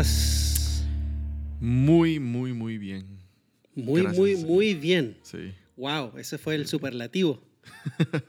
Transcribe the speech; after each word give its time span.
estás? 0.00 0.84
Muy, 1.60 2.20
muy, 2.20 2.52
muy 2.52 2.78
bien. 2.78 3.18
Muy, 3.74 4.02
Gracias, 4.02 4.18
muy, 4.18 4.36
sí. 4.36 4.44
muy 4.44 4.74
bien. 4.74 5.16
Sí, 5.22 5.54
Wow, 5.76 6.12
ese 6.18 6.38
fue 6.38 6.56
el 6.56 6.66
superlativo. 6.66 7.40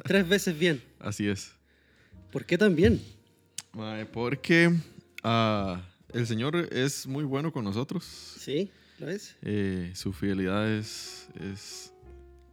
Tres 0.04 0.28
veces 0.28 0.58
bien. 0.58 0.82
así 1.00 1.28
es. 1.28 1.52
¿Por 2.32 2.46
qué 2.46 2.58
tan 2.58 2.76
bien? 2.76 3.02
Porque 4.14 4.76
ah, 5.24 5.82
el 6.14 6.28
Señor 6.28 6.56
es 6.72 7.08
muy 7.08 7.24
bueno 7.24 7.52
con 7.52 7.64
nosotros. 7.64 8.04
¿Sí? 8.04 8.70
¿Lo 9.00 9.08
ves? 9.08 9.36
Eh, 9.42 9.92
su 9.96 10.14
fidelidad 10.14 10.70
es, 10.72 11.28
es 11.40 11.94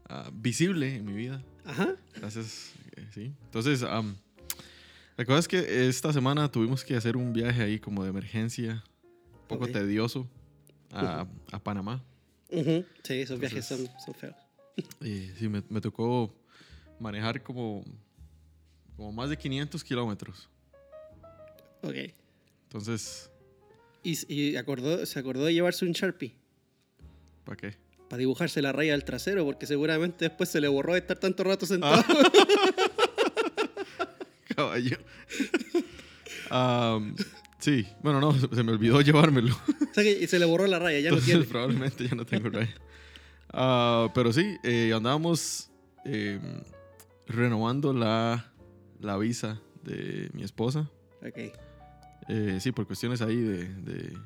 ah, 0.09 0.31
visible 0.33 0.97
en 0.97 1.05
mi 1.05 1.13
vida. 1.13 1.43
Ajá. 1.65 1.97
Gracias. 2.17 2.73
eh, 2.97 3.07
sí. 3.13 3.33
Entonces, 3.45 3.83
am, 3.83 4.17
la 5.17 5.25
cosa 5.25 5.39
es 5.39 5.49
que 5.49 5.89
esta 5.89 6.13
semana 6.13 6.51
tuvimos 6.51 6.85
que 6.85 6.95
hacer 6.97 7.17
un 7.17 7.33
viaje 7.33 7.63
ahí 7.63 7.79
como 7.79 8.03
de 8.03 8.11
emergencia, 8.11 8.85
poco 9.47 9.69
tedioso, 9.69 10.27
a, 10.93 11.27
a 11.53 11.59
Panamá. 11.59 12.03
Sí, 12.51 13.15
esos 13.15 13.39
viajes 13.39 13.65
son, 13.65 13.89
son 14.05 14.15
feos. 14.15 14.37
Y 15.01 15.29
sí, 15.39 15.49
me, 15.49 15.63
me 15.69 15.81
tocó 15.81 16.33
manejar 17.01 17.43
como, 17.43 17.85
como 18.97 19.13
más 19.13 19.31
de 19.31 19.37
500 19.37 19.83
kilómetros. 19.83 20.49
Ok. 21.83 22.13
Entonces, 22.65 23.31
¿Y, 24.07 24.33
y 24.33 24.57
acordó, 24.57 25.05
se 25.05 25.19
acordó 25.19 25.45
de 25.45 25.53
llevarse 25.53 25.85
un 25.85 25.91
Sharpie? 25.91 26.33
¿para 27.45 27.57
qué? 27.57 27.75
Para 28.09 28.19
dibujarse 28.19 28.63
la 28.63 28.71
raya 28.71 28.93
del 28.93 29.05
trasero, 29.05 29.45
porque 29.45 29.67
seguramente 29.67 30.29
después 30.29 30.49
se 30.49 30.61
le 30.61 30.69
borró 30.69 30.93
de 30.93 31.01
estar 31.01 31.19
tanto 31.19 31.43
rato 31.43 31.67
sentado. 31.67 32.05
Caballo. 34.55 34.97
Am, 36.51 37.17
sí, 37.67 37.85
bueno, 38.01 38.21
no, 38.21 38.33
se 38.55 38.63
me 38.63 38.71
olvidó 38.71 39.01
llevármelo. 39.01 39.53
o 39.55 39.95
sea 39.95 40.05
que 40.05 40.13
y 40.23 40.27
se 40.29 40.39
le 40.39 40.47
borró 40.47 40.69
la 40.69 40.79
raya, 40.79 41.01
ya 41.01 41.11
no 41.11 41.19
tiene. 41.19 41.45
probablemente 41.45 42.07
ya 42.09 42.15
no 42.15 42.25
tengo 42.25 42.49
raya. 42.49 42.75
Ah, 43.53 44.09
pero 44.15 44.33
sí, 44.33 44.57
eh, 44.63 44.93
andábamos 44.95 45.69
eh, 46.05 46.39
renovando 47.27 47.93
la, 47.93 48.53
la 49.01 49.17
visa 49.17 49.61
de 49.83 50.31
mi 50.33 50.45
esposa. 50.45 50.89
Ok. 51.27 51.53
Eh, 52.29 52.59
sí, 52.61 52.71
por 52.71 52.87
cuestiones 52.87 53.21
ahí 53.21 53.37
de, 53.37 53.65
de 53.69 54.17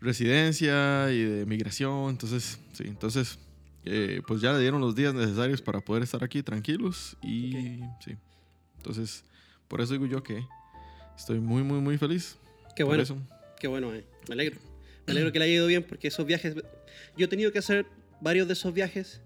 residencia 0.00 1.12
y 1.12 1.22
de 1.22 1.44
migración. 1.44 2.08
Entonces, 2.08 2.58
sí, 2.72 2.84
entonces, 2.86 3.38
eh, 3.84 4.22
pues 4.26 4.40
ya 4.40 4.52
le 4.54 4.60
dieron 4.60 4.80
los 4.80 4.94
días 4.94 5.12
necesarios 5.12 5.60
para 5.60 5.80
poder 5.80 6.02
estar 6.04 6.24
aquí 6.24 6.42
tranquilos. 6.42 7.18
Y 7.22 7.80
sí, 8.02 8.16
entonces, 8.78 9.24
por 9.66 9.82
eso 9.82 9.92
digo 9.92 10.06
yo 10.06 10.22
que 10.22 10.42
estoy 11.18 11.40
muy, 11.40 11.62
muy, 11.62 11.80
muy 11.80 11.98
feliz. 11.98 12.38
Qué 12.74 12.84
bueno. 12.84 13.02
eso. 13.02 13.18
Qué 13.58 13.66
bueno, 13.66 13.94
eh. 13.94 14.04
Me 14.28 14.34
alegro. 14.34 14.58
Me 15.06 15.12
alegro 15.12 15.32
que 15.32 15.38
le 15.38 15.46
haya 15.46 15.54
ido 15.54 15.66
bien 15.66 15.82
porque 15.82 16.08
esos 16.08 16.24
viajes. 16.24 16.54
Yo 17.16 17.26
he 17.26 17.28
tenido 17.28 17.50
que 17.52 17.58
hacer 17.58 17.86
varios 18.20 18.46
de 18.46 18.52
esos 18.52 18.72
viajes 18.72 19.20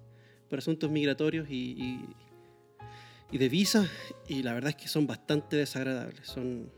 por 0.49 0.59
asuntos 0.59 0.91
migratorios 0.91 1.49
y, 1.51 1.73
y, 1.73 2.07
y 3.31 3.39
de 3.39 3.49
visa 3.49 3.89
y 4.29 4.43
la 4.43 4.55
verdad 4.55 4.71
es 4.71 4.77
que 4.77 4.89
son 4.89 5.07
bastante 5.07 5.57
desagradables. 5.57 6.27
Son, 6.27 6.71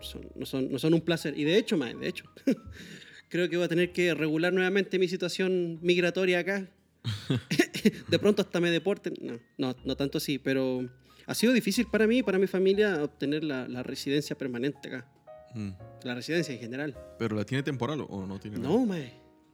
son, 0.00 0.22
no, 0.34 0.46
son, 0.46 0.70
no 0.70 0.78
son 0.78 0.94
un 0.94 1.00
placer. 1.00 1.36
Y 1.36 1.44
de 1.44 1.58
hecho, 1.58 1.76
más, 1.76 1.98
de 1.98 2.08
hecho, 2.08 2.24
creo 3.28 3.48
que 3.48 3.56
voy 3.56 3.64
a 3.64 3.68
tener 3.68 3.92
que 3.92 4.14
regular 4.14 4.52
nuevamente 4.52 4.98
mi 4.98 5.08
situación 5.08 5.80
migratoria 5.82 6.38
acá. 6.38 6.68
de 8.08 8.18
pronto 8.18 8.42
hasta 8.42 8.60
me 8.60 8.70
deporten. 8.70 9.14
No, 9.20 9.40
no, 9.58 9.76
no 9.84 9.96
tanto 9.96 10.18
así, 10.18 10.38
pero 10.38 10.88
ha 11.26 11.34
sido 11.34 11.52
difícil 11.52 11.86
para 11.86 12.06
mí 12.06 12.18
y 12.18 12.22
para 12.22 12.38
mi 12.38 12.46
familia 12.46 13.02
obtener 13.02 13.44
la, 13.44 13.66
la 13.68 13.82
residencia 13.82 14.36
permanente 14.36 14.88
acá. 14.88 15.06
Mm. 15.54 15.70
La 16.04 16.14
residencia 16.14 16.54
en 16.54 16.60
general. 16.60 16.96
¿Pero 17.18 17.36
la 17.36 17.44
tiene 17.44 17.62
temporal 17.62 18.04
o- 18.08 18.26
no 18.26 18.38
tiene? 18.40 18.58
No, 18.58 18.84
mae. 18.86 19.12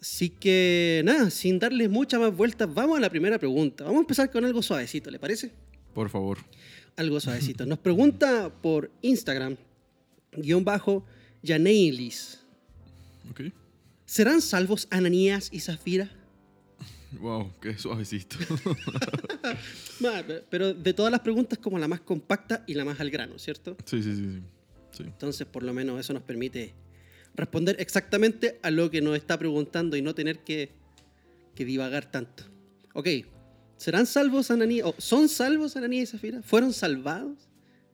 Así 0.00 0.28
que 0.28 1.02
nada, 1.04 1.30
sin 1.30 1.58
darles 1.58 1.90
muchas 1.90 2.20
más 2.20 2.36
vueltas, 2.36 2.72
vamos 2.72 2.98
a 2.98 3.00
la 3.00 3.10
primera 3.10 3.38
pregunta. 3.38 3.84
Vamos 3.84 3.98
a 3.98 4.02
empezar 4.02 4.30
con 4.30 4.44
algo 4.44 4.62
suavecito, 4.62 5.10
¿le 5.10 5.18
parece? 5.18 5.50
Por 5.94 6.10
favor. 6.10 6.38
Algo 6.96 7.18
suavecito. 7.18 7.66
Nos 7.66 7.78
pregunta 7.78 8.52
por 8.62 8.90
Instagram, 9.02 9.56
guion 10.36 10.64
bajo, 10.64 11.04
Janeilis. 11.44 12.40
Ok. 13.30 13.42
¿Serán 14.04 14.40
salvos 14.40 14.86
Ananías 14.90 15.48
y 15.52 15.60
Zafira? 15.60 16.10
Wow, 17.20 17.52
qué 17.60 17.76
suavecito. 17.78 18.36
Pero 20.50 20.74
de 20.74 20.92
todas 20.92 21.10
las 21.10 21.20
preguntas, 21.20 21.58
como 21.58 21.78
la 21.78 21.88
más 21.88 22.00
compacta 22.00 22.64
y 22.66 22.74
la 22.74 22.84
más 22.84 23.00
al 23.00 23.10
grano, 23.10 23.38
¿cierto? 23.38 23.76
sí, 23.84 24.02
sí, 24.02 24.14
sí, 24.14 24.42
sí. 24.92 25.02
Entonces, 25.04 25.46
por 25.46 25.62
lo 25.62 25.72
menos 25.74 26.00
eso 26.00 26.12
nos 26.12 26.22
permite 26.22 26.74
responder 27.34 27.76
exactamente 27.78 28.58
a 28.62 28.70
lo 28.70 28.90
que 28.90 29.00
nos 29.00 29.16
está 29.16 29.38
preguntando 29.38 29.96
y 29.96 30.02
no 30.02 30.14
tener 30.14 30.40
que, 30.40 30.70
que 31.54 31.64
divagar 31.64 32.10
tanto. 32.10 32.44
Ok, 32.94 33.08
¿serán 33.76 34.06
salvos 34.06 34.50
Ananías? 34.50 34.88
¿Son 34.98 35.28
salvos 35.28 35.76
Ananías 35.76 36.08
y 36.08 36.12
Zafira? 36.12 36.42
¿Fueron 36.42 36.72
salvados? 36.72 37.48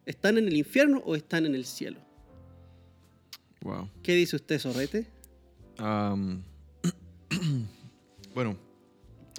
¿Están 0.07 0.39
en 0.39 0.47
el 0.49 0.57
infierno 0.57 1.03
o 1.05 1.17
están 1.17 1.47
en 1.47 1.55
el 1.55 1.65
cielo? 1.65 2.01
Wow. 3.63 3.89
¿Qué 4.03 4.15
dice 4.15 4.37
usted, 4.37 4.59
Sorrete? 4.59 5.07
Bueno, 8.35 8.57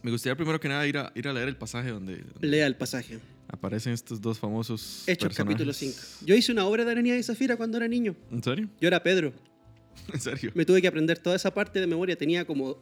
me 0.04 0.12
gustaría 0.12 0.36
primero 0.36 0.60
que 0.60 0.68
nada 0.68 0.86
ir 0.86 0.98
a, 1.00 1.12
ir 1.16 1.28
a 1.28 1.34
leer 1.34 1.48
el 1.48 1.58
pasaje 1.58 1.90
donde, 1.90 2.18
donde 2.18 2.48
Lea 2.48 2.68
el 2.68 2.76
pasaje. 2.76 3.20
aparecen 3.48 3.94
estos 3.94 4.22
dos 4.22 4.38
famosos. 4.38 5.04
Hechos 5.08 5.30
personajes. 5.30 5.56
capítulo 5.56 5.74
5. 5.74 5.98
Yo 6.28 6.36
hice 6.36 6.52
una 6.52 6.66
obra 6.66 6.86
de 6.86 6.92
Ananías 6.92 7.18
y 7.18 7.24
Zafira 7.24 7.58
cuando 7.58 7.78
era 7.78 7.88
niño. 7.88 8.16
¿En 8.32 8.44
serio? 8.44 8.70
Yo 8.80 8.88
era 8.88 9.02
Pedro. 9.02 9.34
¿En 10.14 10.20
serio? 10.22 10.52
Me 10.54 10.64
tuve 10.66 10.80
que 10.82 10.88
aprender 10.88 11.18
toda 11.18 11.36
esa 11.36 11.52
parte 11.54 11.80
de 11.80 11.88
memoria. 11.88 12.16
Tenía 12.16 12.46
como 12.46 12.78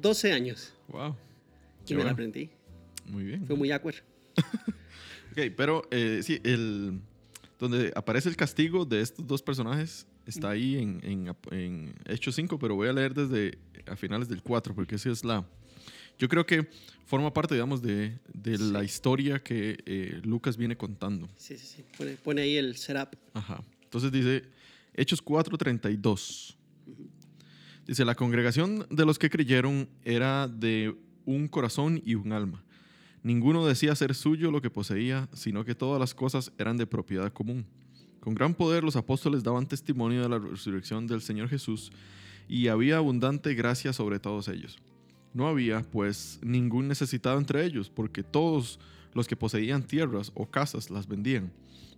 12 0.00 0.32
años 0.32 0.72
Wow. 0.88 1.16
y 1.88 1.94
me 1.94 2.04
la 2.04 2.12
aprendí. 2.12 2.48
Muy 3.06 3.24
bien. 3.24 3.44
Fue 3.46 3.56
muy 3.56 3.70
awkward. 3.72 3.96
Ok, 5.32 5.52
pero 5.54 5.82
eh, 5.90 6.20
sí, 6.22 6.40
el, 6.44 6.98
donde 7.58 7.92
aparece 7.94 8.30
el 8.30 8.36
castigo 8.36 8.86
de 8.86 9.02
estos 9.02 9.26
dos 9.26 9.42
personajes 9.42 10.06
está 10.26 10.50
ahí 10.50 10.76
en, 10.76 11.00
en, 11.02 11.36
en 11.50 11.94
Hechos 12.04 12.34
5, 12.34 12.58
pero 12.58 12.74
voy 12.74 12.88
a 12.88 12.92
leer 12.92 13.14
desde 13.14 13.58
a 13.86 13.96
finales 13.96 14.28
del 14.28 14.42
4, 14.42 14.74
porque 14.74 14.96
esa 14.96 15.10
es 15.10 15.24
la... 15.24 15.46
Yo 16.18 16.28
creo 16.28 16.44
que 16.46 16.68
forma 17.04 17.32
parte, 17.32 17.54
digamos, 17.54 17.82
de, 17.82 18.18
de 18.32 18.58
la 18.58 18.82
historia 18.82 19.42
que 19.42 19.78
eh, 19.86 20.20
Lucas 20.24 20.56
viene 20.56 20.76
contando. 20.76 21.28
Sí, 21.36 21.56
sí, 21.56 21.66
sí. 21.66 21.84
Pone, 21.96 22.16
pone 22.16 22.42
ahí 22.42 22.56
el 22.56 22.76
setup. 22.76 23.16
Ajá. 23.34 23.62
Entonces 23.82 24.10
dice, 24.10 24.42
Hechos 24.94 25.22
4:32. 25.24 26.56
Dice, 27.86 28.04
la 28.04 28.14
congregación 28.14 28.86
de 28.90 29.04
los 29.04 29.18
que 29.18 29.30
creyeron 29.30 29.88
era 30.04 30.48
de 30.48 30.96
un 31.24 31.46
corazón 31.48 32.02
y 32.04 32.14
un 32.14 32.32
alma. 32.32 32.64
Ninguno 33.22 33.66
decía 33.66 33.94
ser 33.94 34.14
suyo 34.14 34.50
lo 34.50 34.62
que 34.62 34.70
poseía, 34.70 35.28
sino 35.32 35.64
que 35.64 35.74
todas 35.74 36.00
las 36.00 36.14
cosas 36.14 36.52
eran 36.58 36.76
de 36.76 36.86
propiedad 36.86 37.32
común. 37.32 37.66
Con 38.26 38.34
gran 38.34 38.54
poder 38.54 38.82
los 38.82 38.96
apóstoles 38.96 39.44
daban 39.44 39.68
testimonio 39.68 40.20
de 40.20 40.28
la 40.28 40.40
resurrección 40.40 41.06
del 41.06 41.20
Señor 41.20 41.48
Jesús 41.48 41.92
y 42.48 42.66
había 42.66 42.96
abundante 42.96 43.54
gracia 43.54 43.92
sobre 43.92 44.18
todos 44.18 44.48
ellos. 44.48 44.80
No 45.32 45.46
había, 45.46 45.82
pues, 45.82 46.40
ningún 46.42 46.88
necesitado 46.88 47.38
entre 47.38 47.64
ellos, 47.64 47.88
porque 47.88 48.24
todos 48.24 48.80
los 49.14 49.28
que 49.28 49.36
poseían 49.36 49.84
tierras 49.84 50.32
o 50.34 50.50
casas 50.50 50.90
las 50.90 51.06
vendían, 51.06 51.52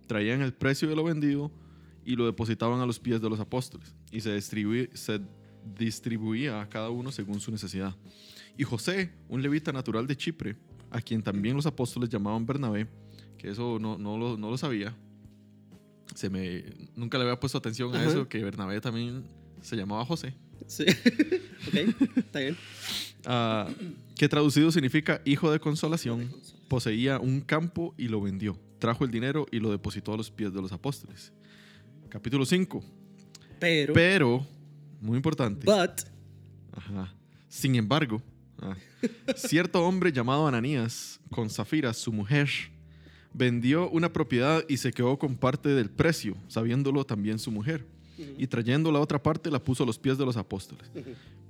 traían 0.05 0.43
el 0.43 0.53
precio 0.53 0.87
de 0.87 0.95
lo 0.95 1.03
vendido 1.03 1.51
y 2.05 2.15
lo 2.15 2.27
depositaban 2.27 2.79
a 2.79 2.85
los 2.85 2.99
pies 2.99 3.19
de 3.21 3.29
los 3.31 3.39
apóstoles, 3.39 3.95
y 4.11 4.21
se, 4.21 5.19
distribuía, 5.79 6.61
a 6.61 6.69
cada 6.69 6.91
uno 6.91 7.11
según 7.11 7.39
su 7.39 7.49
necesidad. 7.49 7.95
Y 8.55 8.65
José, 8.65 9.11
un 9.29 9.41
levita 9.41 9.71
natural 9.71 10.05
de 10.05 10.15
Chipre, 10.15 10.57
a 10.91 11.01
quien 11.01 11.23
también 11.23 11.55
los 11.55 11.65
apóstoles 11.65 12.07
llamaban 12.07 12.45
Bernabé, 12.45 12.87
que 13.35 13.49
eso 13.49 13.79
no 13.79 13.97
lo 14.37 14.57
sabía, 14.59 14.95
se 16.15 16.29
me, 16.29 16.63
nunca 16.95 17.17
le 17.17 17.23
había 17.25 17.39
puesto 17.39 17.57
atención 17.57 17.93
a 17.95 18.01
Ajá. 18.01 18.09
eso, 18.09 18.27
que 18.27 18.43
Bernabé 18.43 18.81
también 18.81 19.23
se 19.61 19.75
llamaba 19.75 20.05
José. 20.05 20.33
Sí. 20.67 20.85
ok, 21.67 22.17
está 22.17 22.39
bien. 22.39 22.57
ah, 23.25 23.67
que 24.15 24.27
traducido 24.29 24.71
significa 24.71 25.21
hijo 25.25 25.51
de 25.51 25.59
consolación, 25.59 26.29
poseía 26.67 27.19
un 27.19 27.41
campo 27.41 27.93
y 27.97 28.07
lo 28.07 28.21
vendió. 28.21 28.57
Trajo 28.79 29.03
el 29.05 29.11
dinero 29.11 29.45
y 29.51 29.59
lo 29.59 29.71
depositó 29.71 30.13
a 30.13 30.17
los 30.17 30.31
pies 30.31 30.53
de 30.53 30.61
los 30.61 30.71
apóstoles. 30.71 31.33
Capítulo 32.09 32.45
5. 32.45 32.83
Pero, 33.59 33.93
Pero, 33.93 34.47
muy 35.01 35.17
importante. 35.17 35.65
but, 35.65 36.01
Ajá. 36.71 37.13
Sin 37.49 37.75
embargo, 37.75 38.21
ah, 38.61 38.75
cierto 39.35 39.83
hombre 39.85 40.11
llamado 40.11 40.47
Ananías, 40.47 41.19
con 41.31 41.49
Zafira, 41.49 41.93
su 41.93 42.11
mujer, 42.13 42.49
vendió 43.33 43.89
una 43.89 44.11
propiedad 44.11 44.63
y 44.67 44.77
se 44.77 44.91
quedó 44.91 45.17
con 45.17 45.35
parte 45.35 45.69
del 45.69 45.89
precio, 45.89 46.35
sabiéndolo 46.47 47.05
también 47.05 47.39
su 47.39 47.51
mujer. 47.51 47.85
Y 48.37 48.47
trayendo 48.47 48.91
la 48.91 48.99
otra 48.99 49.21
parte 49.21 49.49
la 49.49 49.63
puso 49.63 49.83
a 49.83 49.85
los 49.85 49.97
pies 49.97 50.17
de 50.17 50.25
los 50.25 50.35
apóstoles. 50.35 50.91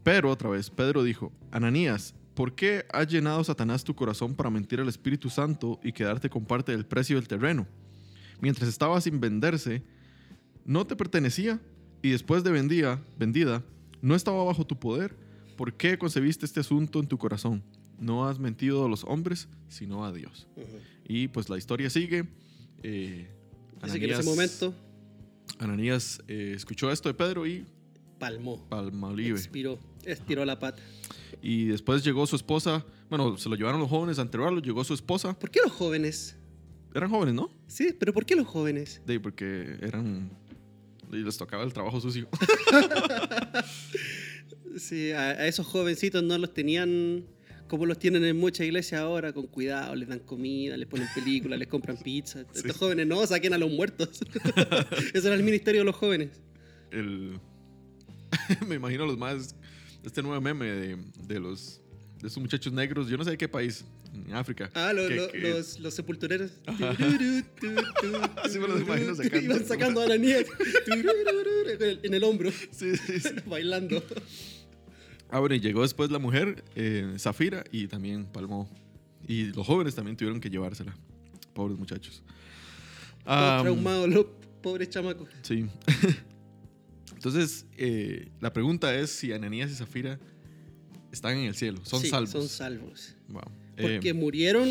Pero 0.04 0.30
otra 0.30 0.50
vez, 0.50 0.70
Pedro 0.70 1.04
dijo, 1.04 1.32
Ananías, 1.52 2.14
¿por 2.36 2.54
qué 2.54 2.86
ha 2.94 3.04
llenado 3.04 3.44
Satanás 3.44 3.84
tu 3.84 3.96
corazón 3.96 4.36
para 4.36 4.50
mentir 4.50 4.80
al 4.80 4.88
Espíritu 4.88 5.30
Santo 5.30 5.80
y 5.84 5.92
quedarte 5.92 6.30
con 6.30 6.46
parte 6.46 6.72
del 6.72 6.86
precio 6.86 7.16
del 7.16 7.28
terreno? 7.28 7.68
Mientras 8.40 8.70
estaba 8.70 9.02
sin 9.02 9.20
venderse, 9.20 9.84
no 10.64 10.86
te 10.86 10.96
pertenecía 10.96 11.60
y 12.02 12.12
después 12.12 12.44
de 12.44 12.52
vendía, 12.52 13.02
vendida, 13.18 13.64
no 14.02 14.16
estaba 14.16 14.44
bajo 14.44 14.66
tu 14.66 14.78
poder. 14.78 15.16
¿Por 15.58 15.74
qué 15.74 15.98
concebiste 15.98 16.46
este 16.46 16.60
asunto 16.62 17.00
en 17.00 17.08
tu 17.08 17.18
corazón? 17.18 17.64
No 18.00 18.28
has 18.28 18.40
mentido 18.40 18.86
a 18.86 18.90
los 18.90 19.04
hombres, 19.04 19.50
sino 19.68 20.06
a 20.06 20.14
Dios. 20.14 20.48
Y 21.10 21.28
pues 21.28 21.50
la 21.50 21.58
historia 21.58 21.90
sigue. 21.90 22.26
Eh, 22.84 23.28
Así 23.82 24.00
que 24.00 24.06
en 24.06 24.12
ese 24.12 24.24
momento 24.24 24.74
Ananías 25.58 26.22
eh, 26.28 26.54
escuchó 26.56 26.90
esto 26.92 27.10
de 27.10 27.16
Pedro 27.16 27.46
y 27.48 27.66
palmó, 28.20 28.66
palmolive. 28.70 29.38
expiró, 29.38 29.80
estiró 30.06 30.46
la 30.46 30.60
pata. 30.60 30.82
Y 31.42 31.66
después 31.66 32.04
llegó 32.04 32.26
su 32.28 32.36
esposa. 32.36 32.86
Bueno, 33.10 33.38
se 33.38 33.50
lo 33.50 33.56
llevaron 33.56 33.80
los 33.82 33.90
jóvenes 33.90 34.20
a 34.20 34.22
enterrarlo. 34.22 34.62
Llegó 34.62 34.84
su 34.84 34.94
esposa. 34.94 35.38
¿Por 35.38 35.50
qué 35.50 35.60
los 35.64 35.72
jóvenes? 35.72 36.38
Eran 36.94 37.10
jóvenes, 37.10 37.34
¿no? 37.34 37.50
Sí, 37.68 37.96
pero 37.98 38.14
¿por 38.14 38.26
qué 38.26 38.36
los 38.36 38.46
jóvenes? 38.48 39.02
De, 39.06 39.20
porque 39.20 39.78
eran. 39.82 40.30
Les 41.12 41.38
tocaba 41.38 41.64
el 41.64 41.74
trabajo 41.74 42.00
sucio. 42.00 42.30
Sí, 44.78 45.12
a, 45.12 45.32
a 45.32 45.48
esos 45.48 45.66
jovencitos 45.66 46.24
no 46.24 46.38
los 46.38 46.54
tenían 46.54 47.26
como 47.70 47.86
los 47.86 47.98
tienen 48.00 48.26
en 48.26 48.36
muchas 48.36 48.66
iglesias 48.66 49.00
ahora, 49.00 49.32
con 49.32 49.48
cuidado, 49.48 49.96
les 49.96 50.10
dan 50.10 50.20
comida, 50.20 50.76
les 50.76 50.88
ponen 50.88 51.08
películas, 51.16 51.58
les 51.58 51.68
compran 51.70 51.96
pizza. 52.04 52.42
Estos 52.54 52.76
jóvenes 52.76 53.08
no, 53.08 53.26
saquen 53.26 53.54
a 53.54 53.58
los 53.58 53.72
muertos. 53.72 54.20
Ese 55.14 55.28
era 55.28 55.36
el 55.36 55.44
ministerio 55.44 55.82
de 55.82 55.86
los 55.86 55.96
jóvenes. 55.96 56.30
El. 56.92 57.40
Me 58.68 58.76
imagino 58.76 59.06
los 59.06 59.18
más. 59.18 59.56
Este 60.04 60.22
nuevo 60.22 60.42
meme 60.42 60.66
de, 60.66 60.98
de 61.28 61.40
los. 61.40 61.82
De 62.22 62.28
esos 62.28 62.40
muchachos 62.40 62.74
negros. 62.74 63.08
Yo 63.08 63.16
no 63.18 63.24
sé 63.24 63.30
de 63.32 63.38
qué 63.38 63.48
país. 63.48 63.86
En 64.14 64.34
África. 64.34 64.72
Ah, 64.74 64.92
lo- 64.92 65.08
que- 65.08 65.16
lo- 65.16 65.28
que- 65.30 65.52
Los, 65.52 65.80
los 65.80 65.94
sepultureros. 65.94 66.52
Así 68.44 68.58
me 68.60 68.68
los 68.68 68.82
imagino 68.82 69.14
sacando. 69.16 69.40
Iban 69.46 69.66
sacando 69.66 70.02
a 70.02 70.08
la 70.08 70.16
el- 70.16 72.00
en 72.04 72.14
el 72.16 72.24
hombro, 72.24 72.52
Sí, 72.72 72.98
sí, 72.98 73.20
sí. 73.20 73.30
bailando. 73.46 74.04
Ah, 75.30 75.40
bueno, 75.40 75.56
y 75.56 75.60
llegó 75.60 75.82
después 75.84 76.10
la 76.12 76.20
mujer, 76.20 76.64
eh, 76.76 77.16
Zafira, 77.20 77.64
y 77.72 77.88
también 77.88 78.26
palmó. 78.26 78.68
Y 79.28 79.46
los 79.46 79.66
jóvenes 79.68 79.94
también 79.96 80.18
tuvieron 80.18 80.40
que 80.42 80.50
llevársela. 80.50 80.96
Pobres 81.54 81.78
muchachos. 81.78 82.24
Todos 83.24 83.26
Ah, 83.26 83.60
traumados, 83.62 84.10
los 84.10 84.26
pobres 84.62 84.90
chamacos. 84.90 85.30
Sí. 85.44 85.66
Entonces, 87.14 87.66
eh, 87.78 88.30
la 88.40 88.54
pregunta 88.54 88.96
es 88.96 89.10
si 89.12 89.32
Ananías 89.34 89.70
y 89.72 89.76
Zafira 89.76 90.20
están 91.12 91.38
en 91.38 91.46
el 91.48 91.56
cielo, 91.56 91.80
son 91.84 92.02
Sí, 92.02 92.10
salvos. 92.10 92.32
Son 92.32 92.48
salvos. 92.48 93.16
Wow. 93.28 93.42
Porque 93.80 94.10
Eh, 94.10 94.14
murieron 94.14 94.70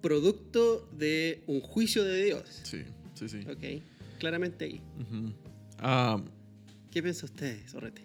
producto 0.00 0.88
de 0.98 1.42
un 1.46 1.60
juicio 1.60 2.02
de 2.04 2.24
Dios. 2.24 2.60
sí, 2.64 2.82
sí, 3.14 3.28
sí. 3.28 3.38
Ok, 3.48 3.82
claramente 4.18 4.64
ahí. 4.64 4.80
Ujú. 5.00 5.32
Ah, 5.78 6.20
¿Qué 6.90 7.02
piensa 7.02 7.24
usted, 7.26 7.66
Sorrete? 7.68 8.02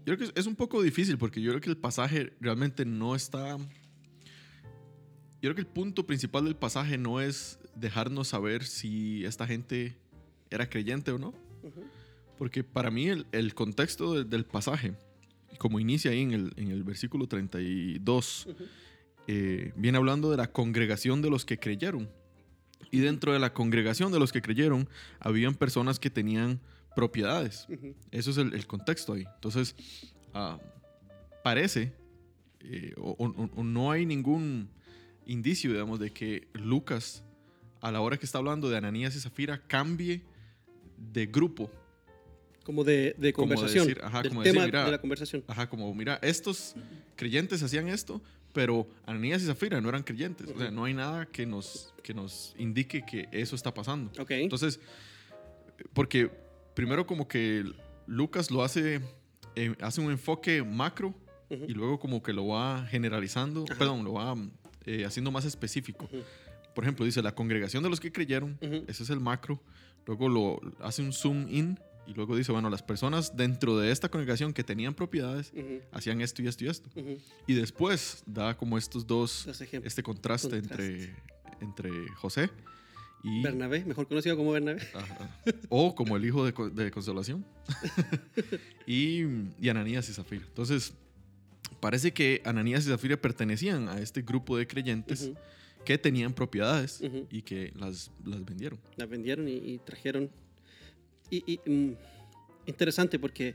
Yo 0.00 0.16
creo 0.16 0.18
que 0.18 0.24
es- 0.24 0.32
es 0.34 0.46
un 0.46 0.56
poco 0.56 0.82
difícil 0.82 1.18
porque 1.18 1.40
yo 1.40 1.50
creo 1.50 1.60
que 1.60 1.70
el 1.70 1.76
pasaje 1.76 2.32
realmente 2.40 2.84
no 2.84 3.14
está... 3.14 3.56
Yo 5.42 5.48
creo 5.48 5.54
que 5.54 5.60
el 5.62 5.66
punto 5.66 6.06
principal 6.06 6.44
del 6.44 6.56
pasaje 6.56 6.98
no 6.98 7.20
es 7.20 7.58
dejarnos 7.74 8.28
saber 8.28 8.62
si 8.64 9.24
esta 9.24 9.46
gente 9.46 9.96
era 10.50 10.68
creyente 10.68 11.10
o 11.12 11.18
no. 11.18 11.32
Porque 12.36 12.62
para 12.62 12.90
mí 12.90 13.08
el, 13.08 13.26
el 13.32 13.54
contexto 13.54 14.14
de- 14.14 14.24
del 14.24 14.44
pasaje, 14.44 14.94
como 15.58 15.80
inicia 15.80 16.10
ahí 16.10 16.20
en 16.20 16.32
el, 16.32 16.52
en 16.56 16.70
el 16.70 16.82
versículo 16.84 17.26
32, 17.26 18.46
Ujú. 18.50 18.64
eh, 19.28 19.72
viene 19.76 19.96
hablando 19.98 20.30
de 20.30 20.36
la 20.36 20.50
congregación 20.52 21.22
de 21.22 21.30
los 21.30 21.44
que 21.46 21.58
creyeron. 21.58 22.10
Y 22.90 22.98
dentro 23.00 23.32
de 23.32 23.38
la 23.38 23.52
congregación 23.54 24.10
de 24.12 24.18
los 24.18 24.32
que 24.32 24.42
creyeron, 24.42 24.88
habían 25.20 25.54
personas 25.54 25.98
que 26.00 26.10
tenían 26.10 26.60
propiedades. 26.94 27.66
Eso 28.10 28.30
es 28.30 28.36
el, 28.38 28.52
el 28.54 28.66
contexto 28.66 29.12
ahí. 29.14 29.24
Entonces, 29.36 29.74
ah, 30.34 30.58
parece, 31.42 31.92
eh, 32.60 32.92
o, 32.98 33.10
o- 33.18 33.50
o 33.60 33.62
no 33.64 33.90
hay 33.90 34.04
ningún 34.06 34.68
indicio, 35.26 35.70
digamos, 35.72 35.98
de 36.00 36.10
que 36.10 36.48
Lucas, 36.54 37.22
a 37.80 37.90
la 37.92 38.00
hora 38.00 38.16
que 38.16 38.26
está 38.26 38.38
hablando 38.38 38.68
de 38.68 38.76
Ananías 38.76 39.14
y 39.16 39.20
Zafira, 39.20 39.62
cambie 39.66 40.22
de 41.12 41.26
grupo. 41.26 41.70
Como 42.64 42.84
de, 42.84 43.14
de 43.18 43.32
Como 43.32 43.48
conversación. 43.48 43.86
decir, 43.86 44.02
ajá, 44.04 44.22
del 44.22 44.28
como 44.30 44.42
tema 44.42 44.60
decir, 44.60 44.72
mira, 44.72 44.84
de 44.84 44.90
la 44.90 45.00
conversación. 45.00 45.44
Ajá, 45.46 45.68
como, 45.68 45.92
mira, 45.94 46.18
estos 46.22 46.74
creyentes 47.16 47.62
hacían 47.62 47.88
esto, 47.88 48.20
pero 48.52 48.86
Ananías 49.06 49.42
y 49.42 49.46
Zafira 49.46 49.80
no 49.80 49.88
eran 49.88 50.02
creyentes. 50.02 50.48
O 50.54 50.58
sea, 50.58 50.70
no 50.70 50.84
hay 50.84 50.92
nada 50.92 51.24
que 51.26 51.46
nos, 51.46 51.94
que 52.02 52.12
nos 52.12 52.54
indique 52.58 53.02
que 53.06 53.28
eso 53.32 53.56
está 53.56 53.72
pasando. 53.72 54.12
Entonces, 54.28 54.78
porque 55.94 56.30
primero 56.74 57.06
como 57.06 57.28
que 57.28 57.64
Lucas 58.06 58.50
lo 58.50 58.62
hace, 58.62 59.00
eh, 59.56 59.74
hace 59.80 60.00
un 60.00 60.10
enfoque 60.10 60.62
macro 60.62 61.14
y 61.50 61.74
luego 61.74 61.98
como 61.98 62.22
que 62.22 62.32
lo 62.32 62.46
va 62.46 62.86
generalizando, 62.86 63.64
Ajá. 63.68 63.76
perdón, 63.78 64.04
lo 64.04 64.12
va 64.12 64.36
eh, 64.86 65.04
haciendo 65.04 65.32
más 65.32 65.44
específico. 65.44 66.08
Por 66.74 66.84
ejemplo, 66.84 67.04
dice 67.04 67.22
la 67.22 67.34
congregación 67.34 67.82
de 67.82 67.90
los 67.90 67.98
que 67.98 68.12
creyeron, 68.12 68.56
ese 68.86 69.02
es 69.02 69.10
el 69.10 69.18
macro, 69.18 69.60
luego 70.06 70.28
lo 70.28 70.60
hace 70.80 71.02
un 71.02 71.12
zoom 71.12 71.48
in 71.48 71.78
y 72.06 72.14
luego 72.14 72.36
dice, 72.36 72.52
bueno, 72.52 72.70
las 72.70 72.82
personas 72.82 73.36
dentro 73.36 73.78
de 73.78 73.90
esta 73.90 74.08
congregación 74.08 74.52
que 74.52 74.62
tenían 74.62 74.94
propiedades 74.94 75.52
hacían 75.92 76.20
esto 76.20 76.42
y 76.42 76.46
esto 76.46 76.64
y 76.64 76.68
esto. 76.68 76.88
Y 77.48 77.54
después 77.54 78.22
da 78.26 78.56
como 78.56 78.78
estos 78.78 79.06
dos, 79.06 79.48
este 79.48 80.02
contraste, 80.04 80.60
Contraste. 80.60 80.84
Entre, 80.84 81.16
entre 81.60 81.90
José 82.14 82.48
y... 83.22 83.42
Bernabé, 83.42 83.84
mejor 83.84 84.06
conocido 84.06 84.36
como 84.36 84.52
Bernabé. 84.52 84.80
Ajá. 84.94 85.30
O 85.68 85.94
como 85.94 86.16
el 86.16 86.24
hijo 86.24 86.44
de, 86.44 86.70
de 86.70 86.90
consolación. 86.90 87.44
y, 88.86 89.24
y 89.60 89.68
Ananías 89.68 90.08
y 90.08 90.12
Zafira. 90.12 90.44
Entonces, 90.46 90.94
parece 91.80 92.12
que 92.12 92.42
Ananías 92.44 92.86
y 92.86 92.90
Zafira 92.90 93.16
pertenecían 93.16 93.88
a 93.88 93.98
este 94.00 94.22
grupo 94.22 94.56
de 94.56 94.66
creyentes 94.66 95.30
que 95.84 95.98
tenían 95.98 96.32
propiedades 96.32 97.02
y 97.30 97.42
que 97.42 97.72
las, 97.76 98.10
las 98.24 98.44
vendieron. 98.44 98.78
Las 98.96 99.08
vendieron 99.08 99.48
y, 99.48 99.56
y 99.56 99.78
trajeron. 99.78 100.30
Y, 101.30 101.44
y, 101.46 101.70
mm, 101.70 101.96
interesante 102.66 103.18
porque 103.18 103.54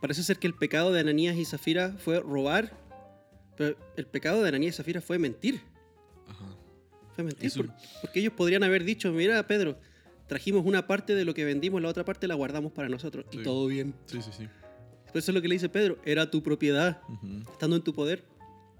parece 0.00 0.22
ser 0.22 0.38
que 0.38 0.46
el 0.46 0.54
pecado 0.54 0.92
de 0.92 1.00
Ananías 1.00 1.36
y 1.36 1.44
Zafira 1.44 1.96
fue 1.98 2.20
robar, 2.20 2.78
pero 3.56 3.76
el 3.96 4.06
pecado 4.06 4.42
de 4.42 4.48
Ananías 4.48 4.74
y 4.74 4.76
Zafira 4.76 5.00
fue 5.00 5.18
mentir. 5.18 5.60
Fue 7.14 7.24
mentir 7.24 7.52
por- 7.54 7.70
porque 8.00 8.20
ellos 8.20 8.32
podrían 8.34 8.62
haber 8.64 8.84
dicho, 8.84 9.12
mira 9.12 9.46
Pedro, 9.46 9.78
trajimos 10.26 10.64
una 10.64 10.86
parte 10.86 11.14
de 11.14 11.24
lo 11.24 11.34
que 11.34 11.44
vendimos, 11.44 11.80
la 11.82 11.88
otra 11.88 12.04
parte 12.04 12.26
la 12.26 12.34
guardamos 12.34 12.72
para 12.72 12.88
nosotros 12.88 13.24
y 13.32 13.38
Sí. 13.38 13.42
todo 13.42 13.66
bien. 13.66 13.94
Sí, 14.06 14.20
sí, 14.22 14.30
sí. 14.36 14.48
Por 15.06 15.18
eso 15.18 15.30
es 15.30 15.34
lo 15.34 15.40
que 15.42 15.48
le 15.48 15.54
dice 15.54 15.68
Pedro, 15.68 15.98
era 16.04 16.30
tu 16.30 16.42
propiedad, 16.42 17.00
Ujú. 17.08 17.42
estando 17.52 17.76
en 17.76 17.82
tu 17.82 17.92
poder, 17.94 18.24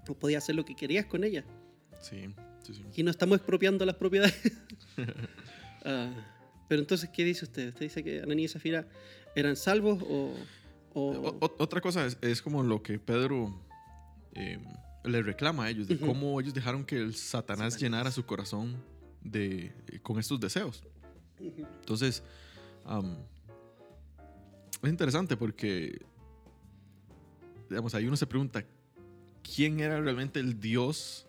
no 0.07 0.13
podías 0.15 0.43
hacer 0.43 0.55
lo 0.55 0.65
que 0.65 0.75
querías 0.75 1.05
con 1.05 1.23
ella. 1.23 1.45
Sí, 2.01 2.25
sí, 2.63 2.73
sí. 2.73 2.83
Y 2.95 3.03
no 3.03 3.11
estamos 3.11 3.37
expropiando 3.37 3.85
las 3.85 3.95
propiedades. 3.95 4.35
Ah, 5.87 6.09
pero 6.67 6.81
entonces, 6.81 7.09
¿qué 7.13 7.23
dice 7.23 7.45
usted? 7.45 7.67
¿Usted 7.69 7.81
dice 7.81 8.03
que 8.03 8.21
Ananías 8.21 8.51
y 8.51 8.53
Zafira 8.53 8.87
eran 9.35 9.55
salvos 9.55 10.01
o...? 10.01 10.33
o- 10.95 11.11
O- 11.11 11.37
o- 11.45 11.55
otra 11.59 11.79
cosa 11.81 12.05
es, 12.07 12.17
es 12.21 12.41
como 12.41 12.63
lo 12.63 12.81
que 12.81 12.97
Pedro 12.97 13.53
eh, 14.33 14.57
le 15.05 15.21
reclama 15.21 15.65
a 15.65 15.69
ellos, 15.69 15.87
de 15.87 15.99
cómo 15.99 16.39
ellos 16.39 16.53
dejaron 16.53 16.83
que 16.85 16.97
el 16.97 17.15
Satanás, 17.15 17.77
llenara 17.79 18.11
su 18.11 18.25
corazón 18.25 18.75
de, 19.21 19.71
con 20.01 20.19
estos 20.19 20.39
deseos. 20.39 20.83
Entonces, 21.39 22.23
es 24.81 24.89
interesante 24.89 25.37
porque, 25.37 26.01
digamos, 27.69 27.93
ahí 27.95 28.07
uno 28.07 28.17
se 28.17 28.27
pregunta, 28.27 28.65
¿quién 29.55 29.79
era 29.79 29.99
realmente 29.99 30.39
el 30.39 30.59
Dios 30.59 31.27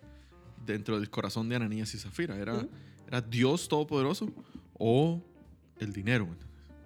dentro 0.64 0.98
del 0.98 1.10
corazón 1.10 1.48
de 1.48 1.56
Ananías 1.56 1.94
y 1.94 1.98
Zafira? 1.98 2.36
¿Era, 2.36 2.54
Ujú. 2.54 2.68
¿era 3.06 3.20
Dios 3.20 3.68
Todopoderoso 3.68 4.30
o 4.74 5.22
el 5.78 5.92
dinero? 5.92 6.28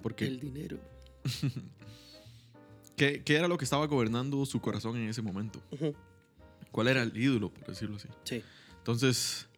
Porque 0.03 0.27
El 0.27 0.41
dinero. 0.41 0.79
¿Qué, 2.97 3.23
qué 3.25 3.37
era 3.37 3.49
lo 3.49 3.57
que 3.57 3.65
estaba 3.65 3.87
gobernando 3.87 4.45
su 4.45 4.61
corazón 4.61 4.97
en 4.97 5.09
ese 5.09 5.23
momento? 5.23 5.63
Ujú. 5.71 5.95
¿Cuál 6.71 6.89
era 6.89 7.03
el 7.03 7.17
ídolo, 7.17 7.51
por 7.53 7.67
decirlo 7.67 7.97
así? 7.97 8.09
Sí. 8.25 8.43
Entonces, 8.79 9.49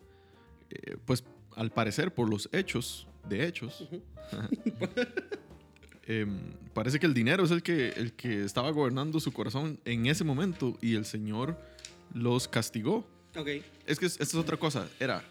eh, 0.70 0.96
pues 1.04 1.24
al 1.56 1.70
parecer, 1.70 2.12
por 2.14 2.28
los 2.30 2.48
hechos, 2.52 3.06
de 3.28 3.46
hechos, 3.46 3.86
em, 6.06 6.38
parece 6.74 6.98
que 6.98 7.06
el 7.06 7.14
dinero 7.14 7.44
es 7.44 7.50
el 7.50 7.62
que, 7.62 7.90
el 7.90 8.12
que 8.14 8.44
estaba 8.44 8.70
gobernando 8.70 9.20
su 9.20 9.32
corazón 9.32 9.78
en 9.84 10.06
ese 10.06 10.24
momento 10.24 10.76
y 10.80 10.94
el 10.94 11.04
Señor 11.04 11.56
los 12.14 12.48
castigó. 12.48 13.06
Ok. 13.36 13.48
Es 13.86 13.98
que 13.98 14.06
es- 14.06 14.12
esta 14.20 14.24
es 14.24 14.34
otra 14.34 14.56
cosa. 14.56 14.88
Era. 15.00 15.22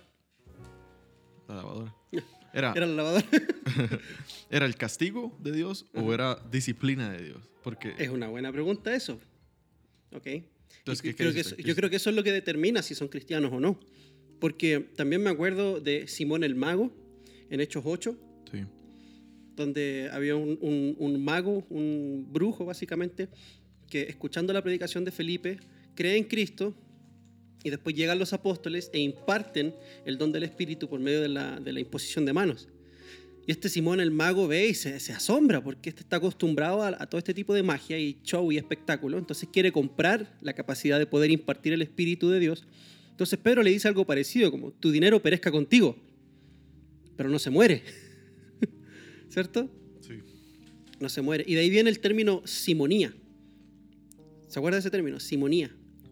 La 1.47 1.55
lavadora. 1.55 1.93
Era, 2.53 2.73
Era 2.75 2.85
la 2.85 2.93
lavadora. 2.95 3.25
¿era 4.49 4.65
el 4.65 4.75
castigo 4.75 5.37
de 5.39 5.53
Dios 5.53 5.85
o 5.93 5.99
Ajá. 6.01 6.13
era 6.13 6.35
disciplina 6.51 7.09
de 7.09 7.23
Dios? 7.23 7.49
Porque. 7.63 7.95
es 7.97 8.09
una 8.09 8.27
buena 8.27 8.51
pregunta 8.51 8.93
eso. 8.93 9.17
Ok. 10.13 10.27
Entonces, 10.79 11.05
Y 11.05 11.09
¿qué 11.09 11.15
creo 11.15 11.31
crees 11.31 11.35
que 11.47 11.49
usted? 11.51 11.59
eso- 11.59 11.67
yo 11.67 11.75
creo 11.75 11.89
que 11.89 11.95
eso 11.97 12.09
es 12.09 12.15
lo 12.15 12.23
que 12.23 12.31
determina 12.31 12.81
si 12.81 12.95
son 12.95 13.07
cristianos 13.07 13.51
o 13.53 13.59
no. 13.59 13.79
Porque 14.39 14.79
también 14.95 15.21
me 15.21 15.29
acuerdo 15.29 15.79
de 15.79 16.07
Simón 16.07 16.43
el 16.43 16.55
Mago 16.55 16.91
en 17.49 17.59
Hechos 17.61 17.83
8, 17.85 18.17
Sí. 18.51 18.59
donde 19.55 20.09
había 20.11 20.35
un, 20.35 20.57
un- 20.61 20.95
un 20.97 21.23
mago, 21.23 21.65
un 21.69 22.27
brujo 22.31 22.65
básicamente, 22.65 23.27
que 23.89 24.03
escuchando 24.03 24.53
la 24.53 24.63
predicación 24.63 25.03
de 25.05 25.11
Felipe 25.11 25.57
cree 25.95 26.17
en 26.17 26.23
Cristo 26.23 26.73
y 27.63 27.69
después 27.69 27.95
llegan 27.95 28.17
los 28.17 28.33
apóstoles 28.33 28.89
e 28.93 28.99
imparten 28.99 29.75
el 30.05 30.17
don 30.17 30.31
del 30.31 30.43
Espíritu 30.43 30.87
por 30.89 30.99
medio 30.99 31.21
de 31.21 31.27
la, 31.29 31.59
de 31.59 31.73
la 31.73 31.79
imposición 31.79 32.25
de 32.25 32.33
manos. 32.33 32.67
Y 33.47 33.51
este 33.51 33.69
Simón 33.69 33.99
el 33.99 34.11
mago 34.11 34.47
ve 34.47 34.67
y 34.67 34.73
se, 34.73 34.99
se 34.99 35.13
asombra 35.13 35.63
porque 35.63 35.89
este 35.89 36.01
está 36.01 36.17
acostumbrado 36.17 36.83
a, 36.83 36.89
a 36.89 37.07
todo 37.07 37.17
este 37.17 37.33
tipo 37.33 37.53
de 37.53 37.63
magia 37.63 37.97
y 37.97 38.17
show 38.23 38.51
y 38.51 38.57
espectáculo. 38.57 39.17
Entonces 39.17 39.49
quiere 39.51 39.71
comprar 39.71 40.37
la 40.41 40.53
capacidad 40.53 40.99
de 40.99 41.07
poder 41.07 41.31
impartir 41.31 41.73
el 41.73 41.81
Espíritu 41.81 42.29
de 42.29 42.39
Dios. 42.39 42.65
Entonces 43.21 43.37
Pedro 43.37 43.61
le 43.61 43.69
dice 43.69 43.87
algo 43.87 44.05
parecido, 44.05 44.49
como 44.51 44.71
tu 44.71 44.91
dinero 44.91 45.21
perezca 45.21 45.51
contigo, 45.51 45.95
pero 47.15 47.29
no 47.29 47.39
se 47.39 47.49
muere. 47.49 47.83
¿Cierto? 49.29 49.69
Sí. 50.01 50.19
no 50.99 51.07
se 51.07 51.21
muere. 51.21 51.43
Y 51.47 51.55
de 51.55 51.61
ahí 51.61 51.69
viene 51.69 51.89
el 51.89 51.99
término 51.99 52.41
simonía. 52.45 53.13
¿Se 54.47 54.59
acuerda 54.59 54.77
de 54.77 54.79
ese 54.79 54.91
término? 54.91 55.19
Simonía. 55.19 55.71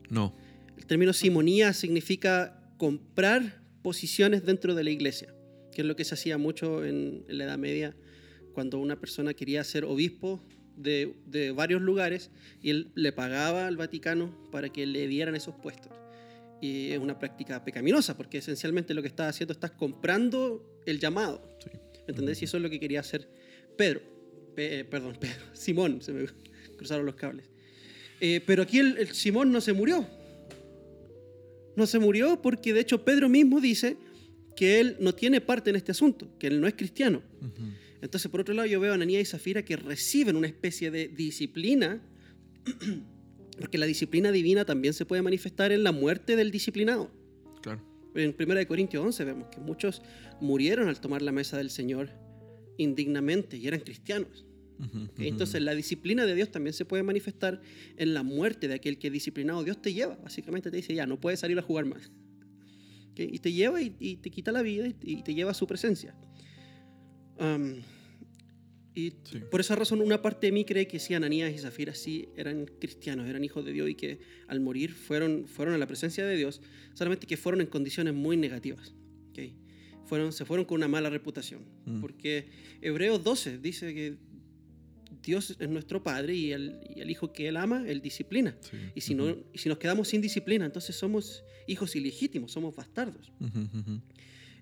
No. 0.09 0.35
El 0.77 0.85
término 0.85 1.11
simonía 1.13 1.73
significa 1.73 2.61
comprar 2.77 3.61
posiciones 3.81 4.45
dentro 4.45 4.75
de 4.75 4.83
la 4.83 4.91
iglesia, 4.91 5.33
que 5.79 5.83
es 5.83 5.87
lo 5.87 5.95
que 5.95 6.03
se 6.03 6.13
hacía 6.15 6.37
mucho 6.37 6.83
en, 6.83 7.23
en 7.29 7.37
la 7.37 7.45
Edad 7.45 7.57
Media, 7.57 7.95
cuando 8.53 8.79
una 8.79 8.99
persona 8.99 9.33
quería 9.33 9.63
ser 9.63 9.85
obispo 9.85 10.43
de, 10.75 11.13
de 11.25 11.51
varios 11.51 11.81
lugares 11.81 12.31
y 12.61 12.69
él 12.71 12.91
le 12.95 13.13
pagaba 13.13 13.65
al 13.65 13.77
Vaticano 13.77 14.35
para 14.51 14.67
que 14.67 14.85
le 14.85 15.07
dieran 15.07 15.35
esos 15.37 15.55
puestos. 15.55 15.89
Y 16.59 16.91
es 16.91 16.99
una 16.99 17.17
práctica 17.17 17.63
pecaminosa, 17.63 18.17
porque 18.17 18.39
esencialmente 18.39 18.93
lo 18.93 19.01
que 19.01 19.07
estás 19.07 19.29
haciendo, 19.29 19.53
estás 19.53 19.71
comprando 19.71 20.81
el 20.85 20.99
llamado. 20.99 21.41
Sí. 21.63 21.69
¿Entendés? 22.09 22.41
Y 22.41 22.45
eso 22.45 22.57
es 22.57 22.63
lo 22.63 22.69
que 22.69 22.77
quería 22.81 22.99
hacer 22.99 23.29
Pedro. 23.77 24.01
Pe- 24.57 24.79
eh, 24.79 24.83
perdón, 24.83 25.15
Pedro. 25.17 25.41
Simón, 25.53 26.01
se 26.01 26.11
me 26.11 26.25
cruzaron 26.77 27.05
los 27.05 27.15
cables. 27.15 27.45
Eh, 28.19 28.41
pero 28.45 28.63
aquí 28.63 28.79
el, 28.79 28.97
el 28.97 29.13
Simón 29.13 29.49
no 29.53 29.61
se 29.61 29.71
murió. 29.71 30.05
No 31.77 31.87
se 31.87 31.99
murió 31.99 32.41
porque 32.41 32.73
de 32.73 32.81
hecho 32.81 33.05
Pedro 33.05 33.29
mismo 33.29 33.61
dice 33.61 33.95
que 34.59 34.81
él 34.81 34.97
no 34.99 35.15
tiene 35.15 35.39
parte 35.39 35.69
en 35.69 35.77
este 35.77 35.93
asunto, 35.93 36.27
que 36.37 36.47
él 36.47 36.59
no 36.59 36.67
es 36.67 36.73
cristiano. 36.73 37.21
Entonces, 38.01 38.29
por 38.29 38.41
otro 38.41 38.53
lado, 38.53 38.67
yo 38.67 38.81
veo 38.81 38.91
a 38.91 38.95
Ananías 38.95 39.21
y 39.21 39.25
Zafira 39.25 39.63
que 39.63 39.77
reciben 39.77 40.35
una 40.35 40.47
especie 40.47 40.91
de 40.91 41.07
disciplina, 41.07 42.01
porque 43.57 43.77
la 43.77 43.85
disciplina 43.85 44.33
divina 44.33 44.65
también 44.65 44.93
se 44.93 45.05
puede 45.05 45.21
manifestar 45.21 45.71
en 45.71 45.81
la 45.81 45.93
muerte 45.93 46.35
del 46.35 46.51
disciplinado. 46.51 47.09
Claro. 47.61 47.81
En 48.13 48.35
1 48.37 48.67
Corintios 48.67 49.01
11 49.01 49.23
vemos 49.23 49.47
que 49.47 49.61
muchos 49.61 50.01
murieron 50.41 50.89
al 50.89 50.99
tomar 50.99 51.21
la 51.21 51.31
mesa 51.31 51.57
del 51.57 51.69
Señor 51.69 52.09
indignamente 52.75 53.55
y 53.55 53.65
eran 53.65 53.79
cristianos. 53.79 54.45
Entonces 55.17 55.61
la 55.61 55.73
disciplina 55.73 56.25
de 56.25 56.35
Dios 56.35 56.51
también 56.51 56.73
se 56.73 56.83
puede 56.83 57.03
manifestar 57.03 57.61
en 57.95 58.13
la 58.13 58.23
muerte 58.23 58.67
de 58.67 58.73
aquel 58.73 58.97
que 58.97 59.09
disciplinado 59.09 59.63
Dios 59.63 59.81
te 59.81 59.93
lleva. 59.93 60.17
Básicamente 60.21 60.69
te 60.69 60.75
dice, 60.75 60.93
ya, 60.93 61.05
no 61.05 61.17
puedes 61.17 61.39
salir 61.39 61.57
a 61.59 61.61
jugar 61.61 61.85
más. 61.85 62.11
¿Ok? 63.23 63.29
Y 63.31 63.39
te 63.39 63.51
lleva 63.51 63.81
y, 63.81 63.95
y 63.99 64.15
te 64.17 64.29
quita 64.29 64.51
la 64.51 64.61
vida 64.61 64.87
y, 64.87 64.95
y 65.01 65.23
te 65.23 65.33
lleva 65.33 65.51
a 65.51 65.53
su 65.53 65.67
presencia. 65.67 66.15
Am, 67.37 67.81
y 68.95 69.11
Sí. 69.23 69.39
por 69.49 69.61
esa 69.61 69.75
razón 69.75 70.01
una 70.01 70.21
parte 70.21 70.47
de 70.47 70.51
mí 70.51 70.65
cree 70.65 70.87
que 70.87 70.99
sí, 70.99 71.13
Ananías 71.13 71.53
y 71.53 71.57
Zafira 71.59 71.93
sí 71.93 72.27
eran 72.35 72.65
cristianos, 72.79 73.27
eran 73.29 73.43
hijos 73.43 73.63
de 73.63 73.71
Dios 73.71 73.89
y 73.89 73.95
que 73.95 74.19
al 74.47 74.59
morir 74.59 74.91
fueron, 74.91 75.45
fueron 75.47 75.73
a 75.75 75.77
la 75.77 75.87
presencia 75.87 76.25
de 76.25 76.35
Dios, 76.35 76.61
solamente 76.93 77.27
que 77.27 77.37
fueron 77.37 77.61
en 77.61 77.67
condiciones 77.67 78.13
muy 78.13 78.35
negativas. 78.35 78.93
¿ok? 79.31 79.39
Fueron, 80.05 80.33
se 80.33 80.43
fueron 80.43 80.65
con 80.65 80.77
una 80.77 80.87
mala 80.87 81.09
reputación. 81.09 81.61
Mm. 81.85 82.01
Porque 82.01 82.47
Hebreos 82.81 83.23
12 83.23 83.59
dice 83.59 83.93
que 83.93 84.17
Dios 85.29 85.55
es 85.59 85.69
nuestro 85.69 86.01
Padre 86.03 86.33
y 86.35 86.51
el, 86.51 86.63
y 86.95 86.99
el 87.01 87.09
Hijo 87.09 87.31
que 87.31 87.47
Él 87.49 87.57
ama, 87.57 87.83
Él 87.87 88.01
disciplina. 88.01 88.55
Sí. 88.61 88.77
Y 88.95 89.01
si, 89.01 89.13
no, 89.15 89.29
y 89.53 89.57
si 89.61 89.69
nos 89.69 89.77
quedamos 89.77 90.07
sin 90.07 90.21
disciplina, 90.21 90.65
entonces 90.65 90.95
somos 90.95 91.43
hijos 91.67 91.95
ilegítimos, 91.95 92.51
somos 92.51 92.75
bastardos. 92.75 93.31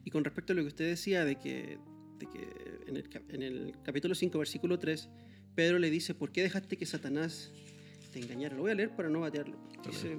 Y 0.06 0.10
con 0.12 0.24
respecto 0.24 0.54
a 0.54 0.56
lo 0.56 0.62
que 0.64 0.68
usted 0.68 0.88
decía 0.90 1.26
de 1.26 1.36
que, 1.36 1.78
de 2.20 2.26
que 2.34 2.42
en, 2.88 2.96
el, 2.98 3.10
cap- 3.10 3.30
en 3.34 3.42
el 3.44 3.74
capítulo 3.84 4.14
5, 4.16 4.38
versículo 4.40 4.78
3, 4.80 5.10
Pedro 5.56 5.80
le 5.80 5.90
dice, 5.90 6.14
¿por 6.14 6.32
qué 6.32 6.44
dejaste 6.44 6.78
que 6.78 6.86
Satanás 6.86 7.52
te 8.14 8.20
engañara? 8.20 8.56
Lo 8.56 8.62
voy 8.64 8.72
a 8.72 8.76
leer 8.76 8.96
para 8.96 9.10
no 9.10 9.22
batearlo. 9.22 9.58
Dice, 9.86 10.18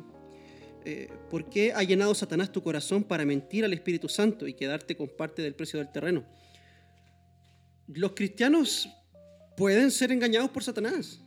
eh, 0.84 1.08
¿por 1.30 1.48
qué 1.50 1.72
ha 1.72 1.82
llenado 1.82 2.14
Satanás 2.14 2.50
tu 2.52 2.62
corazón 2.62 3.04
para 3.04 3.24
mentir 3.24 3.64
al 3.64 3.72
Espíritu 3.72 4.08
Santo 4.08 4.46
y 4.46 4.54
quedarte 4.54 4.96
con 4.96 5.08
parte 5.08 5.42
del 5.42 5.54
precio 5.54 5.78
del 5.78 5.90
terreno? 5.92 6.24
Los 7.88 8.12
cristianos 8.12 8.88
pueden 9.58 9.90
ser 9.90 10.12
engañados 10.12 10.50
por 10.50 10.62
Satanás. 10.62 11.20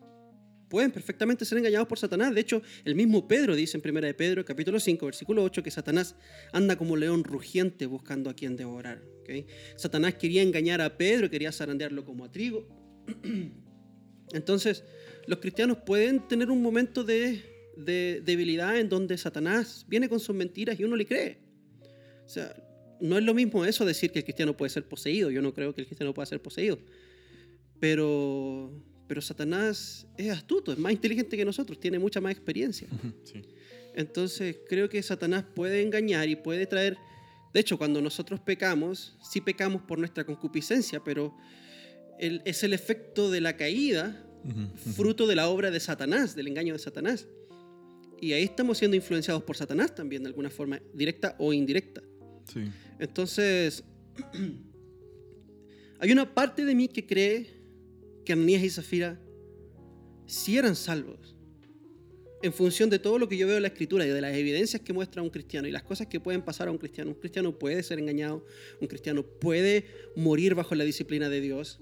Pueden 0.69 0.89
perfectamente 0.89 1.43
ser 1.43 1.57
engañados 1.57 1.85
por 1.85 1.99
Satanás. 1.99 2.33
De 2.33 2.39
hecho, 2.39 2.61
el 2.85 2.95
mismo 2.95 3.27
Pedro 3.27 3.57
dice 3.57 3.77
en 3.77 3.83
1 3.85 3.99
de 3.99 4.13
Pedro, 4.13 4.45
capítulo 4.45 4.79
5, 4.79 5.05
versículo 5.05 5.43
8, 5.43 5.61
que 5.61 5.69
Satanás 5.69 6.15
anda 6.53 6.77
como 6.77 6.95
león 6.95 7.25
rugiente 7.25 7.85
buscando 7.87 8.29
a 8.29 8.33
quien 8.33 8.55
devorar. 8.55 9.01
¿ok? 9.19 9.45
Satanás 9.75 10.15
quería 10.15 10.41
engañar 10.41 10.79
a 10.79 10.97
Pedro, 10.97 11.29
quería 11.29 11.51
zarandearlo 11.51 12.05
como 12.05 12.23
a 12.23 12.31
trigo. 12.31 12.65
Entonces, 14.31 14.85
los 15.27 15.39
cristianos 15.39 15.79
pueden 15.85 16.25
tener 16.29 16.49
un 16.49 16.61
momento 16.61 17.03
de, 17.03 17.43
de 17.75 18.21
debilidad 18.25 18.79
en 18.79 18.87
donde 18.87 19.17
Satanás 19.17 19.85
viene 19.89 20.07
con 20.07 20.21
sus 20.21 20.33
mentiras 20.33 20.79
y 20.79 20.85
uno 20.85 20.95
le 20.95 21.05
cree. 21.05 21.39
O 22.23 22.29
sea, 22.29 22.55
no 23.01 23.17
es 23.17 23.25
lo 23.25 23.33
mismo 23.33 23.65
eso 23.65 23.83
decir 23.83 24.11
que 24.11 24.19
el 24.19 24.23
cristiano 24.23 24.55
puede 24.55 24.69
ser 24.69 24.85
poseído. 24.85 25.31
Yo 25.31 25.41
no 25.41 25.53
creo 25.53 25.75
que 25.75 25.81
el 25.81 25.87
cristiano 25.87 26.13
pueda 26.13 26.27
ser 26.27 26.41
poseído. 26.41 26.79
Pero, 27.81 28.71
pero 29.07 29.21
Satanás 29.21 30.07
es 30.17 30.29
astuto, 30.31 30.71
es 30.71 30.77
más 30.77 30.93
inteligente 30.93 31.35
que 31.35 31.43
nosotros, 31.43 31.77
tiene 31.79 31.99
mucha 31.99 32.21
más 32.21 32.31
experiencia. 32.31 32.87
Sí. 33.25 33.41
Entonces 33.95 34.57
creo 34.69 34.87
que 34.87 35.03
Satanás 35.03 35.43
puede 35.53 35.81
engañar 35.81 36.29
y 36.29 36.37
puede 36.37 36.65
traer... 36.67 36.95
De 37.53 37.59
hecho, 37.59 37.77
cuando 37.77 38.01
nosotros 38.01 38.39
pecamos, 38.39 39.17
sí 39.21 39.41
pecamos 39.41 39.81
por 39.81 39.99
nuestra 39.99 40.23
concupiscencia, 40.23 41.03
pero 41.03 41.35
el- 42.17 42.41
es 42.45 42.63
el 42.63 42.71
efecto 42.71 43.29
de 43.29 43.41
la 43.41 43.57
caída, 43.57 44.25
Ujú, 44.45 44.59
ujú. 44.61 44.89
fruto 44.93 45.27
de 45.27 45.35
la 45.35 45.49
obra 45.49 45.69
de 45.69 45.79
Satanás, 45.81 46.33
del 46.33 46.47
engaño 46.47 46.71
de 46.73 46.79
Satanás. 46.79 47.27
Y 48.21 48.31
ahí 48.33 48.43
estamos 48.43 48.77
siendo 48.77 48.95
influenciados 48.95 49.43
por 49.43 49.57
Satanás 49.57 49.93
también, 49.93 50.23
de 50.23 50.27
alguna 50.29 50.49
forma, 50.49 50.79
directa 50.93 51.35
o 51.39 51.51
indirecta. 51.51 52.01
Sí. 52.53 52.61
Entonces, 52.99 53.83
hay 55.99 56.11
una 56.11 56.33
parte 56.33 56.63
de 56.65 56.73
mí 56.75 56.87
que 56.87 57.05
cree 57.05 57.60
que 58.25 58.33
Ananías 58.33 58.63
y 58.63 58.69
Zafira 58.69 59.19
sí 60.25 60.57
eran 60.57 60.75
salvos. 60.75 61.35
En 62.43 62.53
función 62.53 62.89
de 62.89 62.97
todo 62.97 63.19
lo 63.19 63.27
que 63.29 63.37
yo 63.37 63.45
veo 63.45 63.57
en 63.57 63.61
la 63.61 63.67
escritura 63.67 64.05
y 64.05 64.09
de 64.09 64.21
las 64.21 64.35
evidencias 64.35 64.81
que 64.81 64.93
muestra 64.93 65.21
un 65.21 65.29
cristiano 65.29 65.67
y 65.67 65.71
las 65.71 65.83
cosas 65.83 66.07
que 66.07 66.19
pueden 66.19 66.41
pasar 66.41 66.67
a 66.67 66.71
un 66.71 66.77
cristiano. 66.77 67.11
Un 67.11 67.17
cristiano 67.17 67.57
puede 67.57 67.83
ser 67.83 67.99
engañado, 67.99 68.45
un 68.79 68.87
cristiano 68.87 69.23
puede 69.23 69.85
morir 70.15 70.55
bajo 70.55 70.73
la 70.73 70.83
disciplina 70.83 71.29
de 71.29 71.41
Dios. 71.41 71.81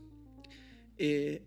Eh, 0.98 1.43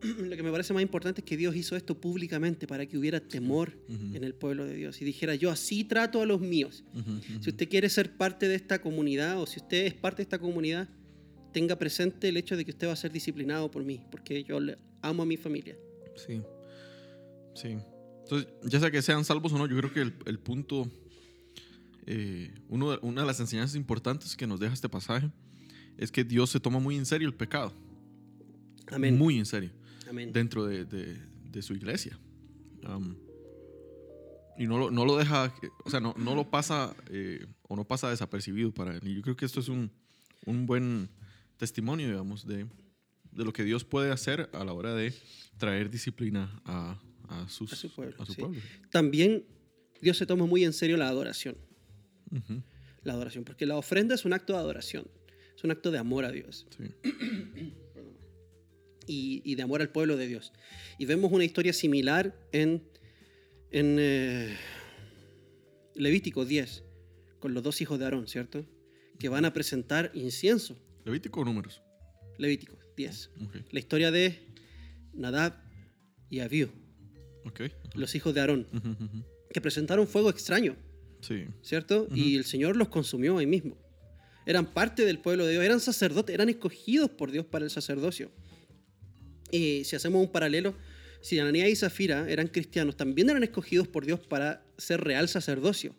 lo 0.18 0.36
que 0.36 0.42
me 0.42 0.50
parece 0.50 0.72
más 0.72 0.82
importante 0.82 1.20
es 1.20 1.24
que 1.24 1.36
Dios 1.36 1.54
hizo 1.56 1.76
esto 1.76 2.00
públicamente 2.00 2.66
para 2.66 2.86
que 2.86 2.96
hubiera 2.96 3.20
temor 3.20 3.78
en 3.88 4.24
el 4.24 4.34
pueblo 4.34 4.64
de 4.64 4.74
Dios 4.74 5.00
y 5.02 5.04
dijera, 5.04 5.34
yo 5.34 5.50
así 5.50 5.84
trato 5.84 6.22
a 6.22 6.26
los 6.26 6.40
míos. 6.40 6.84
Si 7.40 7.50
usted 7.50 7.68
quiere 7.68 7.88
ser 7.88 8.16
parte 8.16 8.48
de 8.48 8.54
esta 8.54 8.80
comunidad 8.80 9.40
o 9.40 9.46
si 9.46 9.60
usted 9.60 9.86
es 9.86 9.94
parte 9.94 10.18
de 10.18 10.22
esta 10.22 10.38
comunidad, 10.38 10.88
tenga 11.56 11.76
presente 11.76 12.28
el 12.28 12.36
hecho 12.36 12.54
de 12.54 12.66
que 12.66 12.70
usted 12.72 12.86
va 12.86 12.92
a 12.92 12.96
ser 12.96 13.10
disciplinado 13.10 13.70
por 13.70 13.82
mí, 13.82 14.04
porque 14.10 14.44
yo 14.44 14.60
le 14.60 14.76
amo 15.00 15.22
a 15.22 15.26
mi 15.26 15.38
familia. 15.38 15.74
Sí. 16.16 16.42
Sí. 17.54 17.78
Entonces, 18.24 18.46
ya 18.64 18.78
sea 18.78 18.90
que 18.90 19.00
sean 19.00 19.24
salvos 19.24 19.54
o 19.54 19.56
no, 19.58 19.66
yo 19.66 19.74
creo 19.78 19.90
que 19.90 20.02
el, 20.02 20.12
el 20.26 20.38
punto, 20.38 20.86
eh, 22.06 22.50
uno 22.68 22.90
de- 22.92 22.98
una 23.00 23.22
de 23.22 23.26
las 23.26 23.40
enseñanzas 23.40 23.74
importantes 23.74 24.36
que 24.36 24.46
nos 24.46 24.60
deja 24.60 24.74
este 24.74 24.90
pasaje 24.90 25.30
es 25.96 26.12
que 26.12 26.24
Dios 26.24 26.50
se 26.50 26.60
toma 26.60 26.78
muy 26.78 26.94
en 26.96 27.06
serio 27.06 27.26
el 27.26 27.34
pecado. 27.34 27.72
Amén. 28.88 29.16
Muy 29.16 29.38
en 29.38 29.46
serio. 29.46 29.70
Amén. 30.10 30.32
dentro 30.34 30.66
de, 30.66 30.84
de- 30.84 31.16
de 31.50 31.62
su 31.62 31.72
iglesia. 31.72 32.18
Am, 32.84 33.16
y 34.58 34.66
no 34.66 34.76
lo, 34.78 34.90
no 34.90 35.04
lo 35.06 35.16
deja, 35.16 35.52
o 35.84 35.90
sea, 35.90 36.00
no, 36.00 36.14
no 36.18 36.34
lo 36.34 36.50
pasa 36.50 36.94
eh, 37.10 37.46
o 37.62 37.76
no 37.76 37.84
pasa 37.84 38.10
desapercibido 38.10 38.72
para 38.72 38.94
él. 38.94 39.00
Y 39.08 39.14
yo 39.14 39.22
creo 39.22 39.36
que 39.36 39.46
esto 39.46 39.60
es 39.60 39.68
un, 39.68 39.90
un 40.44 40.66
buen 40.66 41.08
testimonio, 41.56 42.08
digamos, 42.08 42.46
de, 42.46 42.66
de 43.32 43.44
lo 43.44 43.52
que 43.52 43.64
Dios 43.64 43.84
puede 43.84 44.10
hacer 44.10 44.48
a 44.52 44.64
la 44.64 44.72
hora 44.72 44.94
de 44.94 45.12
traer 45.58 45.90
disciplina 45.90 46.60
a, 46.64 47.00
a 47.28 47.48
sus, 47.48 47.72
A 47.72 47.76
su 47.76 47.90
pueblo, 47.90 48.16
a 48.18 48.26
su 48.26 48.34
sí. 48.34 48.40
pueblo. 48.40 48.60
También 48.90 49.44
Dios 50.00 50.16
se 50.16 50.26
toma 50.26 50.46
muy 50.46 50.64
en 50.64 50.72
serio 50.72 50.96
la 50.96 51.08
adoración. 51.08 51.56
La 53.02 53.12
adoración, 53.12 53.44
porque 53.44 53.66
la 53.66 53.76
ofrenda 53.76 54.14
es 54.14 54.24
un 54.24 54.32
acto 54.32 54.52
de 54.52 54.58
adoración, 54.58 55.06
es 55.56 55.62
un 55.64 55.70
acto 55.70 55.90
de 55.90 55.98
amor 55.98 56.24
a 56.24 56.32
Dios 56.32 56.66
sí. 56.76 56.84
y, 59.06 59.42
y 59.44 59.54
de 59.54 59.62
amor 59.62 59.80
al 59.80 59.90
pueblo 59.90 60.16
de 60.16 60.26
Dios. 60.26 60.52
Y 60.98 61.06
vemos 61.06 61.32
una 61.32 61.44
historia 61.44 61.72
similar 61.72 62.36
en, 62.52 62.82
en 63.70 63.96
eh, 63.98 64.56
Levítico 65.94 66.44
10, 66.44 66.84
con 67.38 67.54
los 67.54 67.62
dos 67.62 67.80
hijos 67.80 67.98
de 67.98 68.04
Aarón, 68.06 68.26
¿cierto? 68.26 68.66
Que 69.18 69.28
van 69.28 69.44
a 69.44 69.52
presentar 69.52 70.10
incienso. 70.14 70.76
Levítico 71.06 71.40
o 71.40 71.44
números. 71.44 71.80
Levítico 72.36 72.76
10. 72.96 73.30
Ok. 73.46 73.56
La 73.70 73.78
historia 73.78 74.10
de 74.10 74.38
Nadab 75.14 75.54
y 76.28 76.40
Abiú, 76.40 76.68
Ok. 77.46 77.62
los 77.94 78.14
hijos 78.14 78.34
de 78.34 78.40
Aarón, 78.40 78.66
que 79.50 79.60
presentaron 79.60 80.06
fuego 80.06 80.28
extraño. 80.28 80.76
Sí. 81.22 81.46
¿cierto? 81.62 82.06
Y 82.14 82.36
el 82.36 82.44
Señor 82.44 82.76
los 82.76 82.88
consumió 82.88 83.38
ahí 83.38 83.46
mismo. 83.46 83.76
Eran 84.44 84.66
parte 84.66 85.04
del 85.06 85.18
pueblo 85.18 85.44
de 85.46 85.52
Dios, 85.52 85.64
eran 85.64 85.80
sacerdotes, 85.80 86.34
eran 86.34 86.48
escogidos 86.48 87.10
por 87.10 87.30
Dios 87.32 87.46
para 87.46 87.64
el 87.64 87.70
sacerdocio. 87.70 88.30
Y 89.50 89.82
si 89.84 89.96
hacemos 89.96 90.20
un 90.22 90.30
paralelo, 90.30 90.74
si 91.20 91.38
Ananías 91.38 91.68
y 91.68 91.76
Zafira 91.76 92.28
eran 92.30 92.46
cristianos, 92.48 92.96
también 92.96 93.30
eran 93.30 93.42
escogidos 93.42 93.88
por 93.88 94.04
Dios 94.06 94.20
para 94.20 94.62
ser 94.76 95.00
real 95.00 95.28
sacerdocio. 95.28 95.94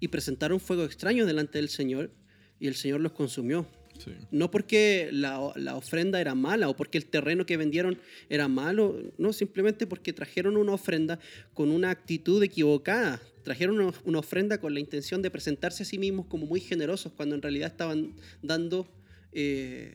Y 0.00 0.08
presentaron 0.08 0.60
fuego 0.60 0.84
extraño 0.84 1.24
delante 1.26 1.58
del 1.58 1.68
Señor 1.68 2.10
y 2.58 2.66
el 2.66 2.74
Señor 2.74 3.00
los 3.00 3.12
consumió. 3.12 3.66
Sí. 4.02 4.12
No 4.30 4.50
porque 4.50 5.10
la, 5.12 5.52
la 5.56 5.76
ofrenda 5.76 6.20
era 6.20 6.34
mala 6.34 6.68
o 6.68 6.76
porque 6.76 6.98
el 6.98 7.06
terreno 7.06 7.46
que 7.46 7.56
vendieron 7.56 7.98
era 8.28 8.48
malo, 8.48 8.98
no, 9.18 9.32
simplemente 9.32 9.86
porque 9.86 10.12
trajeron 10.12 10.56
una 10.56 10.72
ofrenda 10.72 11.18
con 11.54 11.70
una 11.70 11.90
actitud 11.90 12.42
equivocada. 12.42 13.20
Trajeron 13.44 13.80
una, 13.80 13.92
una 14.04 14.18
ofrenda 14.18 14.58
con 14.58 14.74
la 14.74 14.80
intención 14.80 15.22
de 15.22 15.30
presentarse 15.30 15.82
a 15.82 15.86
sí 15.86 15.98
mismos 15.98 16.26
como 16.26 16.46
muy 16.46 16.60
generosos 16.60 17.12
cuando 17.12 17.34
en 17.34 17.42
realidad 17.42 17.70
estaban 17.70 18.14
dando 18.42 18.88
eh, 19.32 19.94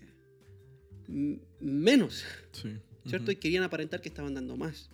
menos, 1.60 2.24
Sí. 2.52 2.70
¿cierto? 3.08 3.32
Y 3.32 3.36
querían 3.36 3.64
aparentar 3.64 4.02
que 4.02 4.10
estaban 4.10 4.34
dando 4.34 4.58
más. 4.58 4.90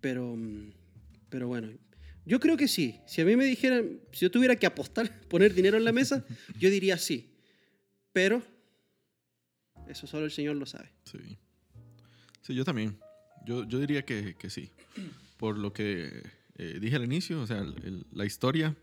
Pero, 0.00 0.34
mm, 0.36 0.72
pero 1.28 1.48
bueno, 1.48 1.70
yo 2.24 2.40
creo 2.40 2.56
que 2.56 2.66
sí. 2.68 3.00
Si 3.06 3.20
a 3.20 3.24
mí 3.24 3.36
me 3.36 3.44
dijeran, 3.44 4.00
si 4.12 4.20
yo 4.24 4.30
tuviera 4.30 4.56
que 4.56 4.66
apostar, 4.66 5.10
poner 5.28 5.54
dinero 5.54 5.76
en 5.76 5.84
la 5.84 5.92
mesa, 5.92 6.24
yo 6.58 6.70
diría 6.70 6.98
sí. 6.98 7.30
Pero 8.16 8.40
eso 9.88 10.06
solo 10.06 10.24
el 10.24 10.30
Señor 10.30 10.56
lo 10.56 10.64
sabe. 10.64 10.90
Sí. 11.04 11.36
Sí, 12.40 12.54
yo 12.54 12.64
también. 12.64 12.98
Yo, 13.44 13.64
yo 13.68 13.78
diría 13.78 14.06
que, 14.06 14.34
que 14.36 14.48
sí. 14.48 14.70
Por 15.36 15.58
lo 15.58 15.74
que 15.74 16.22
eh, 16.56 16.78
dije 16.80 16.96
al 16.96 17.04
inicio, 17.04 17.42
o 17.42 17.46
sea, 17.46 17.58
el- 17.58 17.76
el- 17.84 18.06
la 18.12 18.24
historia, 18.24 18.74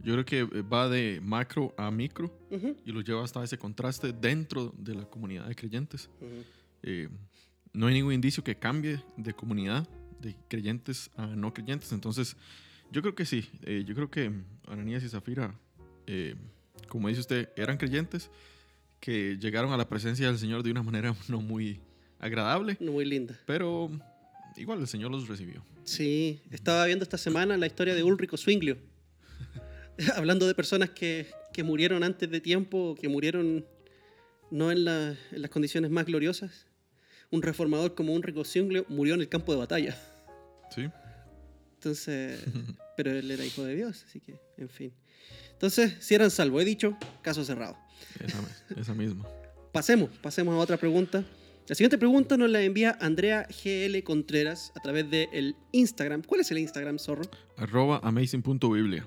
yo 0.00 0.12
creo 0.14 0.24
que 0.24 0.42
va 0.62 0.88
de 0.88 1.20
macro 1.22 1.72
a 1.78 1.88
micro 1.92 2.36
y 2.84 2.90
lo 2.90 3.00
lleva 3.02 3.22
hasta 3.22 3.44
ese 3.44 3.58
contraste 3.58 4.12
dentro 4.12 4.74
de 4.76 4.96
la 4.96 5.04
comunidad 5.04 5.46
de 5.46 5.54
creyentes. 5.54 6.10
Eh, 6.82 7.08
no 7.72 7.86
hay 7.86 7.94
ningún 7.94 8.12
indicio 8.14 8.42
que 8.42 8.56
cambie 8.58 9.00
de 9.16 9.34
comunidad, 9.34 9.88
de 10.20 10.34
creyentes 10.48 11.12
a 11.16 11.26
no 11.28 11.54
creyentes. 11.54 11.92
Entonces, 11.92 12.36
yo 12.90 13.02
creo 13.02 13.14
que 13.14 13.24
sí. 13.24 13.48
Eh, 13.62 13.84
yo 13.86 13.94
creo 13.94 14.10
que 14.10 14.32
Ananías 14.66 15.04
y 15.04 15.08
Zafira, 15.08 15.54
como 16.88 17.08
dice 17.08 17.20
usted, 17.20 17.48
eran 17.56 17.76
creyentes 17.76 18.30
que 19.00 19.36
llegaron 19.40 19.72
a 19.72 19.76
la 19.76 19.88
presencia 19.88 20.26
del 20.26 20.38
Señor 20.38 20.62
de 20.62 20.70
una 20.70 20.82
manera 20.82 21.14
no 21.28 21.40
muy 21.40 21.80
agradable, 22.18 22.76
No, 22.80 22.92
Muy 22.92 23.04
linda. 23.04 23.38
pero 23.46 23.90
igual 24.56 24.80
el 24.80 24.88
Señor 24.88 25.10
los 25.12 25.28
recibió. 25.28 25.64
Sí, 25.84 26.40
estaba 26.50 26.84
viendo 26.86 27.04
esta 27.04 27.16
semana 27.18 27.56
la 27.56 27.66
historia 27.66 27.94
de 27.94 28.02
Ulrico 28.02 28.36
Zwinglio. 28.36 28.76
Hablando 30.16 30.46
de 30.46 30.54
personas 30.54 30.90
que, 30.90 31.26
que 31.52 31.62
murieron 31.62 32.02
antes 32.02 32.28
de 32.30 32.40
tiempo, 32.40 32.96
que 33.00 33.08
murieron 33.08 33.64
no 34.50 34.70
en, 34.72 34.84
la- 34.84 35.16
en 35.32 35.42
las 35.42 35.50
condiciones 35.50 35.90
más 35.90 36.06
gloriosas. 36.06 36.66
Un 37.30 37.42
reformador 37.42 37.94
como 37.94 38.14
Ulrico 38.14 38.44
Zwinglio 38.44 38.84
murió 38.88 39.14
en 39.14 39.20
el 39.20 39.28
campo 39.28 39.52
de 39.52 39.58
batalla. 39.58 39.96
¿Sí? 40.74 40.88
Entonces, 41.74 42.42
pero 42.96 43.10
él 43.12 43.30
era 43.30 43.44
hijo 43.44 43.62
de 43.64 43.74
Dios, 43.76 44.04
así 44.08 44.20
que, 44.20 44.38
en 44.56 44.68
fin. 44.68 44.92
Entonces, 45.58 45.96
si 45.98 46.14
eran 46.14 46.30
salvos, 46.30 46.62
he 46.62 46.64
dicho, 46.64 46.96
caso 47.20 47.44
cerrado. 47.44 47.76
Esa, 48.24 48.38
esa 48.80 48.94
misma. 48.94 49.26
Pasemos, 49.72 50.08
pasemos 50.22 50.54
a 50.54 50.58
otra 50.58 50.76
pregunta. 50.76 51.24
La 51.66 51.74
siguiente 51.74 51.98
pregunta 51.98 52.36
nos 52.36 52.48
la 52.48 52.62
envía 52.62 52.96
Andrea 53.00 53.46
GL 53.46 54.02
Contreras 54.04 54.72
a 54.76 54.80
través 54.80 55.10
del 55.10 55.56
Instagram. 55.72 56.22
¿Cuál 56.22 56.40
es 56.40 56.50
el 56.52 56.58
Instagram, 56.58 56.98
zorro? 56.98 57.24
Arroba 57.56 58.00
amazing.biblia, 58.02 59.06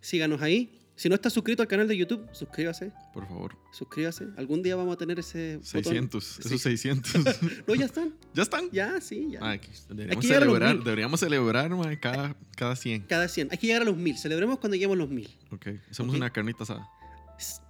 Síganos 0.00 0.40
ahí. 0.42 0.77
Si 0.98 1.08
no 1.08 1.14
está 1.14 1.30
suscrito 1.30 1.62
al 1.62 1.68
canal 1.68 1.86
de 1.86 1.96
YouTube, 1.96 2.28
suscríbase, 2.32 2.90
por 3.14 3.24
favor. 3.28 3.56
suscríbase. 3.70 4.26
Algún 4.36 4.64
día 4.64 4.74
vamos 4.74 4.94
a 4.94 4.98
tener 4.98 5.20
ese 5.20 5.58
botón. 5.58 5.84
600, 5.84 6.24
Sí. 6.24 6.40
esos 6.44 6.60
600. 6.60 7.12
No, 7.68 7.74
ya 7.76 7.84
están. 7.84 8.14
¿Ya 8.34 8.42
están? 8.42 8.68
Ya, 8.72 9.00
sí, 9.00 9.28
ya. 9.30 9.60
Que 9.60 9.70
deberíamos, 9.90 10.24
los 10.24 10.34
celebrar, 10.34 10.82
deberíamos 10.82 11.20
celebrar 11.20 12.00
cada, 12.00 12.36
cada 12.56 12.74
100. 12.74 13.02
Cada 13.02 13.28
100. 13.28 13.48
Hay 13.52 13.58
que 13.58 13.68
llegar 13.68 13.82
a 13.82 13.84
los 13.84 13.96
1000. 13.96 14.18
Celebremos 14.18 14.58
cuando 14.58 14.74
lleguemos 14.74 14.96
a 14.96 14.98
los 14.98 15.08
1000. 15.08 15.28
Ok, 15.52 15.68
hacemos 15.88 16.16
una 16.16 16.30
carnita 16.30 16.64
asada. 16.64 16.88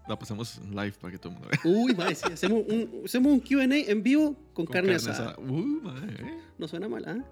La 0.09 0.19
pasamos 0.19 0.59
live 0.71 0.95
para 0.99 1.13
que 1.13 1.19
todo 1.19 1.35
el 1.35 1.39
mundo 1.39 1.51
vea. 1.51 1.61
Uy, 1.71 1.95
madre, 1.95 2.15
sí, 2.15 2.33
hacemos 2.33 2.65
un, 2.67 3.03
hacemos 3.05 3.31
un 3.31 3.41
QA 3.41 3.65
en 3.65 4.03
vivo 4.03 4.35
con, 4.55 4.65
carne, 4.65 4.95
asada. 4.95 5.37
Uh, 5.39 5.83
mae, 5.83 6.13
eh. 6.13 6.39
No 6.57 6.67
suena 6.67 6.89
mal, 6.89 7.05
¿ah? 7.07 7.23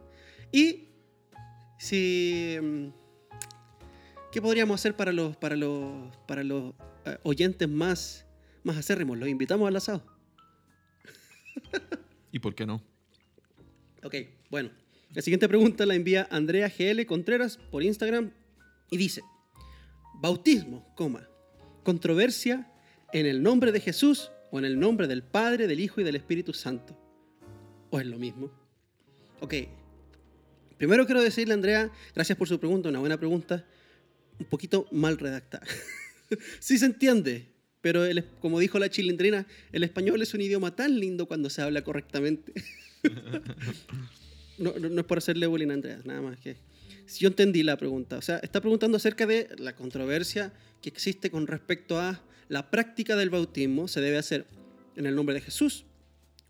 Y 0.53 0.91
si. 1.79 2.59
¿Qué 4.37 4.43
podríamos 4.43 4.79
hacer 4.79 4.95
para 4.95 5.15
los, 5.15 5.35
para 5.35 5.57
los, 5.57 6.15
para 6.27 6.45
los 6.45 6.75
eh, 7.07 7.17
oyentes 7.23 7.67
más, 7.71 8.27
más 8.65 8.77
acérrimos? 8.77 9.17
¿Los 9.17 9.31
invitamos 9.31 9.67
al 9.67 9.77
asado? 9.77 10.05
¿Y 12.33 12.39
por 12.39 12.55
qué 12.55 12.67
no? 12.67 12.83
Ok, 14.05 14.15
bueno. 14.51 14.69
La 15.15 15.23
siguiente 15.23 15.49
pregunta 15.49 15.87
la 15.87 15.95
envía 15.95 16.29
Andrea 16.31 16.69
GL 16.69 17.07
Contreras 17.07 17.57
por 17.57 17.83
Instagram 17.83 18.31
y 18.91 18.99
dice: 18.99 19.23
Bautismo, 20.17 20.87
coma. 20.95 21.27
Controversia 21.83 22.71
en 23.15 23.25
el 23.25 23.43
nombre 23.43 23.73
de 23.73 23.81
Jesús 23.81 24.31
o 24.51 24.59
en 24.59 24.67
el 24.67 24.79
nombre 24.79 25.07
del 25.07 25.23
Padre, 25.23 25.67
del 25.67 25.81
Hijo 25.81 26.03
y 26.03 26.05
del 26.05 26.17
Espíritu 26.17 26.53
Santo. 26.53 26.95
¿O 27.89 27.99
es 27.99 28.05
lo 28.05 28.19
mismo? 28.19 28.51
Ok. 29.41 29.55
Primero 30.77 31.07
quiero 31.07 31.23
decirle, 31.23 31.55
Andrea, 31.55 31.91
gracias 32.15 32.37
por 32.37 32.49
su 32.49 32.61
pregunta, 32.61 32.91
una 32.91 32.99
buena 32.99 33.17
pregunta, 33.17 33.65
un 34.39 34.47
poquito 34.47 34.87
mal 34.93 35.19
redactada. 35.19 35.67
sí 36.61 36.79
se 36.79 36.87
entiende, 36.87 37.47
pero 37.81 38.05
el- 38.05 38.25
como 38.41 38.59
dijo 38.59 38.79
la 38.79 38.89
chilindrina, 38.91 39.47
el 39.73 39.83
español 39.85 40.21
es 40.23 40.35
un 40.35 40.41
idioma 40.41 40.75
tan 40.75 40.99
lindo 40.99 41.27
cuando 41.27 41.51
se 41.51 41.63
habla 41.63 41.83
correctamente. 41.83 42.53
No, 44.59 44.73
no, 44.79 44.89
no 44.89 45.01
es 45.01 45.07
por 45.07 45.19
hacerle 45.19 45.47
bullying 45.47 45.69
a 45.69 45.75
Andrea, 45.75 46.01
nada 46.05 46.23
más 46.23 46.39
que. 46.41 46.57
Si 47.05 47.21
yo 47.21 47.29
entendí 47.29 47.63
la 47.63 47.77
pregunta, 47.77 48.17
o 48.17 48.23
sea, 48.23 48.39
está 48.39 48.61
preguntando 48.63 48.97
acerca 48.97 49.27
de 49.27 49.49
la 49.59 49.77
controversia 49.77 50.53
que 50.81 50.89
existe 50.89 51.31
con 51.31 51.47
respecto 51.47 51.99
a 52.01 52.23
la 52.49 52.71
práctica 52.71 53.17
del 53.17 53.29
bautismo, 53.31 53.87
se 53.87 54.01
debe 54.01 54.17
hacer 54.17 54.47
en 54.97 55.05
el 55.05 55.15
nombre 55.15 55.35
de 55.35 55.43
Jesús 55.43 55.85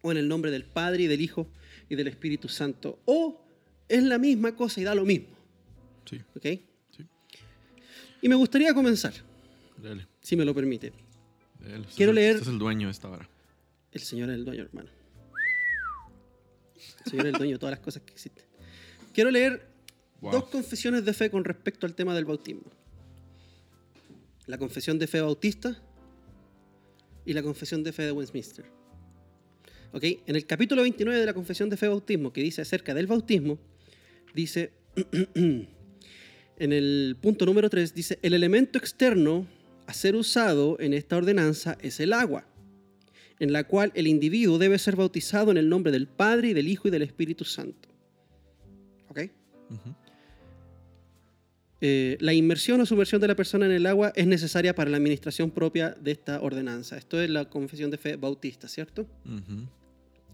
o 0.03 0.13
en 0.13 0.19
el 0.19 0.29
nombre 0.29 0.53
del 0.53 0.65
Padre 0.65 1.03
y 1.03 1.07
del 1.09 1.21
Hijo 1.21 1.51
y 1.89 1.97
del 1.97 2.07
Espíritu 2.07 2.49
Santo, 2.49 3.01
o 3.07 3.45
es 3.89 4.03
la 4.05 4.19
misma 4.19 4.55
cosa 4.55 4.81
y 4.81 4.85
da 4.85 4.95
lo 4.95 5.05
mismo, 5.05 5.27
Sí, 6.09 6.21
¿ok? 6.37 6.61
Y 8.23 8.29
me 8.29 8.35
gustaría 8.35 8.73
comenzar, 8.75 9.13
Dale. 9.83 10.07
si 10.21 10.37
me 10.37 10.45
lo 10.45 10.55
permite. 10.55 10.93
dale. 11.61 11.85
Quiero 11.97 12.13
es 12.13 12.17
leer- 12.17 12.35
usted 12.37 12.43
es 12.49 12.53
el 12.53 12.59
dueño 12.59 12.89
de 12.89 12.93
esta 12.93 13.09
vara. 13.09 13.29
El 13.93 14.01
Señor 14.01 14.31
es 14.31 14.37
el 14.37 14.45
dueño, 14.45 14.63
hermano. 14.65 14.91
El 17.05 17.11
Señor 17.11 17.27
es 17.27 17.33
el 17.33 17.39
dueño 17.39 17.53
de 17.55 17.59
todas 17.59 17.73
las 17.73 17.81
cosas 17.81 18.03
que 18.03 18.13
existen. 18.13 18.45
Quiero 19.15 19.31
leer 19.31 19.67
Wow. 20.21 20.33
dos 20.33 20.45
confesiones 20.49 21.05
de 21.05 21.13
fe 21.13 21.31
con 21.31 21.45
respecto 21.45 21.87
al 21.87 21.95
tema 21.95 22.15
del 22.15 22.25
bautismo. 22.25 22.71
La 24.47 24.59
confesión 24.59 24.99
de 24.99 25.07
fe 25.07 25.21
bautista 25.21 25.81
y 27.25 27.33
la 27.33 27.43
confesión 27.43 27.83
de 27.85 27.93
fe 27.93 28.05
de 28.05 28.13
Westminster. 28.13 28.65
¿Ok? 29.93 30.05
En 30.27 30.37
el 30.37 30.47
capítulo 30.47 30.83
29 30.83 31.19
de 31.21 31.27
la 31.27 31.35
confesión 31.35 31.69
de 31.71 31.77
fe 31.77 31.89
bautismo, 31.89 32.33
que 32.33 32.43
dice 32.43 32.63
acerca 32.63 32.95
del 32.95 33.07
bautismo, 33.07 33.59
dice, 34.35 34.73
en 36.59 36.73
el 36.73 37.17
punto 37.21 37.47
número 37.47 37.69
3, 37.69 37.95
dice, 37.95 38.19
el 38.23 38.35
elemento 38.35 38.79
externo 38.79 39.47
a 39.87 39.93
ser 39.95 40.17
usado 40.17 40.77
en 40.81 40.95
esta 40.95 41.17
ordenanza 41.17 41.77
es 41.81 42.01
el 42.01 42.13
agua. 42.13 42.47
en 43.39 43.53
la 43.53 43.65
cual 43.65 43.93
el 43.95 44.07
individuo 44.07 44.57
debe 44.57 44.79
ser 44.79 44.97
bautizado 44.97 45.51
en 45.51 45.59
el 45.59 45.69
nombre 45.69 45.93
del 45.93 46.07
Padre 46.07 46.49
y 46.49 46.55
del 46.55 46.69
Hijo 46.69 46.89
y 46.89 46.91
del 46.91 47.03
Espíritu 47.03 47.45
Santo. 47.45 47.89
¿Ok? 49.09 49.31
Eh, 51.83 52.17
la 52.21 52.33
inmersión 52.33 52.81
o 52.81 52.87
sumersión 52.87 53.21
de 53.21 53.29
la 53.29 53.37
persona 53.37 53.67
en 53.67 53.73
el 53.73 53.85
agua 53.85 54.13
es 54.17 54.27
necesaria 54.27 54.75
para 54.75 54.91
la 54.91 54.97
administración 54.97 55.51
propia 55.51 55.91
de 55.91 56.13
esta 56.13 56.41
ordenanza. 56.41 56.97
Esto 56.97 57.21
es 57.21 57.29
la 57.29 57.45
confesión 57.51 57.91
de 57.91 57.99
fe 57.99 58.17
bautista, 58.17 58.69
¿cierto? 58.69 59.07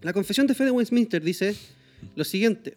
La 0.01 0.13
confesión 0.13 0.47
de 0.47 0.55
fe 0.55 0.65
de 0.65 0.71
Westminster 0.71 1.23
dice 1.23 1.57
lo 2.15 2.23
siguiente. 2.25 2.77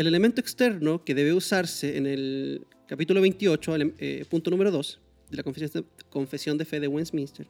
El 0.00 0.06
elemento 0.06 0.40
externo 0.40 1.04
que 1.04 1.14
debe 1.14 1.34
usarse 1.34 1.98
en 1.98 2.06
el 2.06 2.66
capítulo 2.86 3.20
28, 3.20 3.74
ele- 3.74 3.94
eh, 3.98 4.24
punto 4.30 4.50
número 4.50 4.70
2 4.70 4.98
de 5.30 5.36
la 5.36 5.42
confesión 6.08 6.56
de, 6.56 6.64
fe 6.64 6.80
de 6.80 6.88
Westminster, 6.88 7.46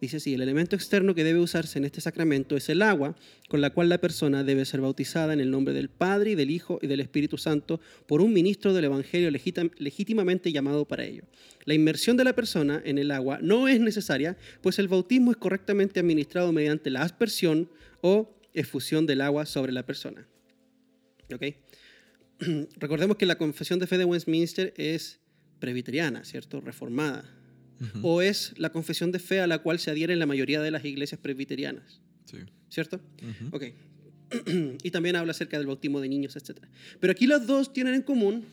dice 0.00 0.16
así, 0.16 0.32
el 0.32 0.40
elemento 0.40 0.74
externo 0.74 1.14
que 1.14 1.22
debe 1.22 1.38
usarse 1.38 1.78
en 1.78 1.84
este 1.84 2.00
sacramento 2.00 2.56
es 2.56 2.70
el 2.70 2.80
agua 2.80 3.14
con 3.50 3.60
la 3.60 3.74
cual 3.74 3.90
la 3.90 3.98
persona 3.98 4.42
debe 4.42 4.64
ser 4.64 4.80
bautizada 4.80 5.34
en 5.34 5.40
el 5.40 5.50
nombre 5.50 5.74
del 5.74 5.90
Padre 5.90 6.30
y 6.30 6.34
del 6.34 6.50
Hijo 6.50 6.78
y 6.80 6.86
del 6.86 7.00
Espíritu 7.00 7.36
Santo 7.36 7.78
por 8.06 8.22
un 8.22 8.32
ministro 8.32 8.72
del 8.72 8.86
Evangelio 8.86 9.30
legítim- 9.30 9.72
legítimamente 9.76 10.50
llamado 10.50 10.86
para 10.86 11.04
ello. 11.04 11.24
La 11.66 11.74
inmersión 11.74 12.16
de 12.16 12.24
la 12.24 12.32
persona 12.34 12.80
en 12.86 12.96
el 12.96 13.10
agua 13.10 13.38
no 13.42 13.68
es 13.68 13.78
necesaria, 13.80 14.38
pues 14.62 14.78
el 14.78 14.88
bautismo 14.88 15.30
es 15.30 15.36
correctamente 15.36 16.00
administrado 16.00 16.52
mediante 16.52 16.88
la 16.88 17.02
aspersión 17.02 17.68
o 18.00 18.34
efusión 18.54 19.04
del 19.04 19.20
agua 19.20 19.44
sobre 19.44 19.72
la 19.72 19.84
persona. 19.84 20.26
¿Ok? 21.34 21.42
Recordemos 22.76 23.16
que 23.16 23.26
la 23.26 23.36
confesión 23.36 23.78
de 23.78 23.86
fe 23.86 23.98
de 23.98 24.04
Westminster 24.04 24.74
es 24.76 25.20
presbiteriana, 25.60 26.24
¿cierto? 26.24 26.60
Reformada. 26.60 27.24
O 28.02 28.22
es 28.22 28.54
la 28.58 28.70
confesión 28.70 29.10
de 29.10 29.18
fe 29.18 29.40
a 29.40 29.48
la 29.48 29.58
cual 29.58 29.80
se 29.80 29.90
adhieren 29.90 30.20
la 30.20 30.26
mayoría 30.26 30.60
de 30.60 30.70
las 30.70 30.84
iglesias 30.84 31.20
presbiterianas, 31.20 32.00
Sí. 32.26 32.36
¿cierto? 32.68 33.00
Ujú. 33.20 33.56
Ok. 33.56 33.64
y 34.84 34.90
también 34.92 35.16
habla 35.16 35.32
acerca 35.32 35.58
del 35.58 35.66
bautismo 35.66 36.00
de 36.00 36.08
niños, 36.08 36.36
etc. 36.36 36.58
Pero 37.00 37.10
aquí 37.10 37.26
los 37.26 37.44
dos 37.46 37.72
tienen 37.72 37.94
en 37.94 38.02
común 38.02 38.44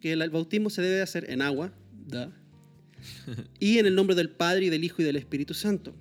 que 0.00 0.12
el 0.12 0.28
bautismo 0.30 0.68
se 0.68 0.82
debe 0.82 1.00
hacer 1.00 1.30
en 1.30 1.42
agua, 1.42 1.72
da, 2.08 2.32
y 3.60 3.78
en 3.78 3.86
el 3.86 3.94
nombre 3.94 4.16
del 4.16 4.30
Padre 4.30 4.66
y 4.66 4.68
del 4.68 4.82
Hijo 4.82 5.00
y 5.00 5.04
del 5.04 5.16
Espíritu 5.16 5.54
Santo. 5.54 5.94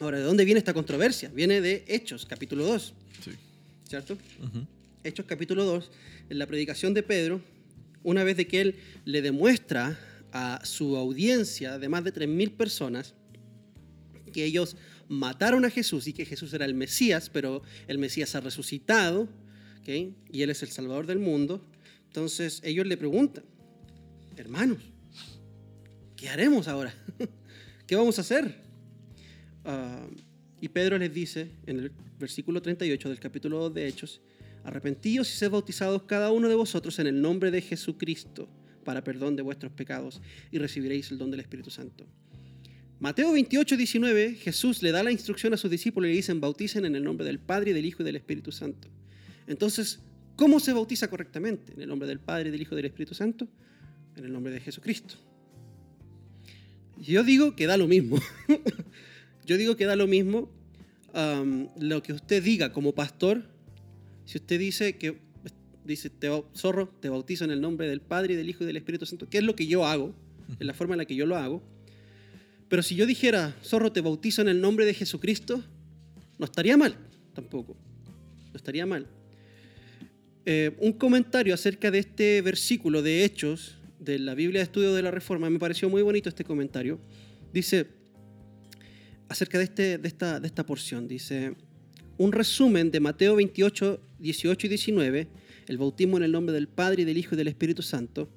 Ahora, 0.00 0.16
¿de 0.18 0.24
dónde 0.24 0.44
viene 0.46 0.58
esta 0.58 0.72
controversia? 0.72 1.30
Viene 1.34 1.60
de 1.60 1.84
Hechos, 1.88 2.24
capítulo 2.24 2.64
2, 2.64 2.94
Sí. 3.22 3.32
¿cierto? 3.86 4.16
Ujú. 4.42 4.66
Hechos 5.06 5.26
capítulo 5.26 5.64
2, 5.64 5.90
en 6.30 6.38
la 6.38 6.46
predicación 6.46 6.92
de 6.92 7.04
Pedro, 7.04 7.40
una 8.02 8.24
vez 8.24 8.36
de 8.36 8.48
que 8.48 8.60
él 8.60 8.76
le 9.04 9.22
demuestra 9.22 9.96
a 10.32 10.60
su 10.64 10.96
audiencia 10.96 11.78
de 11.78 11.88
más 11.88 12.02
de 12.02 12.12
3.000 12.12 12.56
personas 12.56 13.14
que 14.32 14.44
ellos 14.44 14.76
mataron 15.08 15.64
a 15.64 15.70
Jesús 15.70 16.08
y 16.08 16.12
que 16.12 16.26
Jesús 16.26 16.52
era 16.54 16.64
el 16.64 16.74
Mesías, 16.74 17.30
pero 17.30 17.62
el 17.86 17.98
Mesías 17.98 18.34
ha 18.34 18.40
resucitado, 18.40 19.28
¿ok? 19.80 19.88
y 20.32 20.42
él 20.42 20.50
es 20.50 20.64
el 20.64 20.70
Salvador 20.70 21.06
del 21.06 21.20
mundo. 21.20 21.64
Entonces 22.08 22.60
ellos 22.64 22.84
le 22.86 22.96
preguntan, 22.96 23.44
hermanos, 24.36 24.78
¿qué 26.16 26.28
haremos 26.28 26.66
ahora? 26.66 26.92
¿Qué 27.86 27.94
vamos 27.94 28.18
a 28.18 28.22
hacer? 28.22 28.56
Ah, 29.64 30.08
y 30.60 30.68
Pedro 30.68 30.98
les 30.98 31.14
dice 31.14 31.52
en 31.66 31.78
el 31.78 31.92
versículo 32.18 32.60
38 32.60 33.08
del 33.08 33.20
capítulo 33.20 33.60
2 33.60 33.74
de 33.74 33.86
Hechos, 33.86 34.20
arrepentíos 34.66 35.32
y 35.32 35.36
sed 35.36 35.50
bautizados 35.50 36.02
cada 36.02 36.32
uno 36.32 36.48
de 36.48 36.56
vosotros 36.56 36.98
en 36.98 37.06
el 37.06 37.22
nombre 37.22 37.52
de 37.52 37.62
Jesucristo 37.62 38.48
para 38.84 39.04
perdón 39.04 39.36
de 39.36 39.42
vuestros 39.42 39.72
pecados 39.72 40.20
y 40.50 40.58
recibiréis 40.58 41.10
el 41.12 41.18
don 41.18 41.30
del 41.30 41.40
Espíritu 41.40 41.70
Santo. 41.70 42.04
Mateo 42.98 43.32
28, 43.32 43.76
19, 43.76 44.34
Jesús 44.34 44.82
le 44.82 44.90
da 44.90 45.04
la 45.04 45.12
instrucción 45.12 45.54
a 45.54 45.56
sus 45.56 45.70
discípulos 45.70 46.08
y 46.08 46.10
le 46.10 46.16
dicen, 46.16 46.40
bauticen 46.40 46.84
en 46.84 46.96
el 46.96 47.04
nombre 47.04 47.24
del 47.24 47.38
Padre, 47.38 47.74
del 47.74 47.84
Hijo 47.84 48.02
y 48.02 48.06
del 48.06 48.16
Espíritu 48.16 48.50
Santo. 48.50 48.88
Entonces, 49.46 50.00
¿cómo 50.34 50.58
se 50.58 50.72
bautiza 50.72 51.08
correctamente? 51.08 51.74
¿En 51.74 51.82
el 51.82 51.88
nombre 51.88 52.08
del 52.08 52.18
Padre, 52.18 52.50
del 52.50 52.60
Hijo 52.60 52.74
y 52.74 52.76
del 52.76 52.86
Espíritu 52.86 53.14
Santo? 53.14 53.46
En 54.16 54.24
el 54.24 54.32
nombre 54.32 54.52
de 54.52 54.60
Jesucristo. 54.60 55.14
Yo 56.98 57.22
digo 57.22 57.54
que 57.54 57.66
da 57.66 57.76
lo 57.76 57.86
mismo. 57.86 58.18
Yo 59.46 59.56
digo 59.56 59.76
que 59.76 59.84
da 59.84 59.94
lo 59.94 60.08
mismo 60.08 60.50
lo 61.78 62.02
que 62.02 62.12
usted 62.12 62.42
diga 62.42 62.72
como 62.72 62.94
pastor. 62.94 63.55
Si 64.26 64.38
usted 64.38 64.58
dice 64.58 64.96
que, 64.98 65.18
dice, 65.84 66.10
te, 66.10 66.28
zorro, 66.54 66.88
te 67.00 67.08
bautizo 67.08 67.44
en 67.44 67.52
el 67.52 67.60
nombre 67.60 67.88
del 67.88 68.00
Padre, 68.00 68.34
y 68.34 68.36
del 68.36 68.50
Hijo 68.50 68.64
y 68.64 68.66
del 68.66 68.76
Espíritu 68.76 69.06
Santo, 69.06 69.28
que 69.28 69.38
es 69.38 69.44
lo 69.44 69.56
que 69.56 69.66
yo 69.66 69.86
hago, 69.86 70.14
en 70.60 70.66
la 70.66 70.74
forma 70.74 70.94
en 70.94 70.98
la 70.98 71.04
que 71.04 71.14
yo 71.14 71.26
lo 71.26 71.36
hago. 71.36 71.62
Pero 72.68 72.82
si 72.82 72.96
yo 72.96 73.06
dijera, 73.06 73.56
zorro, 73.62 73.92
te 73.92 74.00
bautizo 74.00 74.42
en 74.42 74.48
el 74.48 74.60
nombre 74.60 74.84
de 74.84 74.94
Jesucristo, 74.94 75.62
no 76.38 76.44
estaría 76.44 76.76
mal, 76.76 76.96
tampoco. 77.34 77.76
No 78.52 78.56
estaría 78.56 78.84
mal. 78.84 79.06
Eh, 80.44 80.76
un 80.78 80.92
comentario 80.92 81.54
acerca 81.54 81.90
de 81.90 81.98
este 82.00 82.42
versículo 82.42 83.02
de 83.02 83.24
Hechos 83.24 83.76
de 83.98 84.18
la 84.18 84.34
Biblia 84.34 84.60
de 84.60 84.64
Estudio 84.64 84.94
de 84.94 85.02
la 85.02 85.10
Reforma, 85.10 85.48
me 85.50 85.58
pareció 85.58 85.88
muy 85.88 86.02
bonito 86.02 86.28
este 86.28 86.44
comentario. 86.44 86.98
Dice, 87.52 87.86
acerca 89.28 89.58
de, 89.58 89.64
este, 89.64 89.98
de, 89.98 90.08
esta, 90.08 90.40
de 90.40 90.46
esta 90.46 90.66
porción, 90.66 91.08
dice, 91.08 91.54
un 92.18 92.32
resumen 92.32 92.90
de 92.90 93.00
Mateo 93.00 93.36
28, 93.36 94.00
18 94.18 94.66
y 94.66 94.70
19, 94.70 95.28
el 95.68 95.78
bautismo 95.78 96.16
en 96.16 96.22
el 96.22 96.32
nombre 96.32 96.54
del 96.54 96.68
Padre 96.68 97.02
y 97.02 97.04
del 97.04 97.18
Hijo 97.18 97.34
y 97.34 97.38
del 97.38 97.48
Espíritu 97.48 97.82
Santo, 97.82 98.28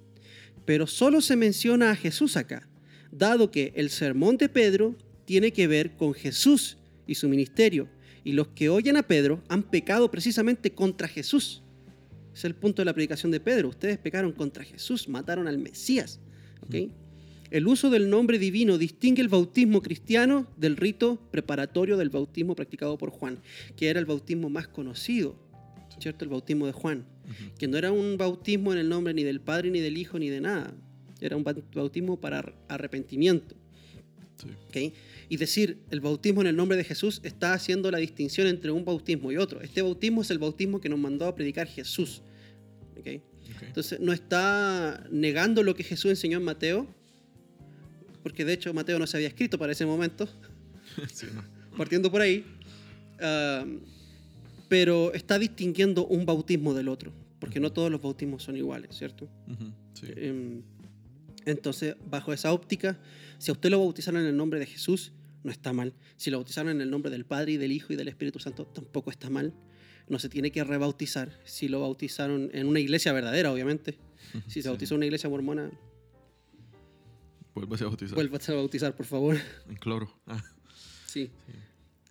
pero 0.66 0.88
solo 0.88 1.22
se 1.22 1.36
menciona 1.36 1.92
a 1.92 1.96
Jesús 1.96 2.38
acá, 2.38 2.68
dado 3.12 3.52
que 3.52 3.74
el 3.76 3.90
sermón 3.90 4.38
de 4.38 4.50
Pedro 4.50 4.96
tiene 5.26 5.52
que 5.52 5.68
ver 5.68 5.96
con 5.96 6.14
Jesús 6.14 6.78
y 7.08 7.16
su 7.16 7.30
ministerio, 7.30 7.90
y 8.24 8.34
los 8.34 8.50
que 8.50 8.70
oyen 8.70 8.98
a 8.98 9.04
Pedro 9.04 9.42
han 9.48 9.64
pecado 9.64 10.12
precisamente 10.12 10.72
contra 10.72 11.08
Jesús. 11.08 11.64
Es 12.34 12.46
el 12.46 12.56
punto 12.56 12.82
de 12.82 12.86
la 12.86 12.94
predicación 12.94 13.32
de 13.32 13.40
Pedro. 13.40 13.70
Ustedes 13.70 13.98
pecaron 13.98 14.32
contra 14.32 14.64
Jesús, 14.64 15.10
mataron 15.10 15.48
al 15.48 15.58
Mesías. 15.58 16.20
¿ok? 16.62 16.92
El 17.52 17.68
uso 17.68 17.90
del 17.90 18.10
nombre 18.10 18.38
divino 18.38 18.78
distingue 18.78 19.22
el 19.22 19.28
bautismo 19.28 19.82
cristiano 19.82 20.48
del 20.56 20.78
rito 20.78 21.20
preparatorio 21.32 21.98
del 21.98 22.10
bautismo 22.10 22.56
practicado 22.56 22.98
por 22.98 23.10
Juan, 23.10 23.40
que 23.76 23.90
era 23.90 24.00
el 24.00 24.06
bautismo 24.06 24.50
más 24.50 24.68
conocido, 24.68 25.36
¿cierto? 26.00 26.26
El 26.26 26.30
bautismo 26.30 26.66
de 26.66 26.72
Juan, 26.72 27.06
que 27.58 27.68
no 27.68 27.78
era 27.78 27.92
un 27.92 28.18
bautismo 28.18 28.74
en 28.74 28.80
el 28.80 28.90
nombre 28.90 29.14
ni 29.14 29.24
del 29.24 29.42
Padre, 29.42 29.72
ni 29.72 29.80
del 29.80 29.98
Hijo, 29.98 30.20
ni 30.20 30.30
de 30.30 30.42
nada. 30.42 30.74
Era 31.22 31.36
un 31.36 31.44
bautismo 31.44 32.20
para 32.20 32.54
arrepentimiento. 32.68 33.56
Sí. 34.38 34.48
¿ok? 34.70 34.94
Y 35.28 35.38
decir 35.38 35.80
el 35.92 36.00
bautismo 36.00 36.42
en 36.42 36.48
el 36.48 36.56
nombre 36.56 36.78
de 36.78 36.84
Jesús 36.84 37.20
está 37.24 37.54
haciendo 37.54 37.92
la 37.92 37.98
distinción 37.98 38.48
entre 38.48 38.72
un 38.72 38.86
bautismo 38.86 39.32
y 39.32 39.38
otro. 39.38 39.62
Este 39.62 39.82
bautismo 39.82 40.22
es 40.22 40.32
el 40.32 40.40
bautismo 40.40 40.80
que 40.80 40.90
nos 40.90 40.98
mandó 40.98 41.26
a 41.28 41.36
predicar 41.36 41.68
Jesús. 41.68 42.22
¿ok? 42.98 43.08
Ok. 43.56 43.64
Entonces 43.64 44.00
no 44.00 44.14
está 44.14 45.06
negando 45.12 45.62
lo 45.64 45.76
que 45.76 45.84
Jesús 45.84 46.12
enseñó 46.12 46.38
en 46.38 46.46
Mateo, 46.46 46.88
porque 48.24 48.46
de 48.46 48.54
hecho 48.54 48.74
Mateo 48.74 49.00
no 49.00 49.08
se 49.08 49.18
había 49.18 49.28
escrito 49.28 49.58
para 49.58 49.72
ese 49.72 49.86
momento, 49.86 50.28
Sí, 51.14 51.28
no. 51.34 51.44
partiendo 51.78 52.12
por 52.12 52.22
ahí, 52.22 52.46
ah, 53.22 53.66
pero 54.70 55.12
está 55.14 55.38
distinguiendo 55.40 56.06
un 56.06 56.26
bautismo 56.26 56.74
del 56.74 56.88
otro, 56.88 57.12
porque 57.40 57.60
no 57.60 57.72
todos 57.74 57.92
los 57.92 58.02
bautismos 58.02 58.44
son 58.44 58.56
iguales, 58.56 58.96
¿cierto? 58.96 59.28
Sí. 59.94 60.08
Em, 60.16 60.62
Entonces, 61.46 61.96
bajo 62.10 62.32
esa 62.34 62.54
óptica, 62.54 63.00
si 63.40 63.50
a 63.50 63.54
usted 63.54 63.70
lo 63.72 63.80
bautizaron 63.80 64.22
en 64.22 64.28
el 64.28 64.38
nombre 64.38 64.60
de 64.60 64.66
Jesús, 64.68 65.14
no 65.44 65.52
está 65.52 65.74
mal. 65.74 65.94
Si 66.18 66.30
lo 66.30 66.38
bautizaron 66.38 66.72
en 66.74 66.82
el 66.82 66.90
nombre 66.92 67.10
del 67.10 67.26
Padre 67.26 67.54
y 67.54 67.58
del 67.58 67.72
Hijo 67.72 67.92
y 67.94 67.96
del 67.96 68.08
Espíritu 68.10 68.40
Santo, 68.40 68.66
tampoco 68.68 69.10
está 69.10 69.30
mal. 69.30 69.54
No 70.10 70.20
se 70.20 70.28
tiene 70.30 70.52
que 70.52 70.64
rebautizar. 70.64 71.32
Si 71.46 71.68
lo 71.70 71.80
bautizaron 71.80 72.50
en 72.54 72.68
una 72.68 72.80
iglesia 72.82 73.14
verdadera, 73.14 73.52
obviamente. 73.52 73.98
Si 74.48 74.56
se 74.56 74.62
Sí. 74.64 74.68
bautizó 74.68 74.94
en 74.96 74.98
una 75.00 75.06
iglesia 75.06 75.30
mormona, 75.30 75.72
Vuélvase 77.56 77.84
a 77.84 77.88
bautizar. 77.88 78.16
vuélvase 78.16 78.52
a 78.52 78.56
bautizar, 78.56 78.96
por 78.96 79.06
favor. 79.06 79.38
En 79.70 79.76
cloro. 79.78 80.14
Ah, 80.28 80.44
Sí. 81.08 81.32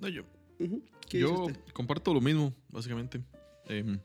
no, 0.00 0.08
yo, 0.08 0.22
Ujú. 0.58 0.82
¿Qué 1.08 1.18
dice 1.18 1.28
yo 1.30 1.46
comparto 1.72 2.12
lo 2.12 2.20
mismo, 2.20 2.52
básicamente. 2.68 3.22
Em, 3.66 3.98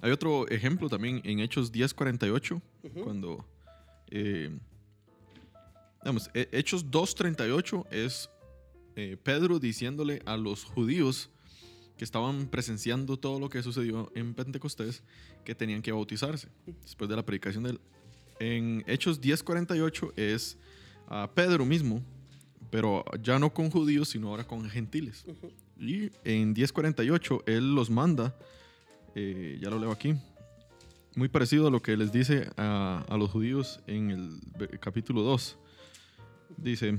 hay 0.00 0.10
otro 0.10 0.46
ejemplo 0.48 0.88
también 0.88 1.20
en 1.24 1.40
Hechos 1.40 1.72
10:48, 1.72 2.60
Ujú. 2.84 3.02
cuando. 3.04 3.44
eh, 4.10 4.50
vamos, 6.04 6.30
He- 6.34 6.48
Hechos 6.52 6.90
2:38 6.90 7.86
es 7.90 8.30
eh, 8.96 9.16
Pedro 9.22 9.58
diciéndole 9.58 10.20
a 10.24 10.36
los 10.36 10.64
judíos 10.64 11.30
que 11.96 12.04
estaban 12.04 12.46
presenciando 12.48 13.16
todo 13.16 13.38
lo 13.40 13.48
que 13.48 13.62
sucedió 13.62 14.10
en 14.14 14.34
Pentecostés 14.34 15.02
que 15.44 15.54
tenían 15.54 15.82
que 15.82 15.92
bautizarse 15.92 16.48
después 16.82 17.08
de 17.10 17.16
la 17.16 17.24
predicación 17.24 17.64
de 17.64 17.70
él. 17.70 17.80
En 18.40 18.84
Hechos 18.86 19.20
10:48 19.20 20.12
es 20.16 20.56
a 21.08 21.30
Pedro 21.34 21.64
mismo, 21.64 22.02
pero 22.70 23.04
ya 23.22 23.38
no 23.38 23.52
con 23.52 23.70
judíos, 23.70 24.08
sino 24.10 24.28
ahora 24.28 24.44
con 24.44 24.68
gentiles. 24.68 25.24
Ujú. 25.26 25.50
Y 25.78 26.10
en 26.24 26.54
10:48 26.54 27.42
él 27.46 27.74
los 27.74 27.90
manda, 27.90 28.36
eh, 29.14 29.58
ya 29.60 29.70
lo 29.70 29.78
leo 29.78 29.92
aquí, 29.92 30.14
muy 31.14 31.28
parecido 31.28 31.68
a 31.68 31.70
lo 31.70 31.80
que 31.80 31.96
les 31.96 32.12
dice 32.12 32.48
a, 32.56 33.04
a 33.08 33.16
los 33.16 33.30
judíos 33.30 33.80
en 33.86 34.10
el 34.10 34.78
capítulo 34.80 35.22
2. 35.22 35.58
Dice, 36.56 36.98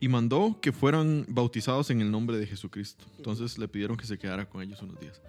y 0.00 0.08
mandó 0.08 0.58
que 0.60 0.72
fueran 0.72 1.26
bautizados 1.28 1.90
en 1.90 2.00
el 2.00 2.10
nombre 2.10 2.38
de 2.38 2.46
Jesucristo. 2.46 3.04
Entonces 3.18 3.58
le 3.58 3.68
pidieron 3.68 3.96
que 3.96 4.06
se 4.06 4.18
quedara 4.18 4.48
con 4.48 4.62
ellos 4.62 4.80
unos 4.82 4.98
días. 4.98 5.20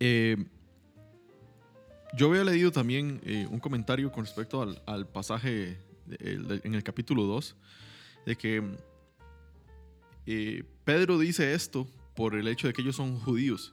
Eh, 0.00 0.36
yo 2.16 2.30
había 2.30 2.44
leído 2.44 2.72
también 2.72 3.20
eh, 3.24 3.46
un 3.50 3.58
comentario 3.58 4.10
con 4.10 4.24
respecto 4.24 4.62
al, 4.62 4.80
al 4.86 5.06
pasaje 5.06 5.76
en 6.20 6.74
el 6.74 6.82
capítulo 6.82 7.24
2, 7.24 7.56
de 8.26 8.36
que 8.36 8.62
eh, 10.26 10.62
Pedro 10.84 11.18
dice 11.18 11.54
esto 11.54 11.88
por 12.14 12.34
el 12.34 12.48
hecho 12.48 12.66
de 12.66 12.72
que 12.72 12.82
ellos 12.82 12.96
son 12.96 13.18
judíos. 13.18 13.72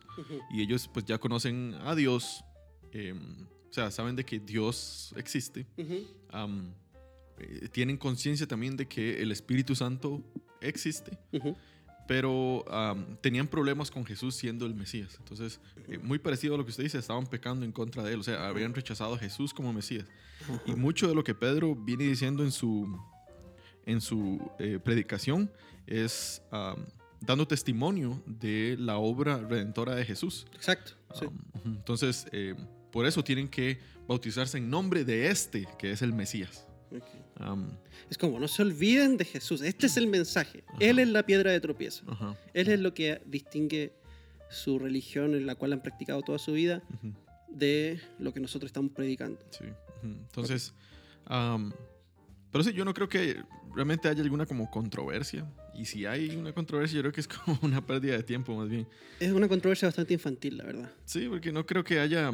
Y 0.52 0.62
ellos 0.62 0.90
pues 0.94 1.06
ya 1.06 1.18
conocen 1.18 1.76
a 1.82 1.96
Dios, 1.96 2.44
eh, 2.92 3.14
o 3.70 3.74
sea, 3.74 3.92
saben 3.92 4.16
de 4.16 4.24
que 4.24 4.40
Dios 4.40 5.14
existe, 5.18 5.66
eh, 7.38 7.68
tienen 7.74 7.98
conciencia 7.98 8.48
también 8.48 8.78
de 8.78 8.88
que 8.88 9.22
el 9.22 9.32
Espíritu 9.32 9.76
Santo 9.76 10.24
existe. 10.62 11.18
Pero 12.08 12.64
tenían 13.22 13.48
problemas 13.48 13.90
con 13.90 14.06
Jesús 14.06 14.36
siendo 14.36 14.66
el 14.66 14.76
Mesías. 14.76 15.16
Entonces, 15.20 15.60
eh, 15.88 15.98
muy 15.98 16.20
parecido 16.20 16.56
a 16.56 16.58
lo 16.58 16.66
que 16.66 16.72
usted 16.72 16.84
dice, 16.84 17.00
estaban 17.00 17.26
pecando 17.28 17.66
en 17.66 17.72
contra 17.72 18.04
de 18.04 18.14
él, 18.14 18.20
o 18.20 18.24
sea, 18.24 18.48
habían 18.48 18.74
rechazado 18.74 19.16
a 19.16 19.18
Jesús 19.18 19.54
como 19.54 19.74
Mesías. 19.74 20.06
Y 20.66 20.76
mucho 20.76 21.08
de 21.08 21.16
lo 21.16 21.24
que 21.24 21.34
Pedro 21.34 21.76
viene 21.76 22.04
diciendo 22.04 22.44
en 22.44 22.52
su, 22.52 23.00
en 23.86 24.02
su 24.02 24.40
eh, 24.60 24.80
predicación 24.84 25.52
es 25.88 26.42
dando 27.26 27.48
testimonio 27.48 28.22
de 28.26 28.76
la 28.80 28.98
obra 28.98 29.38
redentora 29.38 29.96
de 29.96 30.06
Jesús. 30.06 30.46
Exacto. 30.54 30.94
sí. 31.14 31.26
Um, 31.26 31.76
entonces, 31.76 32.28
eh, 32.32 32.56
por 32.92 33.06
eso 33.06 33.24
tienen 33.24 33.48
que 33.48 33.80
bautizarse 34.08 34.58
en 34.58 34.70
nombre 34.70 35.04
de 35.04 35.30
este, 35.30 35.68
que 35.78 35.92
es 35.92 36.02
el 36.02 36.14
Mesías. 36.14 36.68
Ok. 36.98 37.42
Um, 37.48 37.68
Es 38.10 38.18
como, 38.18 38.40
no 38.40 38.48
se 38.48 38.62
olviden 38.62 39.18
de 39.18 39.26
Jesús. 39.26 39.62
Este 39.62 39.88
es 39.88 39.98
el 39.98 40.08
mensaje. 40.08 40.64
Él 40.80 41.00
es 41.00 41.08
la 41.10 41.24
piedra 41.26 41.52
de 41.52 41.60
tropiezo. 41.60 42.04
ajá, 42.08 42.36
Él 42.54 42.70
es 42.70 42.80
lo 42.80 42.94
que 42.94 43.22
distingue 43.26 43.94
su 44.50 44.80
religión 44.80 45.34
en 45.36 45.46
la 45.46 45.56
cual 45.56 45.74
han 45.74 45.82
practicado 45.82 46.22
toda 46.22 46.38
su 46.38 46.54
vida 46.54 46.82
ujú, 46.94 47.14
de 47.50 48.00
lo 48.20 48.34
que 48.34 48.40
nosotros 48.40 48.70
estamos 48.70 48.92
predicando. 48.92 49.40
sí, 49.50 49.66
ujú. 49.66 50.08
Entonces, 50.08 50.74
um, 51.30 51.72
pero 52.52 52.64
sí, 52.64 52.72
yo 52.74 52.86
no 52.86 52.94
creo 52.94 53.10
que 53.10 53.44
realmente 53.74 54.08
haya 54.08 54.24
alguna 54.24 54.46
como 54.46 54.70
controversia. 54.72 55.46
Y 55.74 55.84
si 55.86 56.06
hay 56.06 56.30
una 56.38 56.54
controversia, 56.54 56.96
yo 56.96 57.02
creo 57.02 57.12
que 57.12 57.20
es 57.22 57.28
como 57.46 57.60
una 57.64 57.86
pérdida 57.86 58.16
de 58.16 58.24
tiempo 58.24 58.56
más 58.56 58.70
bien. 58.70 58.88
Es 59.20 59.32
una 59.34 59.50
controversia 59.50 59.90
bastante 59.90 60.14
infantil, 60.14 60.58
la 60.58 60.64
verdad. 60.64 60.92
Sí, 61.04 61.28
porque 61.28 61.52
no 61.52 61.66
creo 61.66 61.84
que 61.84 62.00
haya 62.00 62.32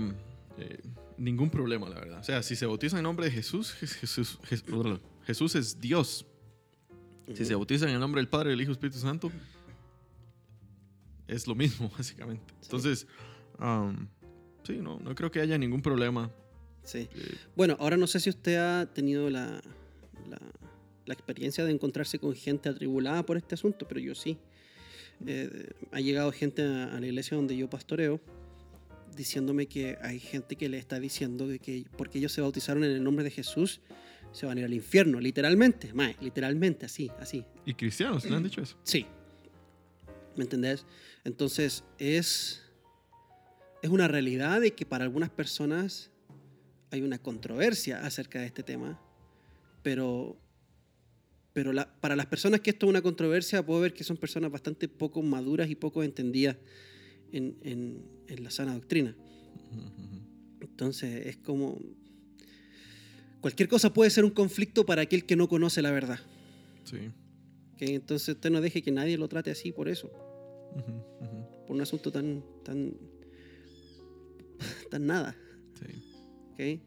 eh, 0.59 0.77
ningún 1.23 1.49
problema, 1.49 1.87
la 1.89 1.95
verdad. 1.99 2.19
O 2.19 2.23
sea, 2.23 2.41
si 2.43 2.55
se 2.55 2.65
bautiza 2.65 2.97
en 2.97 3.03
nombre 3.03 3.25
de 3.25 3.31
Jesús, 3.31 3.75
Jes- 3.79 3.95
Jesús, 3.95 4.39
Jes- 4.49 4.99
Jesús 5.25 5.55
es 5.55 5.79
Dios. 5.79 6.25
Si 7.35 7.45
se 7.45 7.55
bautiza 7.55 7.87
en 7.87 7.93
el 7.93 7.99
nombre 7.99 8.19
del 8.19 8.27
Padre, 8.27 8.49
del 8.49 8.61
Hijo 8.61 8.71
y 8.71 8.73
Espíritu 8.73 8.97
Santo, 8.99 9.31
es 11.27 11.47
lo 11.47 11.55
mismo, 11.55 11.89
básicamente. 11.97 12.53
Entonces, 12.63 13.07
um, 13.59 14.07
sí, 14.63 14.77
no, 14.81 14.99
no 14.99 15.15
creo 15.15 15.31
que 15.31 15.39
haya 15.39 15.57
ningún 15.57 15.81
problema. 15.81 16.31
Sí. 16.83 17.07
Eh, 17.13 17.35
Bueno, 17.55 17.77
ahora 17.79 17.95
no 17.97 18.07
sé 18.07 18.19
si 18.19 18.29
usted 18.29 18.55
ha 18.57 18.85
tenido 18.91 19.29
la, 19.29 19.61
la, 20.29 20.39
la 21.05 21.13
experiencia 21.13 21.63
de 21.63 21.71
encontrarse 21.71 22.19
con 22.19 22.33
gente 22.35 22.69
atribulada 22.69 23.23
por 23.25 23.37
este 23.37 23.55
asunto, 23.55 23.87
pero 23.87 23.99
yo 23.99 24.15
sí. 24.15 24.37
Eh, 25.25 25.69
ha 25.91 25.99
llegado 26.01 26.31
gente 26.31 26.63
a, 26.63 26.95
a 26.95 26.99
la 26.99 27.05
iglesia 27.05 27.37
donde 27.37 27.55
yo 27.55 27.69
pastoreo 27.69 28.19
diciéndome 29.15 29.67
que 29.67 29.97
hay 30.01 30.19
gente 30.19 30.55
que 30.55 30.69
le 30.69 30.77
está 30.77 30.99
diciendo 30.99 31.47
de 31.47 31.59
que 31.59 31.85
porque 31.97 32.17
ellos 32.19 32.31
se 32.31 32.41
bautizaron 32.41 32.83
en 32.83 32.91
el 32.91 33.03
nombre 33.03 33.23
de 33.23 33.31
Jesús 33.31 33.81
se 34.31 34.45
van 34.45 34.57
a 34.57 34.61
ir 34.61 34.65
al 34.65 34.73
infierno, 34.73 35.19
literalmente, 35.19 35.93
mae, 35.93 36.15
literalmente, 36.21 36.85
así, 36.85 37.11
así. 37.19 37.43
y 37.65 37.73
cristianos, 37.73 38.23
¿le 38.29 38.33
han 38.35 38.43
dicho 38.43 38.61
eso? 38.61 38.77
Sí. 38.83 39.05
¿Me 40.37 40.43
entendés? 40.43 40.85
Entonces 41.25 41.83
es, 41.99 42.61
es 43.81 43.89
una 43.89 44.07
realidad 44.07 44.61
de 44.61 44.71
que 44.73 44.85
para 44.85 45.03
algunas 45.03 45.29
personas 45.29 46.11
hay 46.91 47.01
una 47.01 47.17
controversia 47.19 48.05
acerca 48.05 48.39
de 48.39 48.45
este 48.45 48.63
tema, 48.63 49.01
pero, 49.83 50.37
pero 51.51 51.73
la- 51.73 51.93
para 51.99 52.15
las 52.15 52.27
personas 52.27 52.61
que 52.61 52.69
esto 52.69 52.85
es 52.85 52.89
una 52.89 53.01
controversia, 53.01 53.65
puedo 53.65 53.81
ver 53.81 53.93
que 53.93 54.05
son 54.05 54.15
personas 54.15 54.49
bastante 54.51 54.87
poco 54.87 55.21
maduras 55.21 55.69
y 55.69 55.75
poco 55.75 56.03
entendidas 56.03 56.55
en, 57.33 57.57
en- 57.63 58.20
en 58.31 58.43
la 58.43 58.51
sana 58.51 58.73
doctrina. 58.73 59.15
Entonces 60.59 61.27
es 61.27 61.37
como... 61.37 61.79
Cualquier 63.39 63.67
cosa 63.67 63.91
puede 63.93 64.11
ser 64.11 64.23
un 64.23 64.31
conflicto 64.31 64.85
para 64.85 65.01
aquel 65.01 65.25
que 65.25 65.35
no 65.35 65.49
conoce 65.49 65.81
la 65.81 65.91
verdad. 65.91 66.19
Sí. 66.83 66.97
Entonces 67.79 68.29
usted 68.35 68.51
no 68.51 68.61
deje 68.61 68.83
que 68.83 68.91
nadie 68.91 69.17
lo 69.17 69.27
trate 69.27 69.49
así 69.49 69.71
por 69.71 69.89
eso. 69.89 70.11
Por 71.65 71.75
un 71.75 71.81
asunto 71.81 72.11
tan 72.11 72.43
tan 72.63 72.93
tan 74.89 75.07
nada 75.07 75.35
Sí. 76.57 76.79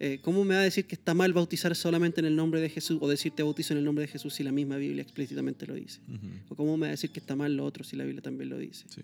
Eh, 0.00 0.20
¿cómo 0.22 0.44
me 0.44 0.54
va 0.54 0.62
a 0.62 0.64
decir 0.64 0.86
que 0.86 0.94
está 0.94 1.12
mal 1.12 1.34
bautizar 1.34 1.76
solamente 1.76 2.20
en 2.20 2.26
el 2.26 2.34
nombre 2.34 2.62
de 2.62 2.70
Jesús 2.70 2.96
o 3.02 3.08
decir 3.08 3.32
te 3.32 3.42
bautizo 3.42 3.74
en 3.74 3.78
el 3.78 3.84
nombre 3.84 4.02
de 4.02 4.08
Jesús 4.08 4.32
si 4.32 4.42
la 4.42 4.52
misma 4.52 4.76
Biblia 4.78 5.02
explícitamente 5.02 5.66
lo 5.66 5.74
dice 5.74 6.00
o 6.48 6.54
cómo 6.56 6.78
me 6.78 6.82
va 6.82 6.86
a 6.86 6.90
decir 6.92 7.10
que 7.10 7.20
está 7.20 7.36
mal 7.36 7.54
lo 7.54 7.64
otro 7.66 7.84
si 7.84 7.96
la 7.96 8.04
Biblia 8.04 8.22
también 8.22 8.48
lo 8.48 8.56
dice 8.56 8.86
Sí. 8.88 9.02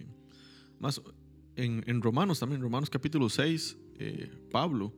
Más 0.79 1.03
en, 1.57 1.85
en 1.87 2.03
Romanos 2.03 2.41
también, 2.41 2.61
Romanos 2.61 2.91
capítulo 2.91 3.29
6, 3.29 3.77
eh, 3.99 4.31
Pablo 4.51 4.93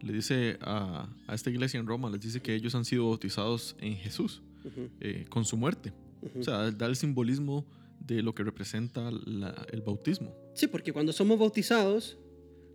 le 0.00 0.12
dice 0.12 0.58
a, 0.60 1.08
a 1.26 1.34
esta 1.34 1.50
iglesia 1.50 1.80
en 1.80 1.86
Roma, 1.86 2.10
les 2.10 2.20
dice 2.20 2.40
que 2.40 2.54
ellos 2.54 2.74
han 2.74 2.84
sido 2.84 3.08
bautizados 3.08 3.74
en 3.80 3.96
Jesús 3.96 4.42
Ujú, 4.64 4.88
eh, 5.00 5.24
con 5.28 5.44
su 5.44 5.56
muerte. 5.56 5.92
ujú. 6.22 6.40
O 6.40 6.42
sea, 6.42 6.70
da 6.70 6.86
el 6.86 6.96
simbolismo 6.96 7.66
de 8.00 8.22
lo 8.22 8.34
que 8.34 8.42
representa 8.44 9.10
la- 9.10 9.66
el 9.72 9.80
bautismo. 9.80 10.34
sí 10.54 10.66
porque 10.66 10.92
cuando 10.92 11.12
somos 11.12 11.38
bautizados 11.38 12.18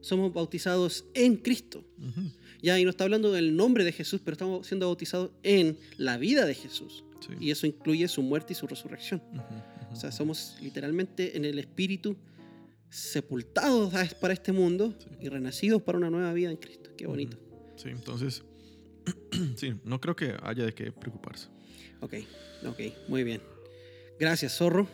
somos 0.02 0.34
bautizados 0.34 1.06
en 1.14 1.36
Cristo 1.36 1.84
Ujú. 2.00 2.32
ya 2.64 2.80
y 2.80 2.84
no 2.86 2.90
está 2.90 3.04
hablando 3.04 3.32
del 3.34 3.56
nombre 3.56 3.84
de 3.84 3.92
Jesús 3.92 4.22
pero 4.24 4.34
estamos 4.34 4.66
siendo 4.66 4.88
bautizados 4.88 5.32
en 5.44 5.78
la 5.98 6.18
vida 6.18 6.46
de 6.46 6.56
Jesús 6.56 7.04
Sí. 7.20 7.34
y 7.40 7.52
eso 7.52 7.68
incluye 7.68 8.08
su 8.08 8.22
muerte 8.24 8.54
y 8.54 8.56
su 8.56 8.66
resurrección. 8.66 9.22
O 9.92 9.96
sea, 9.98 10.10
somos 10.12 10.56
literalmente 10.62 11.36
en 11.36 11.44
el 11.44 11.60
espíritu 11.60 12.16
sepultados 12.90 13.94
a- 13.94 14.08
para 14.20 14.34
este 14.34 14.52
mundo 14.52 14.96
Sí. 15.00 15.08
y 15.22 15.30
renacidos 15.30 15.82
para 15.82 15.98
una 15.98 16.10
nueva 16.10 16.34
vida 16.34 16.50
en 16.52 16.58
Cristo. 16.58 16.90
Qué 16.98 17.06
bonito. 17.08 17.38
Sí, 17.76 17.90
entonces, 17.90 18.44
sí, 19.56 19.74
no 19.84 20.00
creo 20.02 20.16
que 20.16 20.36
haya 20.42 20.66
de 20.66 20.74
qué 20.74 20.92
preocuparse. 20.92 21.48
Ok, 22.02 22.14
ok, 22.66 22.80
muy 23.08 23.24
bien. 23.24 23.42
Gracias, 24.20 24.58
zorro. 24.58 24.88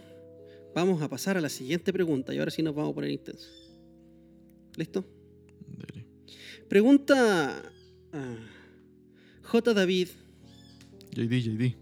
Vamos 0.74 1.02
a 1.02 1.10
pasar 1.10 1.38
a 1.38 1.42
la 1.42 1.50
siguiente 1.50 1.94
pregunta 1.94 2.34
y 2.34 2.38
ahora 2.38 2.52
sí 2.52 2.62
nos 2.62 2.76
vamos 2.76 2.92
a 2.92 2.96
poner 2.96 3.10
intensos. 3.12 3.50
¿Listo? 4.76 5.06
Dele. 5.68 6.06
Pregunta 6.68 7.72
ah, 8.12 8.38
J. 9.44 9.74
David, 9.74 10.10
JD, 11.12 11.42
JD. 11.42 11.76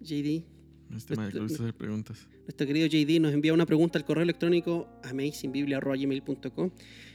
JD. 0.00 0.44
Este 0.96 1.16
me 1.16 1.30
le 1.30 1.40
gusta 1.40 1.62
hacer 1.62 1.74
preguntas. 1.74 2.26
Nuestro 2.42 2.66
querido 2.66 2.86
JD 2.86 3.20
nos 3.20 3.32
envía 3.32 3.54
una 3.54 3.66
pregunta 3.66 3.98
al 3.98 4.04
correo 4.04 4.22
electrónico 4.22 4.88
amazingbiblia.gmail.com 5.04 6.70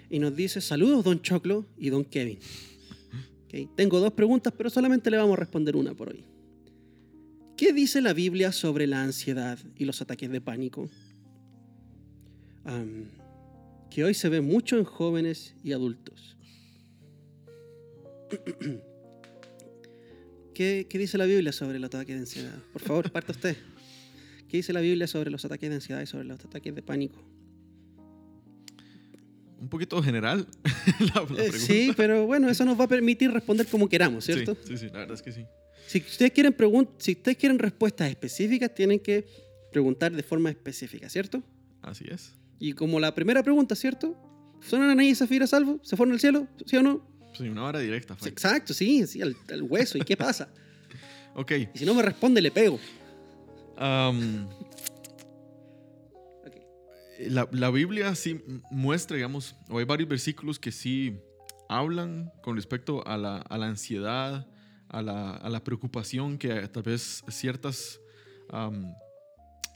y 0.09 0.19
nos 0.19 0.35
dice, 0.35 0.61
saludos 0.61 1.03
don 1.03 1.21
Choclo 1.21 1.65
y 1.77 1.89
don 1.89 2.05
Kevin. 2.05 2.39
Tengo 3.75 3.99
dos 3.99 4.13
preguntas, 4.13 4.53
pero 4.55 4.69
solamente 4.69 5.09
le 5.09 5.17
vamos 5.17 5.33
a 5.33 5.39
responder 5.39 5.75
una 5.75 5.93
por 5.93 6.09
hoy. 6.09 6.23
¿Qué 7.57 7.73
dice 7.73 8.01
la 8.01 8.13
Biblia 8.13 8.51
sobre 8.51 8.87
la 8.87 9.03
ansiedad 9.03 9.57
y 9.75 9.85
los 9.85 10.01
ataques 10.01 10.29
de 10.29 10.41
pánico? 10.41 10.89
Que 13.89 14.03
hoy 14.03 14.13
se 14.13 14.29
ve 14.29 14.41
mucho 14.41 14.77
en 14.77 14.83
jóvenes 14.83 15.55
y 15.63 15.71
adultos. 15.71 16.37
¿Qué, 20.53 20.85
qué 20.89 20.97
dice 20.97 21.17
la 21.17 21.25
Biblia 21.25 21.51
sobre 21.51 21.77
el 21.77 21.83
ataque 21.83 22.13
de 22.13 22.19
ansiedad? 22.19 22.59
Por 22.73 22.81
favor, 22.81 23.11
parta 23.11 23.31
usted. 23.31 23.57
¿Qué 24.47 24.57
dice 24.57 24.71
la 24.73 24.81
Biblia 24.81 25.07
sobre 25.07 25.29
los 25.31 25.43
ataques 25.45 25.69
de 25.69 25.75
ansiedad 25.75 26.01
y 26.01 26.05
sobre 26.05 26.23
los 26.25 26.43
ataques 26.43 26.73
de 26.73 26.81
pánico? 26.81 27.21
Un 29.59 29.69
poquito 29.69 30.01
general 30.03 30.47
la, 30.99 31.05
la 31.15 31.21
Eh, 31.21 31.25
pregunta. 31.27 31.57
sí, 31.57 31.91
pero 31.97 32.25
bueno, 32.27 32.49
eso 32.49 32.63
nos 32.63 32.79
va 32.79 32.83
a 32.83 32.87
permitir 32.87 33.31
responder 33.31 33.65
como 33.67 33.89
queramos, 33.89 34.23
¿cierto? 34.25 34.55
Sí, 34.65 34.77
sí, 34.77 34.85
la 34.87 34.99
verdad 34.99 35.15
es 35.15 35.21
que 35.21 35.31
sí. 35.31 35.45
Si 35.87 35.99
ustedes 35.99 36.31
quieren 36.31 36.55
si 36.99 37.11
ustedes 37.13 37.37
quieren 37.37 37.57
respuestas 37.59 38.09
específicas, 38.09 38.73
tienen 38.75 38.99
que 38.99 39.25
preguntar 39.71 40.11
de 40.11 40.21
forma 40.23 40.49
específica, 40.49 41.09
¿cierto? 41.09 41.41
Así 41.81 42.05
es. 42.09 42.33
Y 42.59 42.73
como 42.73 42.99
la 42.99 43.15
primera 43.15 43.41
pregunta, 43.41 43.75
¿cierto? 43.75 44.15
¿Son 44.61 44.81
Ananí 44.81 45.09
y 45.09 45.15
Zafira 45.15 45.47
salvo? 45.47 45.79
¿Se 45.83 45.95
fueron 45.95 46.13
al 46.13 46.19
cielo? 46.19 46.47
¿Sí 46.65 46.75
o 46.77 46.83
no? 46.83 47.07
Sí, 47.33 47.47
una 47.47 47.63
hora 47.65 47.79
directa. 47.79 48.17
Exacto, 48.25 48.73
sí, 48.73 49.05
sí, 49.07 49.21
al, 49.21 49.35
al 49.49 49.61
hueso. 49.63 49.97
¿Y 49.97 50.01
qué 50.01 50.15
pasa? 50.15 50.49
Ok. 51.35 51.51
Y 51.73 51.77
si 51.77 51.85
no 51.85 51.93
me 51.93 52.01
responde, 52.01 52.41
le 52.41 52.49
pego. 52.49 52.79
La, 57.19 57.47
la 57.51 57.71
Biblia 57.71 58.13
sí 58.15 58.41
muestra, 58.71 59.15
digamos, 59.15 59.55
o 59.69 59.79
hay 59.79 59.85
varios 59.85 60.09
versículos 60.09 60.59
que 60.59 60.71
sí 60.71 61.19
hablan 61.69 62.31
con 62.41 62.55
respecto 62.55 63.05
a 63.07 63.17
la, 63.17 63.37
a 63.37 63.57
la 63.57 63.67
ansiedad, 63.67 64.47
a 64.89 65.01
la, 65.01 65.35
a 65.35 65.49
la 65.49 65.63
preocupación 65.63 66.37
que 66.37 66.67
tal 66.67 66.83
vez 66.83 67.23
ciertas 67.27 67.99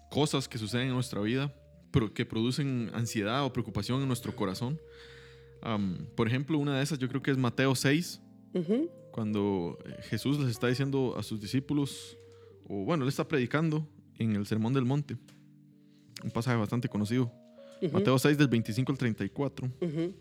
cosas 0.10 0.48
que 0.48 0.58
suceden 0.58 0.88
en 0.88 0.94
nuestra 0.94 1.20
vida, 1.22 1.54
pero 1.92 2.14
que 2.14 2.26
producen 2.26 2.90
ansiedad 2.94 3.44
o 3.44 3.52
preocupación 3.52 4.02
en 4.02 4.08
nuestro 4.08 4.36
corazón. 4.36 4.80
Por 6.16 6.28
ejemplo, 6.28 6.58
una 6.58 6.78
de 6.78 6.84
esas 6.84 6.98
yo 7.00 7.08
creo 7.08 7.22
que 7.22 7.32
es 7.32 7.38
Mateo 7.38 7.76
6, 7.76 8.22
Ujú, 8.54 8.90
cuando 9.12 9.78
Jesús 10.10 10.40
les 10.40 10.50
está 10.50 10.68
diciendo 10.68 11.16
a 11.18 11.24
sus 11.24 11.40
discípulos, 11.40 12.18
o 12.68 12.84
bueno, 12.86 13.04
él 13.04 13.10
está 13.10 13.28
predicando 13.28 13.88
en 14.18 14.36
el 14.36 14.46
Sermón 14.46 14.74
del 14.74 14.86
Monte, 14.86 15.18
un 16.24 16.32
pasaje 16.32 16.58
bastante 16.58 16.88
conocido, 16.88 17.32
ujú, 17.82 17.92
Mateo 17.94 18.18
6 18.20 18.38
del 18.38 18.48
25 18.48 18.92
al 18.92 18.98
34. 18.98 19.72
ujú, 19.82 20.14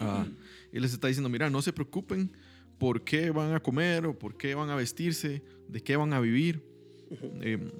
Ah, 0.00 0.26
él 0.72 0.80
les 0.80 0.94
está 0.94 1.08
diciendo, 1.08 1.28
mira, 1.28 1.50
no 1.50 1.60
se 1.60 1.70
preocupen 1.72 2.32
por 2.78 3.04
qué 3.04 3.30
van 3.30 3.52
a 3.52 3.60
comer 3.60 4.06
o 4.06 4.18
por 4.18 4.36
qué 4.36 4.54
van 4.54 4.70
a 4.70 4.74
vestirse, 4.76 5.42
de 5.68 5.82
qué 5.82 5.96
van 5.96 6.14
a 6.14 6.20
vivir. 6.20 6.64
Eh, 7.42 7.70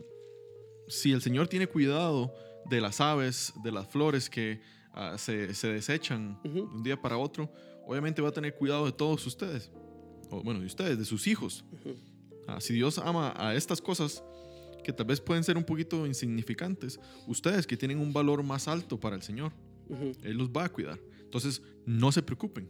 si 0.86 1.12
el 1.12 1.22
Señor 1.22 1.48
tiene 1.48 1.66
cuidado 1.66 2.34
de 2.68 2.82
las 2.82 3.00
aves, 3.00 3.54
de 3.62 3.72
las 3.72 3.88
flores 3.88 4.28
que 4.28 4.60
ah, 4.92 5.16
se, 5.16 5.54
se 5.54 5.68
desechan 5.68 6.38
de 6.44 6.60
un 6.60 6.82
día 6.82 7.00
para 7.00 7.16
otro, 7.16 7.50
obviamente 7.86 8.20
va 8.20 8.28
a 8.28 8.32
tener 8.32 8.54
cuidado 8.54 8.84
de 8.84 8.92
todos 8.92 9.26
ustedes. 9.26 9.70
O, 10.30 10.42
bueno, 10.42 10.60
de 10.60 10.66
ustedes, 10.66 10.98
de 10.98 11.04
sus 11.06 11.26
hijos. 11.26 11.64
Ah, 12.46 12.60
si 12.60 12.74
Dios 12.74 12.98
ama 12.98 13.32
a 13.36 13.54
estas 13.54 13.80
cosas 13.80 14.22
que 14.84 14.92
tal 14.92 15.06
vez 15.06 15.20
pueden 15.20 15.42
ser 15.44 15.56
un 15.56 15.64
poquito 15.64 16.06
insignificantes, 16.06 17.00
ustedes 17.26 17.66
que 17.66 17.76
tienen 17.76 17.98
un 17.98 18.12
valor 18.12 18.42
más 18.42 18.68
alto 18.68 18.98
para 19.00 19.16
el 19.16 19.22
Señor, 19.22 19.52
Ujú, 19.88 20.12
Él 20.22 20.36
los 20.38 20.48
va 20.50 20.64
a 20.64 20.68
cuidar. 20.70 20.98
Entonces, 21.20 21.60
no 21.84 22.10
se 22.12 22.22
preocupen. 22.22 22.68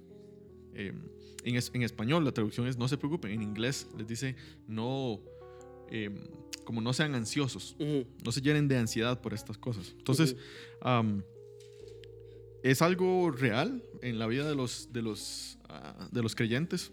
Eh, 0.75 0.93
en, 1.45 1.57
es- 1.57 1.71
en 1.75 1.83
español 1.83 2.25
la 2.25 2.33
traducción 2.33 2.67
es 2.67 2.77
no 2.77 2.89
se 2.89 2.97
preocupen. 2.99 3.31
En 3.33 3.43
inglés 3.43 3.87
les 3.97 4.07
dice 4.09 4.35
no, 4.67 5.21
eh, 5.91 6.11
como 6.65 6.81
no 6.81 6.93
sean 6.93 7.15
ansiosos, 7.15 7.77
ujú, 7.79 8.07
no 8.25 8.33
se 8.33 8.41
llenen 8.41 8.67
de 8.69 8.79
ansiedad 8.79 9.21
por 9.21 9.33
estas 9.35 9.59
cosas. 9.59 9.95
Entonces, 9.99 10.35
am, 10.81 11.23
es 12.63 12.81
algo 12.83 13.31
real 13.31 13.83
en 14.03 14.19
la 14.19 14.27
vida 14.27 14.49
de 14.49 14.55
los, 14.55 14.93
de 14.93 15.03
los, 15.03 15.59
ah, 15.69 16.09
de 16.11 16.23
los 16.23 16.35
creyentes. 16.35 16.91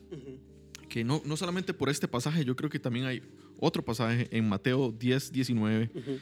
Que 0.92 1.06
no, 1.06 1.22
no 1.24 1.38
solamente 1.38 1.74
por 1.74 1.88
este 1.88 2.06
pasaje, 2.10 2.44
yo 2.44 2.54
creo 2.58 2.70
que 2.70 2.78
también 2.78 3.06
hay 3.06 3.22
otro 3.58 3.82
pasaje 3.84 4.28
en 4.30 4.50
Mateo 4.50 4.92
10, 4.92 5.32
19, 5.32 5.90
Ujú. 5.96 6.20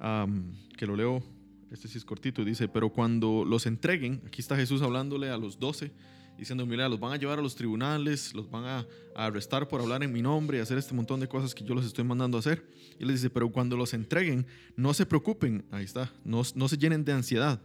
am, 0.00 0.54
que 0.78 0.86
lo 0.86 0.96
leo, 0.96 1.22
este 1.70 1.88
sí 1.88 1.98
es 1.98 2.06
cortito, 2.06 2.42
dice, 2.42 2.68
pero 2.68 2.88
cuando 2.90 3.44
los 3.44 3.66
entreguen, 3.66 4.22
aquí 4.26 4.40
está 4.40 4.56
Jesús 4.56 4.80
hablándole 4.80 5.28
a 5.28 5.36
los 5.36 5.58
12, 5.58 5.90
diciendo, 6.38 6.64
mira, 6.64 6.88
los 6.88 6.98
van 6.98 7.12
a 7.12 7.16
llevar 7.16 7.38
a 7.38 7.42
los 7.42 7.54
tribunales, 7.54 8.32
los 8.32 8.50
van 8.50 8.64
a, 8.64 8.86
a 9.14 9.26
arrestar 9.26 9.68
por 9.68 9.82
hablar 9.82 10.02
en 10.02 10.10
mi 10.10 10.22
nombre 10.22 10.56
y 10.56 10.60
hacer 10.62 10.78
este 10.78 10.94
montón 10.94 11.20
de 11.20 11.28
cosas 11.28 11.54
que 11.54 11.62
yo 11.62 11.74
los 11.74 11.84
estoy 11.84 12.04
mandando 12.04 12.38
a 12.38 12.40
hacer. 12.40 12.64
Y 12.98 13.04
les 13.04 13.16
dice, 13.16 13.28
pero 13.28 13.50
cuando 13.52 13.76
los 13.76 13.92
entreguen, 13.92 14.46
no 14.74 14.94
se 14.94 15.04
preocupen, 15.04 15.64
ahí 15.70 15.84
está, 15.84 16.10
no, 16.24 16.42
no 16.54 16.68
se 16.68 16.78
llenen 16.78 17.04
de 17.04 17.12
ansiedad 17.12 17.60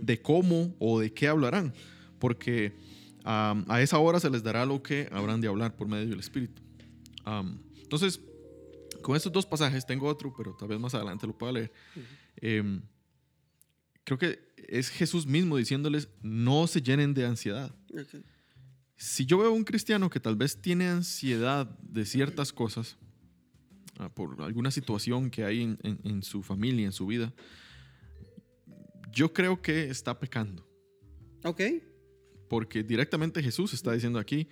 de 0.00 0.20
cómo 0.22 0.76
o 0.78 1.00
de 1.00 1.12
qué 1.12 1.26
hablarán, 1.26 1.72
porque 2.20 2.72
am, 3.30 3.64
a 3.68 3.80
esa 3.82 3.98
hora 3.98 4.18
se 4.20 4.30
les 4.30 4.42
dará 4.42 4.64
lo 4.64 4.82
que 4.82 5.08
habrán 5.12 5.40
de 5.40 5.48
hablar 5.48 5.76
por 5.76 5.86
medio 5.88 6.08
del 6.08 6.20
Espíritu. 6.20 6.62
Am, 7.24 7.60
entonces, 7.82 8.20
con 9.02 9.16
estos 9.16 9.32
dos 9.32 9.44
pasajes, 9.46 9.84
tengo 9.86 10.06
otro, 10.08 10.32
pero 10.36 10.54
tal 10.56 10.68
vez 10.68 10.78
más 10.80 10.94
adelante 10.94 11.26
lo 11.26 11.36
pueda 11.36 11.52
leer. 11.52 11.72
Em, 12.36 12.82
creo 14.04 14.18
que 14.18 14.38
es 14.68 14.88
Jesús 14.90 15.26
mismo 15.26 15.56
diciéndoles, 15.56 16.08
no 16.22 16.66
se 16.66 16.80
llenen 16.82 17.14
de 17.14 17.26
ansiedad. 17.26 17.74
Ok. 17.92 18.22
Si 18.96 19.24
yo 19.26 19.38
veo 19.38 19.48
a 19.48 19.52
un 19.52 19.64
cristiano 19.64 20.10
que 20.10 20.20
tal 20.20 20.34
vez 20.36 20.60
tiene 20.60 20.88
ansiedad 20.88 21.66
de 21.80 22.04
ciertas 22.04 22.52
cosas, 22.52 22.96
ah, 23.98 24.08
por 24.12 24.40
alguna 24.42 24.70
situación 24.70 25.30
que 25.30 25.44
hay 25.44 25.62
en, 25.62 25.78
en- 25.82 26.00
en 26.04 26.22
su 26.22 26.42
familia, 26.42 26.84
en 26.86 26.92
su 26.92 27.06
vida, 27.06 27.32
yo 29.12 29.32
creo 29.32 29.60
que 29.62 29.88
está 29.90 30.18
pecando. 30.18 30.66
Ok. 31.44 31.60
Porque 32.48 32.82
directamente 32.82 33.42
Jesús 33.42 33.74
está 33.74 33.92
diciendo 33.92 34.18
aquí, 34.18 34.48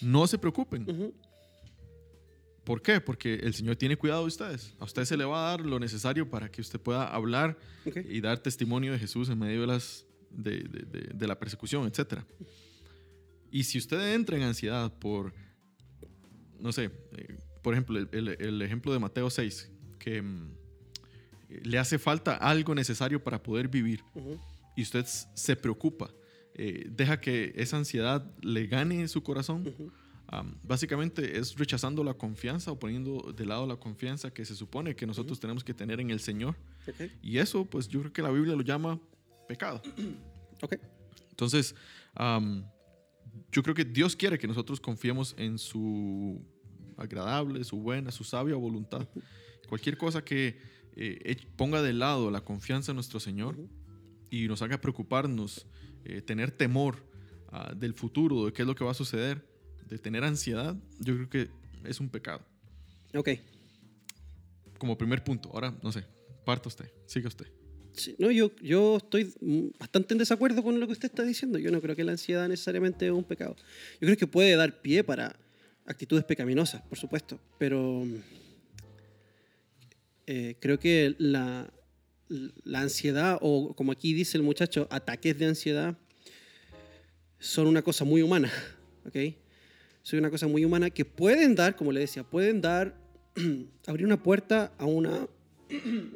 no 0.00 0.26
se 0.26 0.38
preocupen. 0.38 0.88
Ujú. 0.88 1.14
¿Por 2.64 2.82
qué? 2.82 3.00
Porque 3.00 3.34
el 3.34 3.54
Señor 3.54 3.76
tiene 3.76 3.96
cuidado 3.96 4.20
de 4.22 4.28
ustedes. 4.28 4.74
A 4.78 4.84
usted 4.84 5.04
se 5.04 5.16
le 5.16 5.24
va 5.24 5.48
a 5.48 5.50
dar 5.50 5.60
lo 5.66 5.80
necesario 5.80 6.28
para 6.30 6.50
que 6.50 6.60
usted 6.60 6.78
pueda 6.78 7.08
hablar 7.08 7.58
Ok. 7.86 7.96
y 8.08 8.20
dar 8.20 8.38
testimonio 8.38 8.92
de 8.92 8.98
Jesús 8.98 9.28
en 9.28 9.38
medio 9.38 9.62
de, 9.62 9.66
las, 9.66 10.06
de, 10.30 10.58
de- 10.60 10.84
de- 10.86 11.10
de 11.14 11.26
la 11.26 11.38
persecución, 11.38 11.86
etc. 11.86 12.20
Y 13.50 13.64
si 13.64 13.78
usted 13.78 14.14
entra 14.14 14.36
en 14.36 14.42
ansiedad 14.44 14.92
por, 14.98 15.32
no 16.60 16.70
sé, 16.70 16.90
eh, 17.16 17.38
por 17.62 17.74
ejemplo, 17.74 17.98
el, 17.98 18.08
el- 18.12 18.28
el 18.40 18.62
ejemplo 18.62 18.92
de 18.92 18.98
Mateo 19.00 19.30
6, 19.30 19.70
que 19.98 20.22
mm, 20.22 20.52
le 21.64 21.78
hace 21.78 21.98
falta 21.98 22.36
algo 22.36 22.74
necesario 22.74 23.24
para 23.24 23.42
poder 23.42 23.66
vivir 23.68 24.04
Ujú. 24.14 24.38
y 24.76 24.82
usted 24.82 25.04
se 25.06 25.56
preocupa, 25.56 26.10
eh, 26.54 26.88
deja 26.90 27.20
que 27.20 27.52
esa 27.56 27.76
ansiedad 27.76 28.30
le 28.42 28.66
gane 28.66 29.06
su 29.08 29.22
corazón, 29.22 29.72
básicamente 30.62 31.38
es 31.38 31.56
rechazando 31.56 32.04
la 32.04 32.14
confianza 32.14 32.70
o 32.70 32.78
poniendo 32.78 33.32
de 33.36 33.44
lado 33.46 33.66
la 33.66 33.76
confianza 33.76 34.30
que 34.32 34.44
se 34.44 34.54
supone 34.54 34.94
que 34.94 35.04
nosotros 35.06 35.40
tenemos 35.40 35.64
que 35.64 35.74
tener 35.74 36.00
en 36.00 36.10
el 36.10 36.20
Señor. 36.20 36.54
Y 37.22 37.38
eso, 37.38 37.64
pues 37.64 37.88
yo 37.88 38.00
creo 38.00 38.12
que 38.12 38.22
la 38.22 38.30
Biblia 38.30 38.54
lo 38.54 38.62
llama 38.62 39.00
pecado. 39.48 39.82
Ok. 40.62 40.76
Entonces, 41.30 41.74
yo 43.52 43.62
creo 43.62 43.74
que 43.74 43.84
Dios 43.84 44.14
quiere 44.14 44.38
que 44.38 44.46
nosotros 44.46 44.78
confiemos 44.80 45.34
en 45.38 45.58
su 45.58 46.44
agradable, 46.96 47.64
su 47.64 47.76
buena, 47.78 48.10
su 48.10 48.24
sabia 48.24 48.56
voluntad. 48.56 49.08
Cualquier 49.68 49.96
cosa 49.96 50.22
que 50.22 50.58
eh, 50.96 51.18
ech- 51.24 51.46
ponga 51.56 51.80
de 51.82 51.92
lado 51.94 52.30
la 52.30 52.42
confianza 52.42 52.92
en 52.92 52.96
nuestro 52.96 53.20
Señor 53.20 53.56
y 54.30 54.48
nos 54.48 54.62
haga 54.62 54.80
preocuparnos, 54.80 55.66
eh, 56.04 56.20
tener 56.22 56.50
temor 56.50 56.96
ah, 57.48 57.72
del 57.74 57.94
futuro, 57.94 58.46
de 58.46 58.52
qué 58.52 58.62
es 58.62 58.68
lo 58.68 58.74
que 58.74 58.84
va 58.84 58.92
a 58.92 58.94
suceder, 58.94 59.44
de 59.88 59.98
tener 59.98 60.24
ansiedad, 60.24 60.76
yo 61.00 61.14
creo 61.14 61.28
que 61.28 61.48
es 61.84 62.00
un 62.00 62.08
pecado. 62.08 62.40
Ok. 63.14 63.30
Como 64.78 64.96
primer 64.96 65.22
punto. 65.24 65.50
Ahora, 65.52 65.74
no 65.82 65.92
sé, 65.92 66.04
parta 66.44 66.68
usted, 66.68 66.90
siga 67.06 67.28
usted. 67.28 67.46
Sí, 67.92 68.14
no, 68.18 68.30
yo, 68.30 68.52
yo 68.62 68.98
estoy 68.98 69.32
bastante 69.78 70.14
en 70.14 70.18
desacuerdo 70.18 70.62
con 70.62 70.78
lo 70.78 70.86
que 70.86 70.92
usted 70.92 71.08
está 71.08 71.24
diciendo. 71.24 71.58
Yo 71.58 71.72
no 71.72 71.80
creo 71.80 71.96
que 71.96 72.04
la 72.04 72.12
ansiedad 72.12 72.48
necesariamente 72.48 73.06
es 73.06 73.12
un 73.12 73.24
pecado. 73.24 73.56
Yo 74.00 74.06
creo 74.06 74.16
que 74.16 74.26
puede 74.28 74.54
dar 74.54 74.80
pie 74.80 75.02
para 75.02 75.36
actitudes 75.86 76.24
pecaminosas, 76.24 76.82
por 76.82 76.96
supuesto, 76.96 77.40
pero 77.58 78.06
eh, 80.26 80.56
creo 80.60 80.78
que 80.78 81.16
la, 81.18 81.68
la 82.64 82.80
ansiedad, 82.80 83.38
o 83.40 83.74
como 83.74 83.92
aquí 83.92 84.14
dice 84.14 84.38
el 84.38 84.42
muchacho, 84.42 84.86
ataques 84.90 85.38
de 85.38 85.46
ansiedad, 85.46 85.96
son 87.38 87.66
una 87.66 87.82
cosa 87.82 88.04
muy 88.04 88.22
humana, 88.22 88.50
¿ok? 89.06 89.34
Son 90.02 90.18
una 90.18 90.30
cosa 90.30 90.46
muy 90.46 90.64
humana 90.64 90.90
que 90.90 91.04
pueden 91.04 91.54
dar, 91.54 91.76
como 91.76 91.92
le 91.92 92.00
decía, 92.00 92.22
pueden 92.22 92.60
dar, 92.60 92.96
abrir 93.86 94.06
una 94.06 94.22
puerta 94.22 94.72
a 94.78 94.86
una... 94.86 95.28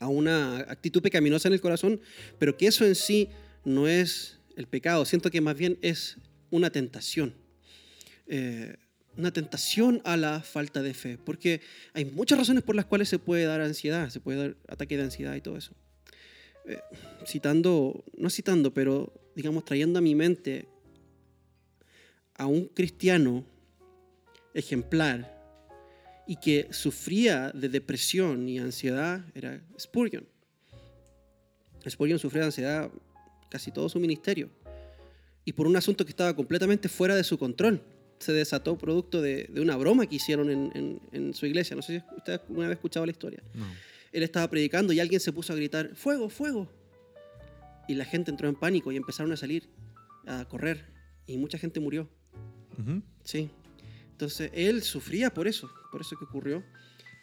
a 0.00 0.06
una 0.06 0.58
actitud 0.58 1.02
pecaminosa 1.02 1.48
en 1.48 1.54
el 1.54 1.60
corazón, 1.60 2.00
pero 2.38 2.56
que 2.56 2.68
eso 2.68 2.84
en 2.84 2.94
sí 2.94 3.28
no 3.64 3.88
es 3.88 4.38
el 4.56 4.68
pecado. 4.68 5.04
Siento 5.04 5.28
que 5.28 5.40
más 5.40 5.56
bien 5.56 5.76
es 5.82 6.18
una 6.50 6.70
tentación. 6.70 7.34
Eh, 8.28 8.76
una 9.18 9.32
tentación 9.32 10.00
a 10.04 10.16
la 10.16 10.40
falta 10.40 10.80
de 10.80 10.94
fe, 10.94 11.18
porque 11.18 11.60
hay 11.92 12.04
muchas 12.04 12.38
razones 12.38 12.62
por 12.62 12.76
las 12.76 12.86
cuales 12.86 13.08
se 13.08 13.18
puede 13.18 13.44
dar 13.44 13.60
ansiedad, 13.60 14.08
se 14.10 14.20
puede 14.20 14.38
dar 14.38 14.56
ataque 14.68 14.96
de 14.96 15.02
ansiedad 15.02 15.34
y 15.34 15.40
todo 15.40 15.56
eso. 15.56 15.72
Eh, 16.66 16.78
citando, 17.26 18.04
no 18.16 18.30
citando, 18.30 18.72
pero 18.72 19.12
digamos 19.34 19.64
trayendo 19.64 19.98
a 19.98 20.02
mi 20.02 20.14
mente 20.14 20.68
a 22.34 22.46
un 22.46 22.66
cristiano 22.68 23.44
ejemplar 24.54 25.36
y 26.26 26.36
que 26.36 26.68
sufría 26.70 27.50
de 27.50 27.68
depresión 27.68 28.48
y 28.48 28.58
ansiedad 28.58 29.24
era 29.34 29.60
Spurgeon. 29.78 30.28
Spurgeon 31.88 32.20
sufría 32.20 32.42
de 32.42 32.46
ansiedad 32.46 32.90
casi 33.50 33.72
todo 33.72 33.88
su 33.88 33.98
ministerio 33.98 34.50
y 35.44 35.54
por 35.54 35.66
un 35.66 35.76
asunto 35.76 36.04
que 36.04 36.10
estaba 36.10 36.36
completamente 36.36 36.88
fuera 36.88 37.16
de 37.16 37.24
su 37.24 37.36
control. 37.36 37.82
Se 38.18 38.32
desató 38.32 38.76
producto 38.76 39.22
de, 39.22 39.44
de 39.44 39.60
una 39.60 39.76
broma 39.76 40.06
que 40.06 40.16
hicieron 40.16 40.50
en, 40.50 40.70
en- 40.74 41.00
en 41.12 41.34
su 41.34 41.46
iglesia. 41.46 41.76
No 41.76 41.82
sé 41.82 42.00
si 42.00 42.16
usted 42.16 42.40
alguna 42.48 42.68
vez 42.68 42.70
ha 42.70 42.78
escuchado 42.78 43.06
la 43.06 43.12
historia. 43.12 43.42
No. 43.54 43.64
Él 44.12 44.22
estaba 44.22 44.48
predicando 44.50 44.92
y 44.92 45.00
alguien 45.00 45.20
se 45.20 45.32
puso 45.32 45.52
a 45.52 45.56
gritar, 45.56 45.94
fuego, 45.94 46.28
fuego. 46.28 46.68
Y 47.86 47.94
la 47.94 48.04
gente 48.04 48.30
entró 48.30 48.48
en 48.48 48.54
pánico 48.54 48.90
y 48.92 48.96
empezaron 48.96 49.32
a 49.32 49.36
salir, 49.36 49.68
a 50.26 50.44
correr. 50.46 50.84
Y 51.26 51.36
mucha 51.38 51.58
gente 51.58 51.78
murió. 51.80 52.08
Ujú. 52.78 53.02
Sí. 53.24 53.50
Entonces 54.12 54.50
él 54.54 54.82
sufría 54.82 55.32
por 55.32 55.46
eso, 55.46 55.70
por 55.92 56.00
eso 56.00 56.16
que 56.18 56.24
ocurrió. 56.24 56.64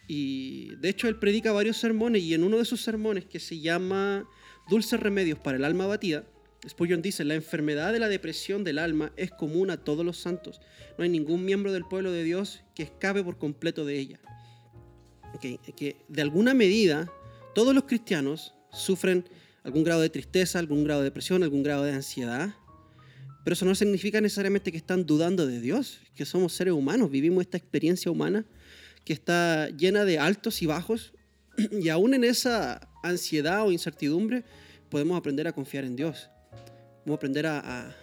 Y 0.07 0.75
de 0.75 0.89
hecho 0.89 1.07
él 1.07 1.17
predica 1.17 1.51
varios 1.51 1.77
sermones 1.77 2.21
y 2.21 2.33
en 2.33 2.43
uno 2.43 2.57
de 2.57 2.65
sus 2.65 2.81
sermones 2.81 3.25
que 3.25 3.39
se 3.39 3.59
llama 3.59 4.27
Dulces 4.69 4.99
Remedios 4.99 5.39
para 5.39 5.57
el 5.57 5.65
Alma 5.65 5.85
Abatida, 5.85 6.23
Spurgeon 6.67 7.01
dice, 7.01 7.23
la 7.23 7.35
enfermedad 7.35 7.93
de 7.93 7.99
la 7.99 8.09
depresión 8.09 8.63
del 8.63 8.79
alma 8.79 9.11
es 9.17 9.31
común 9.31 9.69
a 9.69 9.77
todos 9.77 10.05
los 10.05 10.17
santos. 10.17 10.61
No 10.97 11.03
hay 11.03 11.09
ningún 11.09 11.45
miembro 11.45 11.71
del 11.71 11.85
pueblo 11.85 12.11
de 12.11 12.23
Dios 12.23 12.63
que 12.73 12.83
escape 12.83 13.23
por 13.23 13.37
completo 13.37 13.85
de 13.85 13.99
ella. 13.99 14.19
que 15.41 15.97
de 16.07 16.21
alguna 16.21 16.53
medida 16.53 17.11
todos 17.53 17.75
los 17.75 17.83
cristianos 17.83 18.53
sufren 18.71 19.25
algún 19.63 19.83
grado 19.83 20.01
de 20.01 20.09
tristeza, 20.09 20.59
algún 20.59 20.83
grado 20.83 21.01
de 21.01 21.05
depresión, 21.05 21.43
algún 21.43 21.63
grado 21.63 21.83
de 21.83 21.93
ansiedad. 21.93 22.55
Pero 23.43 23.53
eso 23.53 23.65
no 23.65 23.75
significa 23.75 24.21
necesariamente 24.21 24.71
que 24.71 24.77
están 24.77 25.05
dudando 25.05 25.45
de 25.45 25.59
Dios, 25.59 25.99
que 26.15 26.25
somos 26.25 26.53
seres 26.53 26.73
humanos, 26.73 27.11
vivimos 27.11 27.41
esta 27.41 27.57
experiencia 27.57 28.11
humana 28.11 28.45
que 29.03 29.13
está 29.13 29.69
llena 29.69 30.03
de 30.03 30.19
altos 30.19 30.61
y 30.61 30.65
bajos. 30.65 31.13
Y 31.71 31.89
aún 31.89 32.13
en 32.13 32.23
esa 32.23 32.89
ansiedad 33.03 33.65
o 33.65 33.71
incertidumbre 33.71 34.43
podemos 34.89 35.17
aprender 35.17 35.47
a 35.47 35.53
confiar 35.53 35.85
en 35.85 35.95
Dios. 35.95 36.29
Podemos 37.05 37.17
aprender 37.19 37.45
a, 37.45 37.95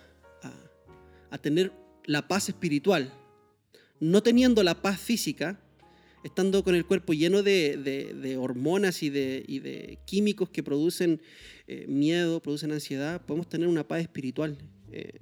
a, 1.31 1.39
tener 1.39 1.73
la 2.05 2.29
paz 2.29 2.49
espiritual. 2.49 3.13
No 3.99 4.23
teniendo 4.23 4.63
la 4.63 4.81
paz 4.81 5.01
física, 5.01 5.61
estando 6.23 6.63
con 6.63 6.77
el 6.77 6.87
cuerpo 6.87 7.13
lleno 7.13 7.43
de, 7.43 7.77
de, 7.79 8.37
hormonas 8.37 9.03
y 9.03 9.11
de, 9.11 9.45
y 9.49 9.59
de, 9.59 9.99
químicos 10.07 10.51
que 10.51 10.63
producen 10.63 11.21
eh, 11.67 11.85
miedo, 11.89 12.41
producen 12.41 12.71
ansiedad, 12.71 13.21
podemos 13.27 13.49
tener 13.49 13.67
una 13.67 13.89
paz 13.89 14.03
espiritual. 14.03 14.57
Eh, 14.93 15.19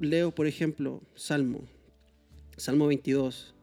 leo, 0.00 0.34
por 0.34 0.46
ejemplo, 0.46 1.02
Salmo, 1.14 1.68
Salmo 2.56 2.86
22, 2.86 3.53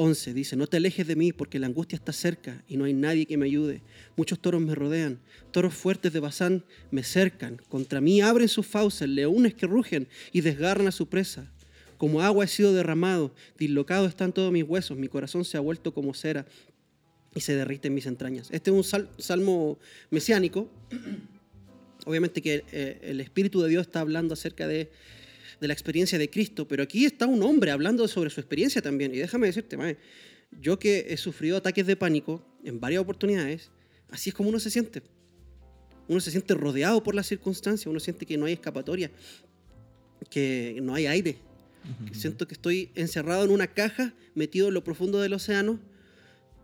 11 0.00 0.32
dice, 0.32 0.54
no 0.54 0.68
te 0.68 0.76
alejes 0.76 1.08
de 1.08 1.16
mí 1.16 1.32
porque 1.32 1.58
la 1.58 1.66
angustia 1.66 1.96
está 1.96 2.12
cerca 2.12 2.62
y 2.68 2.76
no 2.76 2.84
hay 2.84 2.92
nadie 2.92 3.26
que 3.26 3.36
me 3.36 3.46
ayude. 3.46 3.82
Muchos 4.16 4.38
toros 4.38 4.62
me 4.62 4.76
rodean, 4.76 5.18
toros 5.50 5.74
fuertes 5.74 6.12
de 6.12 6.20
Bazán 6.20 6.64
me 6.92 7.02
cercan. 7.02 7.60
Contra 7.68 8.00
mí 8.00 8.20
abren 8.20 8.46
sus 8.46 8.64
fauces, 8.64 9.08
leones 9.08 9.54
que 9.54 9.66
rugen 9.66 10.06
y 10.30 10.40
desgarran 10.40 10.86
a 10.86 10.92
su 10.92 11.08
presa. 11.08 11.50
Como 11.96 12.22
agua 12.22 12.44
he 12.44 12.48
sido 12.48 12.72
derramado, 12.72 13.34
dislocado 13.58 14.06
están 14.06 14.32
todos 14.32 14.52
mis 14.52 14.62
huesos, 14.62 14.96
mi 14.96 15.08
corazón 15.08 15.44
se 15.44 15.56
ha 15.56 15.60
vuelto 15.60 15.92
como 15.92 16.14
cera 16.14 16.46
y 17.34 17.40
se 17.40 17.56
derrite 17.56 17.88
en 17.88 17.94
mis 17.94 18.06
entrañas. 18.06 18.48
Este 18.52 18.70
es 18.70 18.76
un 18.76 19.02
salmo 19.18 19.80
mesiánico. 20.10 20.70
Obviamente 22.06 22.40
que 22.40 22.64
eh, 22.70 23.00
el 23.02 23.20
Espíritu 23.20 23.60
de 23.62 23.68
Dios 23.68 23.88
está 23.88 23.98
hablando 23.98 24.34
acerca 24.34 24.68
de 24.68 24.92
de 25.60 25.66
la 25.66 25.72
experiencia 25.72 26.18
de 26.18 26.30
Cristo, 26.30 26.68
pero 26.68 26.82
aquí 26.82 27.04
está 27.04 27.26
un 27.26 27.42
hombre 27.42 27.70
hablando 27.70 28.06
sobre 28.08 28.30
su 28.30 28.40
experiencia 28.40 28.80
también. 28.80 29.14
Y 29.14 29.18
déjame 29.18 29.46
decirte, 29.46 29.76
yo 30.60 30.78
que 30.78 31.06
he 31.08 31.16
sufrido 31.16 31.56
ataques 31.56 31.86
de 31.86 31.96
pánico 31.96 32.44
en 32.64 32.80
varias 32.80 33.02
oportunidades, 33.02 33.70
así 34.10 34.30
es 34.30 34.34
como 34.34 34.48
uno 34.48 34.60
se 34.60 34.70
siente. 34.70 35.02
Uno 36.08 36.20
se 36.20 36.30
siente 36.30 36.54
rodeado 36.54 37.02
por 37.02 37.14
las 37.14 37.26
circunstancias, 37.26 37.86
uno 37.86 38.00
siente 38.00 38.24
que 38.24 38.36
no 38.38 38.46
hay 38.46 38.54
escapatoria, 38.54 39.10
que 40.30 40.78
no 40.82 40.94
hay 40.94 41.06
aire. 41.06 41.36
Siento 42.12 42.46
que 42.46 42.54
estoy 42.54 42.90
encerrado 42.94 43.44
en 43.44 43.50
una 43.50 43.66
caja, 43.66 44.14
metido 44.34 44.68
en 44.68 44.74
lo 44.74 44.84
profundo 44.84 45.20
del 45.20 45.32
océano, 45.32 45.80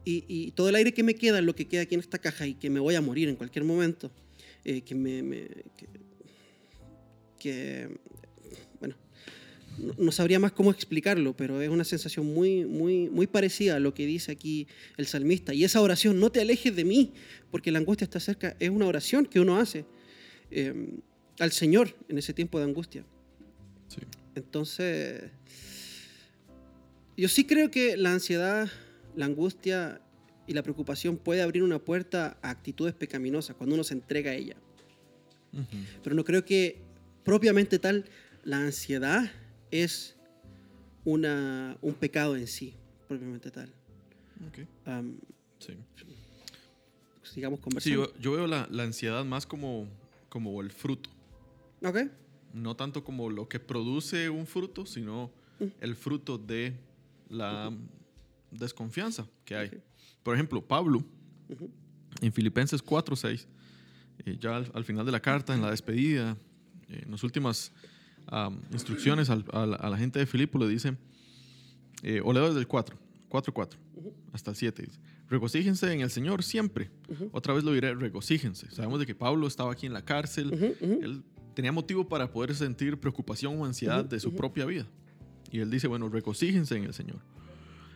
y, 0.07 0.51
todo 0.51 0.69
el 0.69 0.75
aire 0.75 0.93
que 0.93 1.03
me 1.03 1.15
queda 1.15 1.39
es 1.39 1.45
lo 1.45 1.55
que 1.55 1.67
queda 1.67 1.83
aquí 1.83 1.95
en 1.95 2.01
esta 2.01 2.19
caja 2.19 2.47
y 2.47 2.55
que 2.55 2.69
me 2.69 2.79
voy 2.79 2.95
a 2.95 3.01
morir 3.01 3.29
en 3.29 3.37
cualquier 3.37 3.65
momento. 3.65 4.11
Eh, 4.67 4.83
que 4.83 4.95
me, 4.95 5.49
que, 7.39 7.99
no 9.99 10.13
sabría 10.13 10.39
más 10.39 10.53
cómo 10.53 10.71
explicarlo, 10.71 11.37
pero 11.37 11.61
es 11.61 11.69
una 11.69 11.85
sensación 11.85 12.27
muy, 12.27 12.65
muy, 12.65 13.09
muy 13.09 13.27
parecida 13.27 13.77
a 13.77 13.81
lo 13.81 13.95
que 13.95 14.07
dice 14.07 14.33
aquí 14.33 14.67
el 14.97 15.07
salmista. 15.07 15.55
Y 15.55 15.65
esa 15.65 15.81
oración, 15.81 16.21
no 16.21 16.31
te 16.31 16.41
alejes 16.41 16.75
de 16.75 16.85
mí, 16.85 17.13
porque 17.51 17.71
la 17.71 17.79
angustia 17.79 18.05
está 18.05 18.21
cerca, 18.21 18.57
es 18.61 18.71
una 18.71 18.87
oración 18.87 19.27
que 19.27 19.41
uno 19.41 19.59
hace 19.59 19.85
em, 20.51 21.01
al 21.39 21.53
Señor 21.53 21.97
en 22.09 22.19
ese 22.19 22.33
tiempo 22.33 22.59
de 22.59 22.65
angustia. 22.65 23.05
Entonces, 24.35 25.23
yo 27.17 27.29
sí 27.29 27.45
creo 27.45 27.71
que 27.71 27.97
la 27.97 28.13
ansiedad, 28.13 28.69
la 29.15 29.27
angustia 29.27 30.01
y 30.47 30.53
la 30.53 30.63
preocupación 30.63 31.17
puede 31.17 31.43
abrir 31.43 31.63
una 31.63 31.79
puerta 31.79 32.37
a 32.43 32.51
actitudes 32.51 32.95
pecaminosas 32.95 33.57
cuando 33.57 33.75
uno 33.75 33.85
se 33.85 33.95
entrega 33.95 34.33
a 34.33 34.35
ella. 34.35 34.57
Pero 36.03 36.17
no 36.17 36.25
creo 36.25 36.45
que 36.45 36.83
propiamente 37.23 37.79
tal 37.79 38.07
la 38.43 38.59
ansiedad 38.59 39.31
es 39.83 40.17
una, 41.05 41.77
un 41.83 41.95
pecado 41.95 42.37
en 42.37 42.47
sí, 42.47 42.75
propiamente 43.09 43.51
tal. 43.51 43.73
Okay. 44.49 44.69
sí. 45.59 45.75
Sigamos 47.23 47.59
conversando. 47.59 48.07
Sí, 48.07 48.13
yo, 48.21 48.33
veo 48.33 48.47
la, 48.47 48.69
la, 48.71 48.85
ansiedad 48.85 49.25
más 49.25 49.47
como, 49.47 49.89
como 50.29 50.61
el 50.61 50.71
fruto. 50.71 51.11
Ok. 51.83 51.99
No 52.53 52.77
tanto 52.77 53.03
como 53.03 53.31
lo 53.31 53.49
que 53.49 53.59
produce 53.59 54.31
un 54.31 54.47
fruto, 54.47 54.87
sino 54.87 55.33
mm. 55.59 55.65
el 55.81 55.97
fruto 55.97 56.39
de 56.39 56.77
la 57.29 57.73
desconfianza 58.53 59.27
que 59.45 59.57
hay. 59.57 59.83
Por 60.23 60.35
ejemplo, 60.35 60.65
Pablo, 60.65 61.05
en 62.21 62.33
Filipenses 62.33 62.81
4, 62.81 63.17
6, 63.17 63.49
eh, 64.25 64.37
ya 64.39 64.57
al, 64.57 64.85
final 64.85 65.05
de 65.05 65.11
la 65.11 65.21
carta, 65.21 65.53
en 65.53 65.63
la 65.63 65.71
despedida, 65.71 66.37
eh, 66.89 67.03
en 67.05 67.11
las 67.11 67.25
últimas 67.25 67.73
instrucciones 68.73 69.31
a, 69.31 69.67
la, 69.67 69.97
gente 69.97 70.19
de 70.19 70.27
Filipo, 70.27 70.59
le 70.59 70.69
dice, 70.69 70.97
eh, 72.03 72.21
o 72.25 72.33
leo 72.33 72.47
desde 72.47 72.61
el 72.61 72.67
4, 72.67 72.97
4, 73.29 73.55
4, 73.55 73.81
hasta 74.33 74.51
el 74.51 74.57
7, 74.57 74.83
dice, 74.83 74.99
regocíjense 75.29 75.93
en 75.93 76.01
el 76.01 76.11
Señor 76.11 76.43
siempre. 76.43 76.91
Otra 77.33 77.55
vez 77.55 77.65
lo 77.65 77.73
diré, 77.73 77.95
regocíjense. 77.95 78.71
Sabemos 78.71 79.01
de 79.01 79.07
que 79.07 79.15
Pablo 79.15 79.47
estaba 79.47 79.73
aquí 79.73 79.87
en 79.87 79.93
la 79.93 80.05
cárcel, 80.05 80.53
él 80.81 81.23
tenía 81.55 81.73
motivo 81.73 82.09
para 82.09 82.31
poder 82.31 82.55
sentir 82.55 82.99
preocupación 82.99 83.59
o 83.61 83.65
ansiedad 83.65 84.05
de 84.05 84.21
su 84.21 84.35
propia 84.35 84.65
vida. 84.67 84.87
Y 85.51 85.61
él 85.61 85.71
dice, 85.71 85.87
bueno, 85.87 86.09
regocíjense 86.09 86.77
en 86.77 86.85
el 86.85 86.95
Señor. 86.95 87.19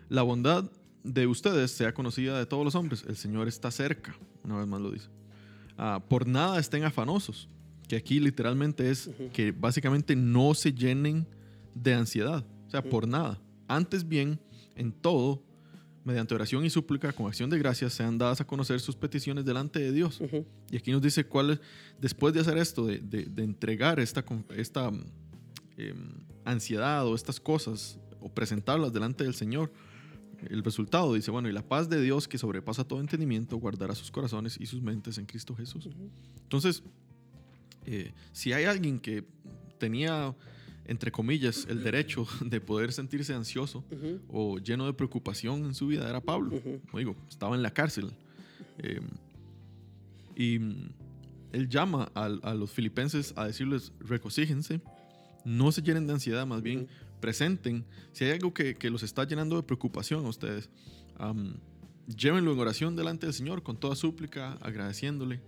La 0.09 0.23
bondad 0.23 0.71
de 1.03 1.27
ustedes 1.27 1.71
sea 1.73 1.93
conocida 1.93 2.39
de 2.39 2.47
todos 2.47 2.65
los 2.65 2.75
hombres. 2.75 3.05
El 3.09 3.17
Señor 3.17 3.49
está 3.49 3.71
cerca, 3.71 4.17
una 4.45 4.59
vez 4.59 4.67
más 4.67 4.81
lo 4.81 4.91
dice. 4.91 5.09
Ah, 5.77 6.03
por 6.09 6.27
nada 6.27 6.59
estén 6.59 6.85
afanosos 6.85 7.49
que 7.89 7.97
aquí 7.97 8.21
literalmente 8.21 8.91
es 8.91 9.11
que 9.33 9.51
básicamente 9.51 10.15
no 10.15 10.55
se 10.55 10.73
llenen 10.73 11.27
de 11.75 11.95
ansiedad, 11.95 12.45
o 12.67 12.71
sea, 12.71 12.83
por 12.83 13.09
nada. 13.09 13.41
Antes 13.67 14.07
bien, 14.07 14.39
en 14.77 14.93
todo, 14.93 15.43
mediante 16.05 16.35
oración 16.35 16.65
y 16.65 16.71
súplica, 16.71 17.13
con 17.13 17.27
acción 17.27 17.51
de 17.51 17.59
gracias, 17.59 17.95
sean 17.95 18.19
dadas 18.19 18.41
a 18.41 18.47
conocer 18.47 18.81
sus 18.81 18.95
peticiones 18.95 19.45
delante 19.45 19.79
de 19.79 19.93
Dios. 19.93 20.21
Y 20.71 20.77
aquí 20.77 20.93
nos 20.93 21.03
dice 21.03 21.25
cuál 21.25 21.51
es, 21.51 21.61
después 22.01 22.35
de 22.35 22.41
hacer 22.41 22.59
esto, 22.59 22.87
de, 22.87 22.99
de, 22.99 23.43
entregar 23.43 24.01
esta, 24.01 24.25
esta 24.57 24.91
em, 25.77 26.13
ansiedad 26.45 27.07
o 27.07 27.15
estas 27.15 27.41
cosas, 27.41 27.99
o 28.21 28.29
presentarlas 28.29 28.93
delante 28.93 29.25
del 29.25 29.35
Señor, 29.35 29.73
el 30.49 30.63
resultado 30.63 31.15
dice, 31.15 31.31
bueno, 31.31 31.49
y 31.49 31.53
la 31.53 31.67
paz 31.67 31.89
de 31.89 32.01
Dios 32.01 32.29
que 32.29 32.39
sobrepasa 32.39 32.85
todo 32.85 33.01
entendimiento 33.01 33.57
guardará 33.57 33.95
sus 33.95 34.11
corazones 34.11 34.57
y 34.61 34.67
sus 34.67 34.83
mentes 34.83 35.19
en 35.19 35.27
Cristo 35.27 35.55
Jesús. 35.55 35.89
Entonces, 36.43 36.83
eh, 37.87 38.13
si 38.33 38.53
hay 38.53 38.65
alguien 38.65 38.99
que 38.99 39.25
tenía, 39.79 40.35
entre 40.87 41.11
comillas, 41.11 41.67
el 41.69 41.83
derecho 41.83 42.27
de 42.45 42.61
poder 42.61 42.93
sentirse 42.93 43.35
ansioso 43.35 43.85
o 44.29 44.59
lleno 44.59 44.87
de 44.87 44.93
preocupación 44.93 45.65
en 45.65 45.75
su 45.75 45.87
vida, 45.87 46.09
era 46.09 46.21
Pablo. 46.21 46.61
digo, 46.95 47.17
estaba 47.29 47.57
en 47.57 47.63
la 47.63 47.73
cárcel. 47.73 48.13
Eh, 48.79 49.01
y 50.37 50.57
él 51.53 51.69
llama 51.69 52.11
a, 52.15 52.55
los 52.55 52.71
filipenses 52.71 53.33
a 53.37 53.47
decirles, 53.47 53.93
recocíjense, 54.01 54.81
no 55.45 55.73
se 55.73 55.83
llenen 55.83 56.07
de 56.07 56.13
ansiedad, 56.13 56.47
más 56.47 56.63
bien 56.63 56.89
presenten. 57.21 57.85
Si 58.13 58.25
hay 58.25 58.33
algo 58.33 58.55
que, 58.55 58.77
los 58.91 59.03
está 59.03 59.25
llenando 59.25 59.57
de 59.57 59.63
preocupación 59.63 60.25
a 60.27 60.29
ustedes, 60.29 60.69
llévenlo 62.07 62.53
en 62.53 62.59
oración 62.59 62.97
delante 62.97 63.27
del 63.27 63.35
Señor 63.35 63.63
con 63.63 63.77
toda 63.77 63.97
súplica, 63.97 64.53
agradeciéndole 64.61 65.41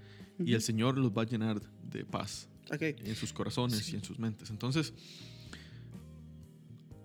y 0.45 0.55
el 0.55 0.63
Señor 0.63 0.99
los 0.99 1.11
va 1.13 1.23
a 1.23 1.27
llenar 1.27 1.61
de 1.83 2.05
paz 2.05 2.49
en 2.71 3.17
sus 3.17 3.33
corazones 3.33 3.93
y 3.93 3.97
en 3.97 4.05
sus 4.05 4.19
mentes. 4.19 4.51
Entonces, 4.51 4.93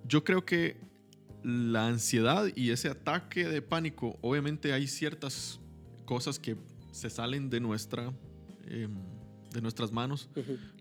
yo 0.07 0.23
creo 0.23 0.45
que 0.45 0.77
la 1.43 1.87
ansiedad 1.87 2.47
y 2.55 2.71
ese 2.71 2.89
ataque 2.89 3.47
de 3.47 3.61
pánico, 3.61 4.17
obviamente 4.21 4.73
hay 4.73 4.87
ciertas 4.87 5.59
cosas 6.05 6.39
que 6.39 6.55
se 6.91 7.09
salen 7.09 7.49
de, 7.49 7.59
nuestra, 7.59 8.13
em, 8.67 8.95
de 9.51 9.61
nuestras 9.61 9.91
manos. 9.91 10.29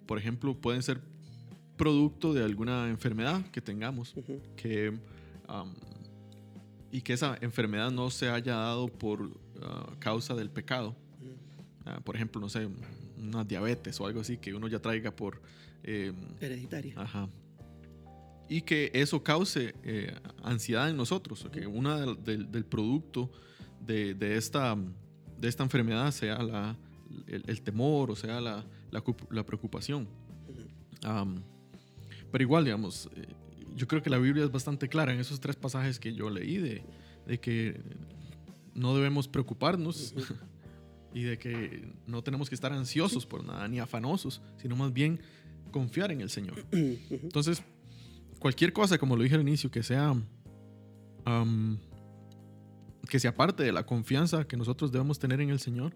Por 0.07 0.19
ejemplo, 0.19 0.55
pueden 0.55 0.83
ser 0.83 1.01
producto 1.77 2.33
de 2.33 2.45
alguna 2.45 2.89
enfermedad 2.89 3.45
que 3.51 3.61
tengamos, 3.61 4.15
que, 4.57 4.97
y 6.93 7.01
que 7.01 7.13
esa 7.13 7.37
enfermedad 7.41 7.91
no 7.91 8.11
se 8.11 8.29
haya 8.29 8.55
dado 8.55 8.89
por 8.89 9.31
ah, 9.61 9.91
causa 9.99 10.35
del 10.35 10.51
pecado, 10.51 10.95
Ah, 11.87 12.01
por 12.03 12.17
ejemplo, 12.17 12.41
no 12.41 12.49
sé, 12.49 12.69
una 13.19 13.45
diabetes 13.45 14.01
o 14.01 14.07
algo 14.07 14.21
así 14.21 14.39
que 14.39 14.55
uno 14.55 14.69
ya 14.69 14.79
traiga 14.81 15.11
por... 15.11 15.43
Em, 15.83 16.15
Hereditaria. 16.41 16.95
Ajá. 16.97 17.29
Y 18.49 18.63
que 18.63 18.91
eso 18.95 19.23
cause 19.23 19.75
eh, 19.83 20.15
ansiedad 20.43 20.89
en 20.89 20.97
nosotros, 20.97 21.47
que 21.53 21.67
una 21.67 21.99
del, 21.99 22.65
producto 22.65 23.31
de, 23.81 24.37
esta, 24.37 24.77
de 25.39 25.49
esta 25.49 25.63
enfermedad 25.63 26.11
sea 26.11 26.43
la, 26.43 26.77
el, 27.27 27.63
temor 27.63 28.11
o 28.11 28.17
sea 28.17 28.41
la, 28.41 28.65
la, 28.91 29.03
la 29.31 29.47
preocupación. 29.47 30.09
Am, 31.03 31.43
pero 32.31 32.43
igual, 32.43 32.65
digamos, 32.65 33.09
eh, 33.15 33.27
yo 33.75 33.87
creo 33.87 34.03
que 34.03 34.11
la 34.11 34.19
Biblia 34.19 34.45
es 34.45 34.51
bastante 34.51 34.89
clara 34.89 35.13
en 35.13 35.21
esos 35.21 35.41
tres 35.41 35.57
pasajes 35.57 35.99
que 35.99 36.15
yo 36.15 36.31
leí 36.31 36.59
de, 36.59 36.83
de 37.27 37.39
que 37.39 37.81
no 38.75 38.95
debemos 38.95 39.29
preocuparnos 39.29 40.15
y 41.15 41.23
de 41.23 41.39
que 41.39 41.83
no 42.07 42.23
tenemos 42.23 42.49
que 42.49 42.55
estar 42.57 42.73
ansiosos 42.73 43.25
por 43.25 43.45
nada 43.45 43.67
ni 43.69 43.79
afanosos, 43.79 44.43
sino 44.61 44.77
más 44.77 44.93
bien 44.93 45.21
confiar 45.71 46.11
en 46.13 46.21
el 46.21 46.29
Señor. 46.29 46.67
Entonces, 46.73 47.63
cualquier 48.41 48.73
cosa, 48.73 48.99
como 48.99 49.17
lo 49.17 49.23
dije 49.23 49.37
al 49.37 49.41
inicio, 49.43 49.71
que 49.71 49.83
sea 49.83 50.15
que 53.09 53.19
sea 53.21 53.35
parte 53.35 53.63
de 53.63 53.73
la 53.73 53.87
confianza 53.87 54.47
que 54.47 54.57
nosotros 54.57 54.91
debemos 54.93 55.19
tener 55.19 55.41
en 55.41 55.51
el 55.51 55.59
Señor, 55.61 55.95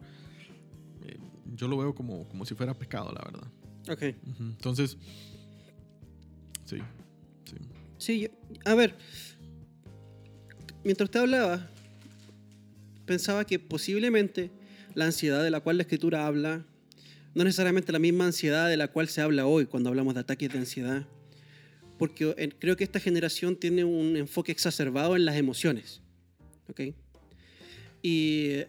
eh, 1.05 1.19
yo 1.57 1.69
lo 1.69 1.77
veo 1.79 1.95
como, 1.95 2.27
como 2.29 2.45
si 2.45 2.55
fuera 2.55 2.75
pecado, 2.75 3.13
la 3.13 3.23
verdad. 3.25 3.49
Ok. 3.91 4.17
Entonces, 4.41 4.97
sí, 6.65 6.77
sí. 7.45 7.57
Sí, 7.99 8.21
yo- 8.21 8.29
a 8.65 8.75
ver, 8.75 8.97
mientras 10.85 11.07
usted 11.09 11.21
hablaba, 11.21 11.69
pensaba 13.07 13.45
que 13.45 13.59
posiblemente 13.59 14.51
la 14.99 15.05
ansiedad 15.05 15.45
de 15.45 15.51
la 15.51 15.61
cual 15.61 15.77
la 15.77 15.85
escritura 15.85 16.27
habla, 16.27 16.65
no 17.35 17.45
necesariamente 17.45 17.93
la 17.93 18.01
misma 18.01 18.27
ansiedad 18.27 18.69
de 18.69 18.77
la 18.77 18.89
cual 18.89 19.09
se 19.09 19.21
habla 19.21 19.47
hoy 19.47 19.67
cuando 19.67 19.91
hablamos 19.91 20.15
de 20.15 20.21
ataques 20.21 20.53
de 20.53 20.59
ansiedad, 20.59 21.07
porque 21.99 22.35
eh, 22.37 22.51
creo 22.59 22.77
que 22.77 22.83
esta 22.83 22.99
generación 22.99 23.55
tiene 23.55 23.85
un 23.85 24.17
enfoque 24.17 24.51
exacerbado 24.51 25.15
en 25.15 25.25
las 25.25 25.37
emociones, 25.37 26.03
¿ok? 26.69 26.81
Y 28.03 28.65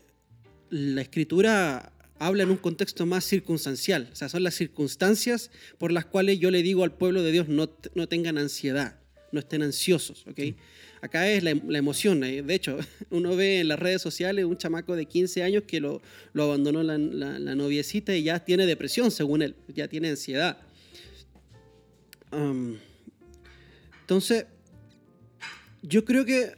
la 0.70 1.02
escritura 1.02 1.92
habla 2.20 2.44
en 2.44 2.52
un 2.52 2.58
contexto 2.58 3.08
más 3.08 3.26
circunstancial, 3.26 4.10
o 4.12 4.16
sea, 4.16 4.30
son 4.30 4.44
las 4.44 4.54
circunstancias 4.54 5.50
por 5.80 5.92
las 5.92 6.06
cuales 6.06 6.38
yo 6.38 6.52
le 6.52 6.62
digo 6.62 6.84
al 6.84 6.94
pueblo 6.94 7.24
de 7.24 7.32
Dios 7.32 7.48
no, 7.48 7.72
no 7.96 8.08
tengan 8.08 8.38
ansiedad, 8.38 9.00
no 9.32 9.40
estén 9.40 9.64
ansiosos, 9.64 10.28
¿ok? 10.28 10.40
Acá 11.02 11.30
es 11.32 11.44
la, 11.44 11.56
la 11.68 11.78
emoción, 11.78 12.24
eh, 12.24 12.42
de 12.42 12.54
hecho, 12.56 12.78
uno 13.10 13.36
ve 13.36 13.60
en 13.62 13.68
las 13.70 13.80
redes 13.80 14.02
sociales 14.02 14.46
un 14.46 14.58
chamaco 14.58 14.96
de 14.96 15.06
15 15.06 15.44
años 15.44 15.64
que 15.66 15.80
lo, 15.80 16.02
abandonó 16.36 16.84
la, 16.84 16.98
la- 16.98 17.56
noviecita 17.56 18.16
y 18.16 18.24
ya 18.24 18.44
tiene 18.44 18.66
depresión, 18.66 19.10
según 19.12 19.42
él, 19.42 19.56
ya 19.74 19.88
tiene 19.88 20.10
ansiedad. 20.10 20.58
Entonces, 24.02 24.46
yo 25.82 26.04
creo 26.04 26.26
que 26.26 26.54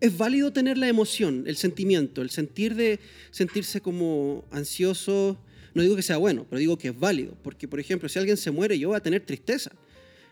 es 0.00 0.16
válido 0.16 0.52
tener 0.52 0.78
la 0.78 0.88
emoción, 0.88 1.44
el 1.46 1.56
sentimiento, 1.56 2.22
el 2.22 2.30
sentir 2.30 2.74
de 2.74 3.00
sentirse 3.30 3.80
como 3.80 4.44
ansioso. 4.50 5.38
No 5.74 5.82
digo 5.82 5.96
que 5.96 6.02
sea 6.02 6.16
bueno, 6.16 6.46
pero 6.48 6.58
digo 6.60 6.78
que 6.78 6.88
es 6.88 6.98
válido. 6.98 7.36
Porque, 7.42 7.68
por 7.68 7.80
ejemplo, 7.80 8.08
si 8.08 8.18
alguien 8.18 8.36
se 8.36 8.50
muere, 8.50 8.78
yo 8.78 8.88
voy 8.88 8.96
a 8.96 9.00
tener 9.00 9.24
tristeza. 9.26 9.72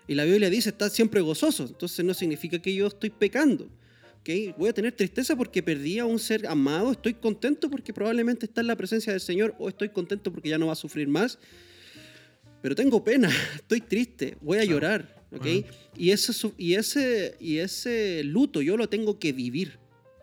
Y 0.08 0.14
la 0.14 0.24
Biblia 0.24 0.50
dice, 0.50 0.70
está 0.70 0.88
siempre 0.88 1.20
gozoso. 1.20 1.64
Entonces 1.64 2.04
no 2.04 2.14
significa 2.14 2.60
que 2.60 2.74
yo 2.74 2.86
estoy 2.86 3.10
pecando. 3.10 3.68
¿ok? 4.20 4.56
Voy 4.56 4.68
a 4.68 4.72
tener 4.72 4.92
tristeza 4.92 5.36
porque 5.36 5.62
perdí 5.62 5.98
a 5.98 6.04
un 6.04 6.18
ser 6.18 6.46
amado. 6.46 6.92
Estoy 6.92 7.14
contento 7.14 7.70
porque 7.70 7.92
probablemente 7.92 8.46
está 8.46 8.60
en 8.60 8.68
la 8.68 8.76
presencia 8.76 9.12
del 9.12 9.20
Señor. 9.20 9.54
O 9.58 9.68
estoy 9.68 9.88
contento 9.88 10.32
porque 10.32 10.48
ya 10.48 10.58
no 10.58 10.66
va 10.66 10.72
a 10.72 10.76
sufrir 10.76 11.08
más. 11.08 11.38
Pero 12.62 12.74
tengo 12.74 13.02
pena, 13.04 13.30
estoy 13.54 13.80
triste, 13.80 14.36
voy 14.40 14.58
a 14.58 14.64
llorar. 14.64 15.24
¿ok? 15.32 15.46
Ajá. 15.46 15.74
Y, 15.96 16.10
ese, 16.10 16.32
y, 16.56 16.74
ese, 16.74 17.36
y 17.40 17.58
ese 17.58 18.22
luto 18.24 18.62
yo 18.62 18.76
lo 18.76 18.88
tengo 18.88 19.18
que 19.18 19.32
vivir. 19.32 19.78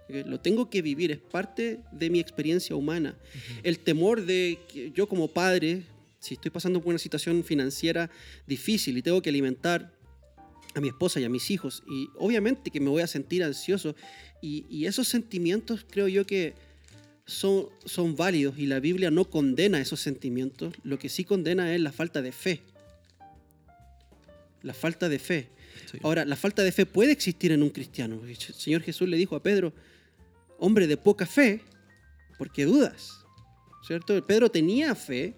Lo 0.10 0.40
tengo 0.40 0.70
que 0.70 0.82
vivir, 0.82 1.12
es 1.12 1.18
parte 1.18 1.80
de 1.92 2.10
mi 2.10 2.20
experiencia 2.20 2.76
humana. 2.76 3.18
El 3.64 3.80
temor 3.80 4.26
de 4.26 4.60
que 4.68 4.92
yo 4.92 5.08
como 5.08 5.30
padre, 5.30 5.84
si 6.24 6.36
estoy 6.36 6.52
pasando 6.52 6.80
por 6.80 6.90
una 6.90 7.00
situación 7.00 7.44
financiera 7.44 8.10
difícil 8.48 8.98
y 8.98 9.02
tengo 9.02 9.22
que 9.22 9.30
alimentar 9.30 9.94
a 10.74 10.80
mi 10.80 10.88
esposa 10.88 11.20
y 11.20 11.26
a 11.26 11.30
mis 11.30 11.52
hijos, 11.52 11.84
y 11.86 12.08
obviamente 12.18 12.72
que 12.72 12.80
me 12.80 12.90
voy 12.90 13.02
a 13.02 13.08
sentir 13.08 13.44
ansioso, 13.44 13.94
y, 14.42 14.66
y 14.70 14.86
esos 14.86 15.08
sentimientos 15.08 15.86
creo 15.88 16.08
yo 16.08 16.26
que 16.26 16.54
son, 17.26 17.68
son 17.84 18.16
válidos 18.16 18.58
y 18.58 18.68
la 18.68 18.80
Biblia 18.80 19.12
no 19.12 19.26
condena 19.26 19.82
esos 19.82 20.00
sentimientos, 20.00 20.74
lo 20.84 20.98
que 20.98 21.10
sí 21.10 21.26
condena 21.26 21.76
es 21.76 21.82
la 21.82 21.92
falta 21.92 22.22
de 22.22 22.32
fe. 22.32 22.62
La 24.62 24.74
falta 24.74 25.10
de 25.10 25.20
fe. 25.20 25.50
Sí. 25.92 25.98
Ahora, 26.04 26.24
la 26.24 26.38
falta 26.38 26.64
de 26.64 26.72
fe 26.72 26.86
puede 26.86 27.12
existir 27.12 27.52
en 27.52 27.64
un 27.64 27.70
cristiano. 27.70 28.22
El 28.26 28.38
Señor 28.38 28.82
Jesús 28.82 29.10
le 29.10 29.18
dijo 29.18 29.36
a 29.36 29.44
Pedro, 29.44 29.74
hombre 30.58 30.88
de 30.88 30.96
poca 30.96 31.26
fe, 31.26 31.62
porque 32.38 32.64
dudas. 32.64 33.26
¿Cierto? 33.86 34.26
Pedro 34.26 34.50
tenía 34.50 34.96
fe, 34.96 35.36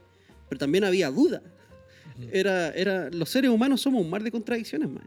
pero 0.55 0.59
también 0.59 0.85
había 0.85 1.09
duda. 1.11 1.41
Era, 2.31 2.69
era, 2.71 3.09
los 3.09 3.29
seres 3.29 3.51
humanos 3.51 3.81
somos 3.81 4.01
un 4.01 4.09
mar 4.09 4.23
de 4.23 4.31
contradicciones, 4.31 4.87
man. 4.89 5.03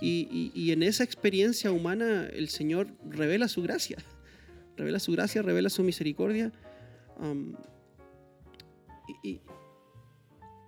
Y, 0.00 0.28
y- 0.30 0.60
y 0.60 0.72
en 0.72 0.82
esa 0.82 1.04
experiencia 1.04 1.70
humana 1.70 2.26
el 2.32 2.48
Señor 2.48 2.88
revela 3.08 3.46
su 3.46 3.62
gracia. 3.62 3.96
Revela 4.76 4.98
su 4.98 5.12
gracia, 5.12 5.40
revela 5.42 5.70
su 5.70 5.82
misericordia. 5.84 6.50
um, 7.20 7.54
y, 9.22 9.40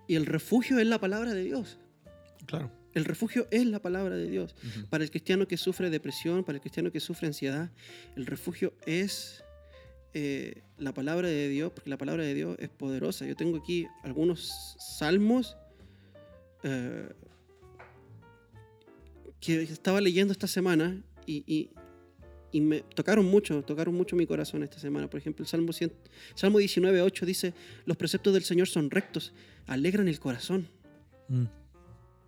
y- 0.07 0.15
el 0.15 0.25
refugio 0.25 0.79
es 0.79 0.87
la 0.87 0.97
palabra 0.99 1.33
de 1.33 1.43
Dios. 1.43 1.77
Claro. 2.45 2.71
El 2.93 3.03
refugio 3.05 3.47
es 3.51 3.65
la 3.65 3.79
palabra 3.81 4.15
de 4.15 4.27
Dios. 4.29 4.55
Para 4.89 5.03
el 5.03 5.11
cristiano 5.11 5.45
que 5.47 5.57
sufre 5.57 5.89
depresión, 5.91 6.43
para 6.45 6.55
el 6.55 6.61
cristiano 6.61 6.89
que 6.91 6.99
sufre 7.01 7.27
ansiedad, 7.27 7.69
el 8.15 8.25
refugio 8.25 8.73
es 8.87 9.43
eh, 10.13 10.61
la 10.77 10.93
palabra 10.93 11.27
de 11.27 11.49
Dios, 11.49 11.71
porque 11.71 11.89
la 11.89 11.97
palabra 11.97 12.23
de 12.23 12.33
Dios 12.33 12.55
es 12.59 12.69
poderosa. 12.69 13.25
Yo 13.25 13.35
tengo 13.35 13.57
aquí 13.57 13.85
algunos 14.03 14.75
salmos 14.79 15.55
eh, 16.63 17.09
que 19.39 19.61
estaba 19.63 20.01
leyendo 20.01 20.31
esta 20.33 20.47
semana 20.47 21.01
y, 21.25 21.43
y- 21.47 21.69
y 22.51 22.61
me 22.61 22.81
tocaron 22.81 23.25
mucho, 23.25 23.61
tocaron 23.63 23.93
mucho 23.93 24.15
mi 24.15 24.25
corazón 24.25 24.63
esta 24.63 24.79
semana. 24.79 25.07
Por 25.07 25.19
ejemplo, 25.19 25.43
el 25.43 25.47
Salmo, 25.47 25.71
100 25.71 25.93
Salmo 26.33 26.57
19, 26.57 27.01
8 27.03 27.25
dice, 27.27 27.53
los 27.85 27.95
preceptos 27.95 28.33
del 28.33 28.43
Señor 28.43 28.67
son 28.67 28.89
rectos, 28.89 29.33
alegran 29.67 30.07
el 30.07 30.19
corazón. 30.19 30.67
Mm. 31.27 31.43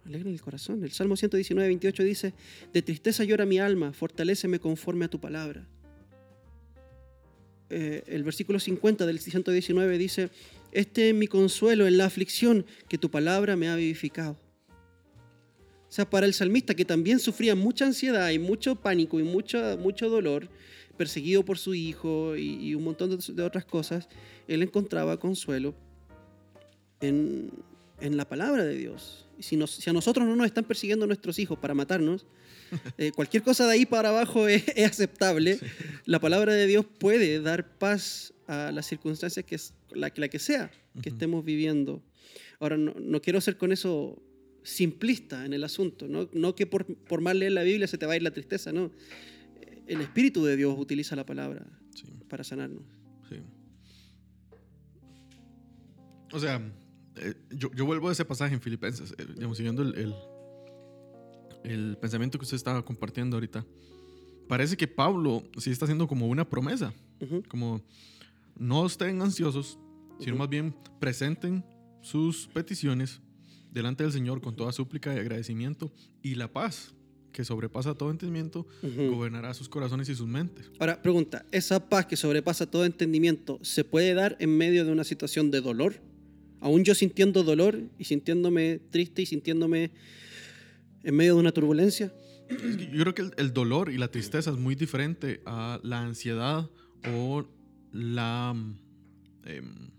Alegran 0.05 0.31
el 0.33 0.39
corazón. 0.41 0.83
El 0.83 0.91
Salmo 0.91 1.15
119, 1.17 1.67
28 1.69 2.03
dice, 2.03 2.33
de 2.71 2.81
tristeza 2.83 3.23
llora 3.23 3.47
mi 3.47 3.57
alma, 3.57 3.93
fortaléceme 3.93 4.59
conforme 4.59 5.05
a 5.05 5.07
tu 5.07 5.19
palabra. 5.19 5.67
Eh, 7.73 8.03
el 8.07 8.23
versículo 8.23 8.59
50 8.59 9.05
del 9.05 9.19
119 9.19 9.97
dice, 9.97 10.29
este 10.73 11.09
es 11.09 11.15
mi 11.15 11.27
consuelo 11.27 11.87
en 11.87 11.97
la 11.97 12.03
aflicción, 12.05 12.65
que 12.89 12.97
tu 12.97 13.09
palabra 13.09 13.55
me 13.55 13.69
ha 13.69 13.77
vivificado. 13.77 14.33
O 15.87 15.93
sea, 15.93 16.09
para 16.09 16.25
el 16.25 16.33
salmista 16.33 16.75
que 16.75 16.83
también 16.83 17.19
sufría 17.19 17.55
mucha 17.55 17.85
ansiedad 17.85 18.29
y 18.29 18.39
mucho 18.39 18.75
pánico 18.75 19.21
y 19.21 19.23
mucho, 19.23 19.77
mucho 19.77 20.09
dolor, 20.09 20.49
perseguido 20.97 21.45
por 21.45 21.57
su 21.57 21.73
hijo 21.73 22.35
y, 22.35 22.75
un 22.75 22.83
montón 22.83 23.17
de, 23.17 23.43
otras 23.43 23.63
cosas, 23.63 24.09
él 24.49 24.63
encontraba 24.63 25.17
consuelo 25.17 25.73
en, 26.99 27.51
en 28.01 28.17
la 28.17 28.27
palabra 28.27 28.65
de 28.65 28.75
Dios. 28.75 29.29
Si, 29.39 29.57
si 29.67 29.89
a 29.89 29.93
nosotros 29.93 30.27
no 30.27 30.35
nos 30.35 30.45
están 30.45 30.65
persiguiendo 30.65 31.07
nuestros 31.07 31.39
hijos 31.39 31.57
para 31.57 31.73
matarnos, 31.73 32.25
eh, 32.97 33.11
cualquier 33.15 33.43
cosa 33.43 33.65
de 33.67 33.73
ahí 33.73 33.85
para 33.85 34.09
abajo 34.09 34.47
es, 34.47 34.63
es 34.75 34.89
aceptable. 34.91 35.59
La 36.05 36.19
palabra 36.19 36.53
de 36.53 36.67
Dios 36.67 36.85
puede 36.85 37.41
dar 37.41 37.77
paz 37.77 38.33
a 38.47 38.71
las 38.71 38.85
circunstancias 38.87 39.45
que 39.45 39.55
es 39.55 39.73
la, 39.91 40.11
la 40.15 40.27
que 40.27 40.39
sea 40.39 40.71
que 41.01 41.09
estemos 41.09 41.45
viviendo. 41.45 42.03
Ahora, 42.59 42.77
no, 42.77 42.93
no 42.99 43.21
quiero 43.21 43.39
ser 43.41 43.57
con 43.57 43.71
eso 43.71 44.21
simplista 44.63 45.45
en 45.45 45.53
el 45.53 45.63
asunto, 45.63 46.07
no, 46.07 46.29
no 46.33 46.53
que 46.53 46.67
por, 46.67 46.85
por 46.85 47.21
mal 47.21 47.39
leer 47.39 47.53
la 47.53 47.63
Biblia 47.63 47.87
se 47.87 47.97
te 47.97 48.05
va 48.05 48.13
a 48.13 48.15
ir 48.17 48.21
la 48.23 48.31
tristeza, 48.31 48.71
no. 48.71 48.91
El 49.87 50.01
Espíritu 50.01 50.45
de 50.45 50.55
Dios 50.55 50.75
utiliza 50.77 51.15
la 51.15 51.25
palabra 51.25 51.65
Sí, 51.95 52.03
para 52.29 52.43
sanarnos. 52.43 52.83
sí. 53.29 53.37
O 56.31 56.39
sea, 56.39 56.61
eh, 57.17 57.33
yo, 57.49 57.71
yo 57.73 57.85
vuelvo 57.85 58.09
a 58.09 58.11
ese 58.13 58.23
pasaje 58.23 58.53
en 58.53 58.61
Filipenses, 58.61 59.13
eh, 59.17 59.25
digamos, 59.35 59.57
siguiendo 59.57 59.81
el, 59.81 59.95
el, 59.95 60.13
el 61.63 61.97
pensamiento 61.97 62.37
que 62.37 62.43
usted 62.43 62.57
estaba 62.57 62.83
compartiendo 62.83 63.37
ahorita. 63.37 63.65
Parece 64.47 64.75
que 64.75 64.87
Pablo 64.87 65.43
sí 65.57 65.71
está 65.71 65.85
haciendo 65.85 66.07
como 66.07 66.27
una 66.27 66.47
promesa, 66.47 66.93
como 67.47 67.81
no 68.57 68.85
estén 68.85 69.21
ansiosos, 69.21 69.79
sino 70.19 70.35
más 70.35 70.49
bien 70.49 70.75
presenten 70.99 71.63
sus 72.01 72.47
peticiones 72.47 73.21
delante 73.71 74.03
del 74.03 74.11
Señor 74.11 74.41
con 74.41 74.55
toda 74.55 74.71
súplica 74.71 75.13
y 75.13 75.19
agradecimiento 75.19 75.91
y 76.21 76.35
la 76.35 76.51
paz 76.51 76.93
que 77.31 77.45
sobrepasa 77.45 77.95
todo 77.95 78.11
entendimiento 78.11 78.67
gobernará 78.81 79.53
sus 79.53 79.69
corazones 79.69 80.09
y 80.09 80.15
sus 80.15 80.27
mentes. 80.27 80.69
Ahora, 80.79 81.01
pregunta, 81.01 81.45
¿esa 81.51 81.87
paz 81.87 82.05
que 82.05 82.17
sobrepasa 82.17 82.69
todo 82.69 82.85
entendimiento 82.85 83.59
se 83.61 83.83
puede 83.83 84.13
dar 84.13 84.35
en 84.39 84.57
medio 84.57 84.85
de 84.85 84.91
una 84.91 85.03
situación 85.03 85.49
de 85.49 85.61
dolor? 85.61 85.95
Aún 86.59 86.83
yo 86.83 86.93
sintiendo 86.93 87.43
dolor 87.43 87.81
y 87.97 88.03
sintiéndome 88.03 88.79
triste 88.91 89.21
y 89.21 89.25
sintiéndome 89.25 89.91
en 91.03 91.15
medio 91.15 91.35
de 91.35 91.39
una 91.39 91.51
turbulencia. 91.51 92.13
Yo 92.49 93.03
creo 93.03 93.13
que 93.13 93.31
el, 93.37 93.53
dolor 93.53 93.89
y 93.89 93.97
la 93.97 94.09
tristeza 94.09 94.51
es 94.51 94.57
muy 94.57 94.75
diferente 94.75 95.41
a 95.45 95.79
la 95.83 96.01
ansiedad 96.01 96.69
o 97.13 97.45
la... 97.91 98.53
em, 99.45 99.91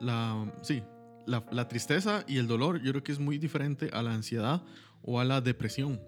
la, 0.00 0.54
sí, 0.62 0.82
la, 1.26 1.44
la 1.50 1.66
tristeza 1.68 2.24
y 2.28 2.36
el 2.36 2.46
dolor 2.46 2.82
yo 2.82 2.92
creo 2.92 3.02
que 3.02 3.12
es 3.12 3.18
muy 3.18 3.38
diferente 3.38 3.90
a 3.92 4.02
la 4.02 4.14
ansiedad 4.14 4.62
o 5.02 5.18
a 5.18 5.24
la 5.24 5.40
depresión. 5.40 6.00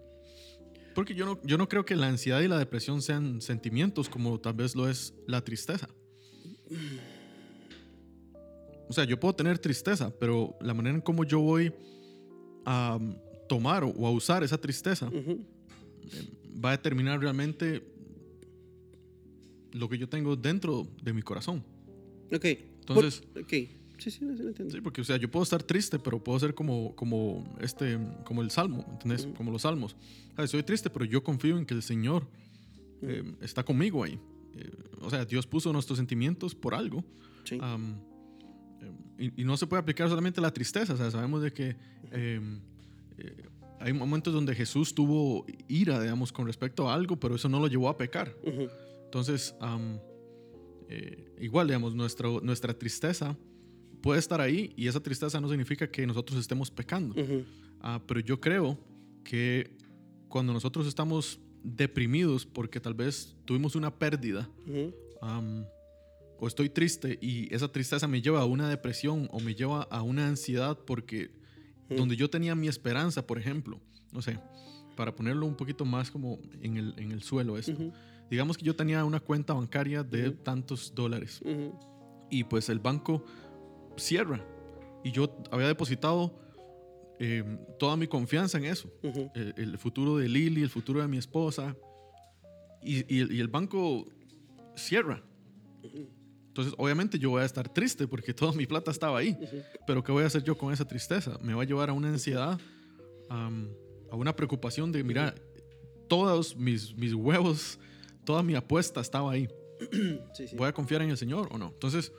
Porque 0.95 1.15
yo 1.15 1.27
no, 1.27 1.41
yo 1.43 1.59
no 1.59 1.69
creo 1.69 1.85
que 1.85 1.97
la 1.97 2.09
ansiedad 2.09 2.41
y 2.41 2.49
la 2.49 2.59
depresión 2.59 3.03
sean 3.03 3.41
sentimientos 3.41 4.09
como 4.09 4.41
tal 4.41 4.55
vez 4.55 4.75
lo 4.75 4.89
es 4.89 5.15
la 5.27 5.43
tristeza. 5.43 5.89
O 8.89 8.93
sea, 8.93 9.05
yo 9.05 9.21
puedo 9.21 9.35
tener 9.35 9.59
tristeza, 9.59 10.13
pero 10.19 10.57
la 10.61 10.75
manera 10.75 10.97
en 10.97 11.01
cómo 11.01 11.25
yo 11.25 11.41
voy 11.41 11.73
a 12.71 12.97
um, 13.01 13.15
tomar 13.49 13.83
o 13.85 14.07
a 14.07 14.11
usar 14.11 14.43
esa 14.45 14.59
tristeza 14.59 15.07
Ujú. 15.09 15.41
va 16.63 16.71
a 16.71 16.77
determinar 16.77 17.19
realmente 17.19 17.83
lo 19.73 19.89
que 19.89 19.97
yo 19.99 20.09
tengo 20.09 20.37
dentro 20.37 20.87
de 21.03 21.13
mi 21.13 21.23
corazón. 21.23 21.63
Ok. 22.33 22.45
Entonces- 22.45 23.21
Por- 23.33 23.43
ok. 23.43 23.49
Sí, 23.99 24.13
sí, 24.13 24.21
sí, 24.21 24.25
lo 24.25 24.49
entiendo. 24.49 24.73
Sí, 24.73 24.81
porque 24.81 25.01
o 25.01 25.05
sea, 25.05 25.17
yo 25.17 25.29
puedo 25.29 25.43
estar 25.43 25.61
triste, 25.63 25.99
pero 25.99 26.23
puedo 26.23 26.39
ser 26.39 26.55
como, 26.55 26.95
como, 26.95 27.45
este, 27.61 27.99
como 28.25 28.43
el 28.43 28.51
salmo, 28.53 28.85
¿entendés? 28.93 29.25
Ujú. 29.25 29.35
Como 29.35 29.51
los 29.51 29.63
salmos. 29.63 29.97
O 30.33 30.37
sea, 30.37 30.47
Soy 30.47 30.63
triste, 30.63 30.89
pero 30.89 31.05
yo 31.05 31.23
confío 31.25 31.59
en 31.59 31.67
que 31.67 31.75
el 31.75 31.83
Señor 31.83 32.29
eh, 33.03 33.25
está 33.41 33.65
conmigo 33.65 34.05
ahí. 34.05 34.19
Eh, 34.55 34.71
o 35.01 35.11
sea, 35.11 35.25
Dios 35.25 35.47
puso 35.49 35.73
nuestros 35.73 35.97
sentimientos 35.99 36.55
por 36.55 36.75
algo. 36.75 37.03
Sí. 37.45 37.59
Eh, 37.61 38.93
y, 39.37 39.43
y 39.43 39.45
no 39.45 39.57
se 39.57 39.67
puede 39.67 39.81
aplicar 39.83 40.09
solamente 40.09 40.39
a 40.39 40.43
la 40.43 40.53
tristeza. 40.53 40.95
O 40.95 40.97
sea, 40.97 41.11
sabemos 41.11 41.43
de 41.43 41.53
que 41.53 41.77
eh, 42.13 42.41
eh, 43.19 43.43
hay 43.81 43.93
momentos 43.93 44.33
donde 44.35 44.55
Jesús 44.55 44.95
tuvo 44.95 45.47
ira, 45.69 46.01
digamos, 46.01 46.33
con 46.33 46.47
respecto 46.47 46.89
a 46.89 46.95
algo, 46.95 47.17
pero 47.17 47.37
eso 47.37 47.49
no 47.49 47.61
lo 47.61 47.69
llevó 47.69 47.89
a 47.89 47.97
pecar. 47.97 48.35
Entonces, 49.05 49.55
eh, 50.89 51.35
igual, 51.41 51.69
digamos, 51.69 51.95
nuestro, 51.95 52.41
nuestra 52.41 52.75
tristeza 52.77 53.37
puede 54.03 54.19
estar 54.19 54.41
ahí 54.41 54.73
y 54.77 54.89
esa 54.89 55.01
tristeza 55.01 55.41
no 55.41 55.49
significa 55.49 55.91
que 55.91 56.07
nosotros 56.07 56.39
estemos 56.39 56.71
pecando. 56.71 57.15
Ah, 57.81 58.03
pero 58.07 58.21
yo 58.21 58.41
creo 58.41 58.79
que 59.23 59.77
cuando 60.29 60.53
nosotros 60.53 60.87
estamos 60.87 61.41
deprimidos 61.63 62.47
porque 62.47 62.81
tal 62.81 62.95
vez 62.95 63.37
tuvimos 63.45 63.77
una 63.77 63.97
pérdida 63.97 64.49
o 66.41 66.47
estoy 66.47 66.69
triste 66.69 67.19
y 67.21 67.53
esa 67.53 67.69
tristeza 67.69 68.07
me 68.07 68.23
lleva 68.23 68.41
a 68.41 68.45
una 68.45 68.69
depresión 68.69 69.29
o 69.33 69.41
me 69.41 69.55
lleva 69.55 69.83
a 69.83 70.03
una 70.03 70.29
ansiedad 70.29 70.79
porque 70.87 71.31
Donde 71.89 72.17
yo 72.17 72.29
tenía 72.29 72.55
mi 72.55 72.69
esperanza, 72.69 73.27
por 73.27 73.39
ejemplo, 73.39 73.81
no 74.13 74.21
sé, 74.21 74.39
para 74.97 75.15
ponerlo 75.15 75.47
un 75.47 75.55
poquito 75.55 75.85
más 75.85 76.11
como 76.11 76.39
en 76.61 76.77
el, 76.77 76.95
en 76.99 77.13
el 77.13 77.23
suelo 77.23 77.57
esto. 77.57 77.73
Ujú. 77.73 77.93
Digamos 78.31 78.59
que 78.59 78.65
yo 78.65 78.77
tenía 78.77 79.05
una 79.05 79.21
cuenta 79.21 79.55
bancaria 79.55 80.03
de 80.03 80.31
tantos 80.33 80.95
dólares 80.95 81.41
y 82.31 82.45
pues 82.45 82.69
el 82.69 82.79
banco 82.79 83.25
cierra 83.97 84.45
y 85.03 85.11
yo 85.13 85.35
había 85.51 85.67
depositado 85.67 86.39
eh, 87.21 87.43
toda 87.79 87.97
mi 87.97 88.07
confianza 88.07 88.59
en 88.59 88.67
eso, 88.67 88.93
el, 89.35 89.55
el 89.57 89.79
futuro 89.79 90.19
de 90.19 90.29
Lily, 90.29 90.63
el 90.63 90.69
futuro 90.69 91.01
de 91.01 91.09
mi 91.09 91.17
esposa 91.17 91.75
y, 92.83 93.13
y 93.13 93.41
el 93.41 93.49
banco 93.49 94.07
cierra. 94.77 95.23
Entonces 96.59 96.75
obviamente 96.77 97.21
yo 97.21 97.31
voy 97.31 97.43
a 97.43 97.45
estar 97.45 97.69
triste 97.69 98.09
porque 98.09 98.35
toda 98.35 98.51
mi 98.51 98.67
plata 98.67 98.91
estaba 98.91 99.21
ahí, 99.21 99.39
pero 99.87 100.03
¿qué 100.03 100.11
voy 100.11 100.25
a 100.25 100.27
hacer 100.27 100.43
yo 100.43 100.59
con 100.59 100.73
esa 100.73 100.85
tristeza? 100.85 101.39
Me 101.41 101.55
va 101.55 101.63
a 101.63 101.65
llevar 101.65 101.89
a 101.89 101.93
una 101.93 102.09
ansiedad, 102.09 102.59
a 103.31 104.17
una 104.17 104.35
preocupación 104.35 104.91
de, 104.91 105.05
mira, 105.05 105.37
todos 106.09 106.57
mis, 106.57 106.97
mis 106.97 107.15
huevos, 107.15 107.79
toda 108.25 108.43
mi 108.43 108.57
apuesta 108.57 109.01
estaba 109.01 109.31
ahí. 109.31 109.49
Sí. 110.35 110.47
¿Voy 110.57 110.69
a 110.69 110.73
confiar 110.73 111.03
en 111.03 111.11
el 111.11 111.17
Señor 111.17 111.49
o 111.53 111.59
no? 111.59 111.69
Entonces, 111.69 112.13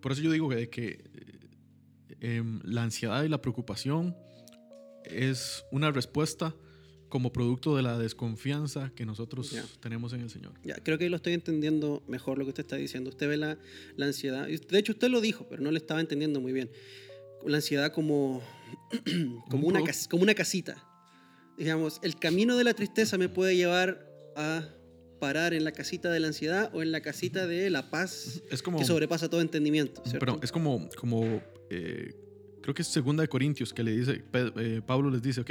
por 0.00 0.12
eso 0.12 0.22
yo 0.22 0.30
digo 0.30 0.48
que, 0.48 0.70
que, 0.70 0.86
eh, 0.88 2.36
em, 2.38 2.60
la 2.64 2.82
ansiedad 2.84 3.22
y 3.22 3.28
la 3.28 3.42
preocupación 3.42 4.16
es 5.04 5.62
una 5.70 5.90
respuesta 5.90 6.54
como 7.12 7.30
producto 7.30 7.76
de 7.76 7.82
la 7.82 7.98
desconfianza 7.98 8.90
que 8.96 9.04
nosotros 9.04 9.50
Ya. 9.50 9.62
tenemos 9.80 10.14
en 10.14 10.22
el 10.22 10.30
Señor. 10.30 10.54
Ya, 10.64 10.76
creo 10.76 10.96
que 10.96 11.10
lo 11.10 11.16
estoy 11.16 11.34
entendiendo 11.34 12.02
mejor 12.08 12.38
lo 12.38 12.44
que 12.46 12.48
usted 12.52 12.62
está 12.62 12.76
diciendo. 12.76 13.10
Usted 13.10 13.28
ve 13.28 13.36
la, 13.36 13.58
la 13.96 14.06
ansiedad. 14.06 14.46
De 14.48 14.78
hecho, 14.78 14.92
usted 14.92 15.08
lo 15.10 15.20
dijo, 15.20 15.46
pero 15.50 15.60
no 15.62 15.70
le 15.70 15.76
estaba 15.76 16.00
entendiendo 16.00 16.40
muy 16.40 16.54
bien. 16.54 16.70
La 17.46 17.56
ansiedad 17.58 17.92
como, 17.92 18.40
como, 19.50 19.66
Un 19.68 19.76
una, 19.76 19.84
cas- 19.84 20.08
como 20.08 20.22
una 20.22 20.34
casita. 20.34 20.82
Digamos, 21.58 22.00
el 22.02 22.16
camino 22.18 22.56
de 22.56 22.64
la 22.64 22.72
tristeza 22.72 23.18
me 23.18 23.28
puede 23.28 23.56
llevar 23.56 24.08
a 24.34 24.66
parar 25.20 25.52
en 25.52 25.64
la 25.64 25.72
casita 25.72 26.08
de 26.10 26.18
la 26.18 26.28
ansiedad 26.28 26.70
o 26.74 26.80
en 26.80 26.92
la 26.92 27.02
casita 27.02 27.46
de 27.46 27.68
la 27.68 27.90
paz 27.90 28.42
Es 28.50 28.62
como, 28.62 28.78
que 28.78 28.86
sobrepasa 28.86 29.28
todo 29.28 29.42
entendimiento. 29.42 30.00
¿cierto? 30.06 30.18
perdón, 30.18 30.40
es 30.42 30.50
como, 30.50 30.88
como 30.96 31.42
eh, 31.68 32.14
creo 32.62 32.74
que 32.74 32.82
es 32.82 32.88
segunda 32.88 33.22
de 33.22 33.28
Corintios 33.28 33.72
que 33.74 33.82
le 33.82 33.90
dice, 33.96 34.24
eh, 34.32 34.80
Pablo 34.86 35.10
les 35.10 35.20
dice, 35.20 35.40
ok, 35.42 35.50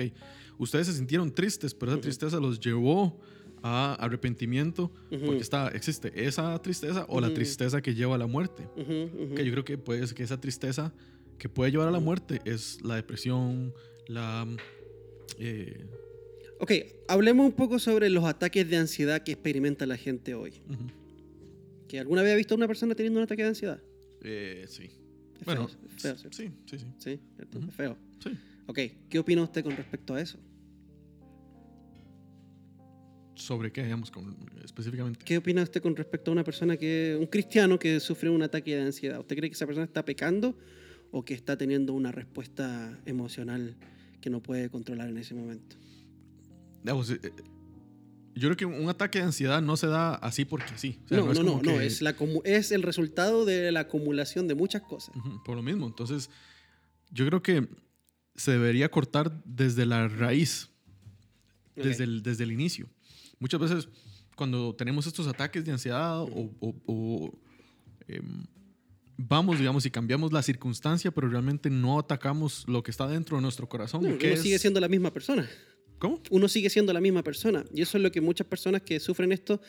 ustedes 0.58 0.88
se 0.88 0.94
sintieron 0.94 1.32
tristes, 1.32 1.74
pero 1.76 1.92
esa 1.92 2.02
tristeza 2.02 2.40
los 2.40 2.60
llevó 2.60 3.20
a 3.64 3.94
arrepentimiento 4.00 4.92
Ujú. 5.12 5.26
porque 5.28 5.42
está, 5.44 5.68
existe 5.70 6.12
esa 6.26 6.60
tristeza 6.62 7.06
o 7.10 7.22
la 7.22 7.28
Ujú. 7.28 7.36
tristeza 7.36 7.82
que 7.82 7.94
lleva 7.94 8.16
a 8.16 8.18
la 8.18 8.26
muerte. 8.28 8.68
Ujú, 8.76 9.24
ujú. 9.26 9.36
que 9.36 9.46
yo 9.46 9.52
creo 9.52 9.64
que 9.66 9.78
puede 9.78 10.06
ser 10.08 10.16
que 10.16 10.24
esa 10.24 10.40
tristeza 10.42 10.94
que 11.38 11.48
puede 11.50 11.70
llevar 11.72 11.88
a 11.88 11.92
la 11.92 12.00
muerte 12.00 12.40
es 12.46 12.80
la 12.84 12.96
depresión, 12.96 13.74
la... 14.08 14.48
eh, 15.38 15.86
Ok, 16.60 16.72
hablemos 17.08 17.46
un 17.48 17.54
poco 17.54 17.80
sobre 17.80 18.10
los 18.12 18.24
ataques 18.24 18.70
de 18.70 18.78
ansiedad 18.78 19.24
que 19.24 19.32
experimenta 19.32 19.88
la 19.88 19.98
gente 19.98 20.36
hoy. 20.36 20.62
¿Que 21.88 22.00
alguna 22.00 22.22
vez 22.22 22.34
ha 22.34 22.36
visto 22.36 22.54
a 22.54 22.58
una 22.58 22.68
persona 22.68 22.94
teniendo 22.94 23.20
un 23.20 23.24
ataque 23.24 23.42
de 23.42 23.48
ansiedad? 23.50 23.82
eh, 24.24 24.66
sí. 24.68 24.90
Bueno, 25.46 25.68
feo, 25.98 26.18
sí, 26.18 26.52
sí, 26.66 26.80
sí. 26.80 26.86
Sí, 26.98 27.20
¿cierto? 27.36 27.60
Ujú. 27.60 27.70
Es 27.70 27.76
feo. 27.76 27.98
sí. 28.24 28.38
Ok, 28.68 28.80
¿qué 29.10 29.20
opina 29.20 29.42
usted 29.44 29.64
con 29.64 29.76
respecto 29.76 30.14
a 30.14 30.22
eso? 30.22 30.40
¿Sobre 33.36 33.72
qué, 33.72 33.84
digamos, 33.84 34.12
con- 34.12 34.36
específicamente? 34.64 35.26
¿Qué 35.26 35.38
opina 35.38 35.64
usted 35.64 35.82
con 35.82 35.96
respecto 35.96 36.30
a 36.30 36.34
una 36.34 36.44
persona 36.44 36.78
que, 36.78 37.18
un 37.20 37.26
cristiano 37.26 37.80
que 37.80 38.00
sufre 38.00 38.30
un 38.30 38.44
ataque 38.44 38.76
de 38.76 38.84
ansiedad? 38.84 39.20
¿Usted 39.20 39.36
cree 39.36 39.50
que 39.50 39.56
esa 39.56 39.66
persona 39.66 39.86
está 39.86 40.06
pecando 40.06 40.56
o 41.12 41.26
que 41.26 41.34
está 41.34 41.58
teniendo 41.58 41.94
una 41.94 42.12
respuesta 42.12 43.02
emocional 43.06 43.76
que 44.22 44.30
no 44.30 44.42
puede 44.44 44.70
controlar 44.70 45.10
en 45.10 45.18
ese 45.18 45.34
momento? 45.34 45.76
Digamos, 46.84 47.10
eh, 47.10 47.20
yo 48.36 48.48
creo 48.50 48.56
que 48.58 48.66
un 48.66 48.90
ataque 48.90 49.20
de 49.20 49.26
ansiedad 49.26 49.62
no 49.62 49.76
se 49.78 49.88
da 49.88 50.16
así 50.16 50.46
porque 50.46 50.72
sí. 50.78 51.00
O 51.06 51.08
sea, 51.10 51.18
no, 51.18 51.26
no, 51.26 51.32
es 51.32 51.40
no, 51.40 51.44
no, 51.44 51.62
que- 51.62 51.86
es, 51.86 52.02
la 52.02 52.16
es 52.46 52.72
el 52.72 52.82
resultado 52.84 53.46
de 53.46 53.72
la 53.72 53.82
acumulación 53.82 54.48
de 54.48 54.56
muchas 54.56 54.82
cosas. 54.84 55.16
Ujú, 55.16 55.44
por 55.44 55.56
lo 55.56 55.62
mismo. 55.64 55.88
Entonces, 55.88 56.30
yo 57.12 57.26
creo 57.26 57.42
que 57.44 57.68
se 58.36 58.52
debería 58.52 58.90
cortar 58.90 59.42
desde 59.46 59.86
la 59.86 60.08
raíz, 60.08 60.70
Ok. 61.78 61.84
desde, 61.84 62.04
el, 62.06 62.24
desde 62.24 62.44
el 62.46 62.52
inicio. 62.52 62.88
Muchas 63.40 63.60
veces 63.60 63.88
cuando 64.36 64.74
tenemos 64.76 65.06
estos 65.08 65.28
ataques 65.28 65.66
de 65.66 65.72
ansiedad 65.74 66.22
o, 66.22 66.28
o- 66.60 66.76
o, 66.86 67.40
em, 68.08 68.46
vamos, 69.18 69.60
digamos, 69.60 69.86
y 69.86 69.92
cambiamos 69.92 70.32
la 70.32 70.42
circunstancia, 70.42 71.12
pero 71.12 71.28
realmente 71.30 71.70
no 71.70 72.00
atacamos 72.00 72.64
lo 72.68 72.82
que 72.82 72.90
está 72.92 73.08
dentro 73.08 73.36
de 73.38 73.44
nuestro 73.44 73.68
corazón. 73.70 74.04
No, 74.04 74.18
que 74.18 74.28
uno 74.28 74.36
es- 74.36 74.42
sigue 74.42 74.58
siendo 74.58 74.80
la 74.80 74.88
misma 74.88 75.12
persona. 75.12 75.48
¿Cómo? 76.02 76.20
Uno 76.32 76.48
sigue 76.48 76.72
siendo 76.72 76.92
la 76.94 77.00
misma 77.00 77.24
persona. 77.24 77.64
Y 77.72 77.84
eso 77.84 77.98
es 78.00 78.04
lo 78.04 78.12
que 78.12 78.22
muchas 78.22 78.48
personas 78.48 78.82
que 78.82 79.00
sufren 79.00 79.32
esto 79.32 79.62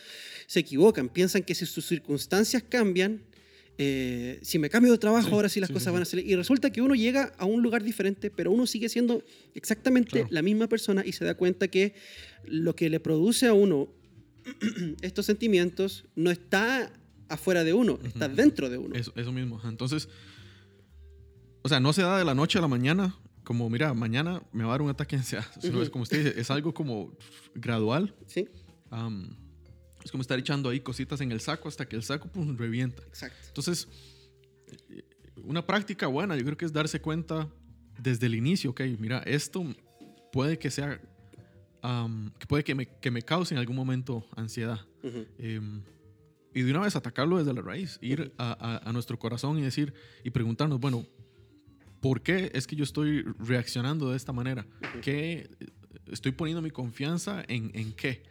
se 0.47 0.61
equivocan. 0.61 1.07
Piensan 1.07 1.43
que 1.43 1.53
si 1.53 1.67
sus 1.67 1.85
circunstancias 1.85 2.63
cambian, 2.67 3.21
eh, 3.77 4.39
si 4.41 4.57
me 4.57 4.67
cambio 4.67 4.91
de 4.91 4.97
trabajo, 4.97 5.27
Sí, 5.27 5.33
ahora 5.35 5.47
sí 5.47 5.59
las 5.59 5.67
sí, 5.67 5.73
cosas 5.73 5.91
sí, 5.91 5.93
van 5.93 6.01
a 6.01 6.05
salir. 6.05 6.27
Y 6.27 6.35
resulta 6.35 6.71
que 6.71 6.81
uno 6.81 6.95
llega 6.95 7.33
a 7.37 7.45
un 7.45 7.61
lugar 7.61 7.83
diferente, 7.83 8.31
pero 8.31 8.49
uno 8.51 8.65
sigue 8.65 8.89
siendo 8.89 9.23
exactamente 9.53 10.09
Claro. 10.09 10.27
la 10.31 10.41
misma 10.41 10.67
persona 10.67 11.03
y 11.05 11.11
se 11.11 11.23
da 11.23 11.35
cuenta 11.35 11.67
que 11.67 11.93
lo 12.45 12.75
que 12.75 12.89
le 12.89 12.99
produce 12.99 13.45
a 13.45 13.53
uno 13.53 13.93
estos 15.01 15.27
sentimientos 15.27 16.05
no 16.15 16.31
está 16.31 16.91
afuera 17.29 17.63
de 17.63 17.73
uno, 17.73 17.99
está 18.03 18.27
dentro 18.27 18.69
de 18.71 18.79
uno. 18.79 18.95
Eso, 18.95 19.13
eso 19.15 19.31
mismo. 19.31 19.61
Entonces, 19.65 20.09
o 21.61 21.69
sea, 21.69 21.79
no 21.79 21.93
se 21.93 22.01
da 22.01 22.17
de 22.17 22.25
la 22.25 22.33
noche 22.33 22.57
a 22.57 22.61
la 22.61 22.67
mañana, 22.67 23.15
como, 23.43 23.69
mira, 23.69 23.93
mañana 23.93 24.41
me 24.51 24.63
va 24.63 24.69
a 24.69 24.73
dar 24.73 24.81
un 24.81 24.89
ataque 24.89 25.15
de 25.15 25.21
ansiedad. 25.21 25.45
Es 25.61 25.89
como 25.89 26.03
usted 26.03 26.23
dice, 26.25 26.39
es 26.39 26.49
algo 26.51 26.73
como 26.73 27.15
gradual. 27.55 28.15
¿Sí? 28.27 28.47
Es 30.03 30.11
como 30.11 30.21
estar 30.21 30.37
echando 30.37 30.69
ahí 30.69 30.79
cositas 30.81 31.21
en 31.21 31.31
el 31.31 31.39
saco 31.41 31.67
hasta 31.69 31.87
que 31.87 31.95
el 31.95 32.03
saco 32.03 32.27
pum, 32.29 32.55
revienta. 32.57 33.01
Exacto. 33.03 33.37
Entonces, 33.47 33.87
una 35.43 35.65
práctica 35.65 36.07
buena, 36.07 36.35
yo 36.37 36.43
creo 36.43 36.57
que 36.57 36.65
es 36.65 36.73
darse 36.73 37.01
cuenta 37.01 37.49
desde 37.99 38.25
el 38.27 38.35
inicio, 38.35 38.71
ok, 38.71 38.81
mira, 38.99 39.19
esto 39.19 39.63
puede 40.31 40.57
que 40.57 40.71
sea, 40.71 40.99
que 42.39 42.47
puede 42.47 42.63
que 42.63 42.75
me, 42.75 42.85
que 42.87 43.11
me 43.11 43.21
cause 43.21 43.53
en 43.53 43.59
algún 43.59 43.75
momento 43.75 44.25
ansiedad. 44.35 44.79
Em, 45.37 45.81
y 46.55 46.61
de 46.61 46.71
una 46.71 46.81
vez 46.81 46.95
atacarlo 46.95 47.37
desde 47.39 47.53
la 47.53 47.61
raíz, 47.61 47.97
ir 48.01 48.33
a, 48.37 48.51
a- 48.83 48.89
a 48.89 48.93
nuestro 48.93 49.17
corazón 49.17 49.57
y 49.57 49.61
decir, 49.63 49.93
y 50.23 50.29
preguntarnos, 50.29 50.79
bueno, 50.79 51.05
¿por 52.03 52.21
qué 52.21 52.51
es 52.53 52.67
que 52.67 52.75
yo 52.75 52.83
estoy 52.83 53.23
reaccionando 53.39 54.11
de 54.11 54.17
esta 54.17 54.31
manera? 54.33 54.67
¿Qué, 55.01 55.49
estoy 56.11 56.33
poniendo 56.33 56.61
mi 56.61 56.69
confianza 56.69 57.43
en, 57.47 57.71
en 57.73 57.93
qué? 57.93 58.21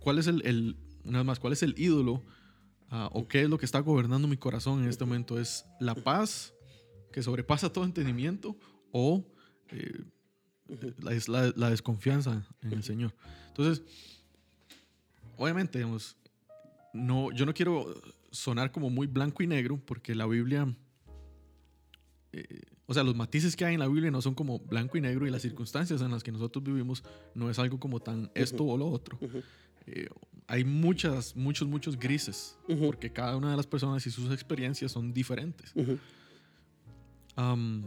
¿Cuál 0.00 0.18
es 0.18 0.26
el, 0.26 0.42
el- 0.46 0.76
una 1.04 1.18
vez 1.18 1.26
más, 1.26 1.40
cuál 1.40 1.54
es 1.54 1.62
el 1.62 1.74
ídolo 1.78 2.22
ah, 2.90 3.08
o 3.12 3.26
qué 3.26 3.42
es 3.42 3.48
lo 3.48 3.56
que 3.58 3.64
está 3.64 3.80
gobernando 3.80 4.28
mi 4.28 4.36
corazón 4.36 4.82
en 4.82 4.88
este 4.90 5.04
momento. 5.06 5.38
¿Es 5.40 5.64
la 5.80 5.94
paz 5.94 6.52
que 7.12 7.22
sobrepasa 7.22 7.72
todo 7.72 7.84
entendimiento 7.84 8.56
o 8.92 9.24
eh, 9.70 10.04
es 11.10 11.28
la- 11.28 11.52
la 11.56 11.70
desconfianza 11.70 12.46
en 12.62 12.72
el 12.74 12.82
Señor? 12.84 13.14
Entonces, 13.48 13.82
obviamente, 15.38 15.78
digamos, 15.78 16.16
no, 16.92 17.32
yo 17.32 17.46
no 17.46 17.54
quiero 17.54 18.00
sonar 18.30 18.70
como 18.70 18.90
muy 18.90 19.06
blanco 19.06 19.42
y 19.42 19.46
negro 19.46 19.80
porque 19.84 20.14
la 20.14 20.26
Biblia, 20.26 20.72
eh, 22.32 22.46
o 22.86 22.94
sea, 22.94 23.02
los 23.02 23.14
matices 23.16 23.56
que 23.56 23.64
hay 23.64 23.74
en 23.74 23.80
la 23.80 23.88
Biblia 23.88 24.10
no 24.10 24.20
son 24.22 24.34
como 24.34 24.58
blanco 24.58 24.96
y 24.98 25.00
negro 25.00 25.26
y 25.26 25.30
las 25.30 25.42
circunstancias 25.42 26.00
en 26.02 26.10
las 26.10 26.22
que 26.22 26.32
nosotros 26.32 26.62
vivimos 26.64 27.02
no 27.34 27.50
es 27.50 27.58
algo 27.58 27.78
como 27.80 28.00
tan 28.00 28.30
esto 28.34 28.64
o 28.64 28.76
lo 28.76 28.86
otro. 28.88 29.18
Eh, 29.86 30.08
hay 30.46 30.64
muchas, 30.64 31.34
muchos, 31.36 31.66
muchos 31.68 31.98
grises 31.98 32.56
porque 32.86 33.12
cada 33.12 33.36
una 33.36 33.50
de 33.50 33.56
las 33.56 33.66
personas 33.66 34.06
y 34.06 34.10
sus 34.10 34.30
experiencias 34.32 34.92
son 34.92 35.12
diferentes. 35.12 35.72
Am, 37.36 37.84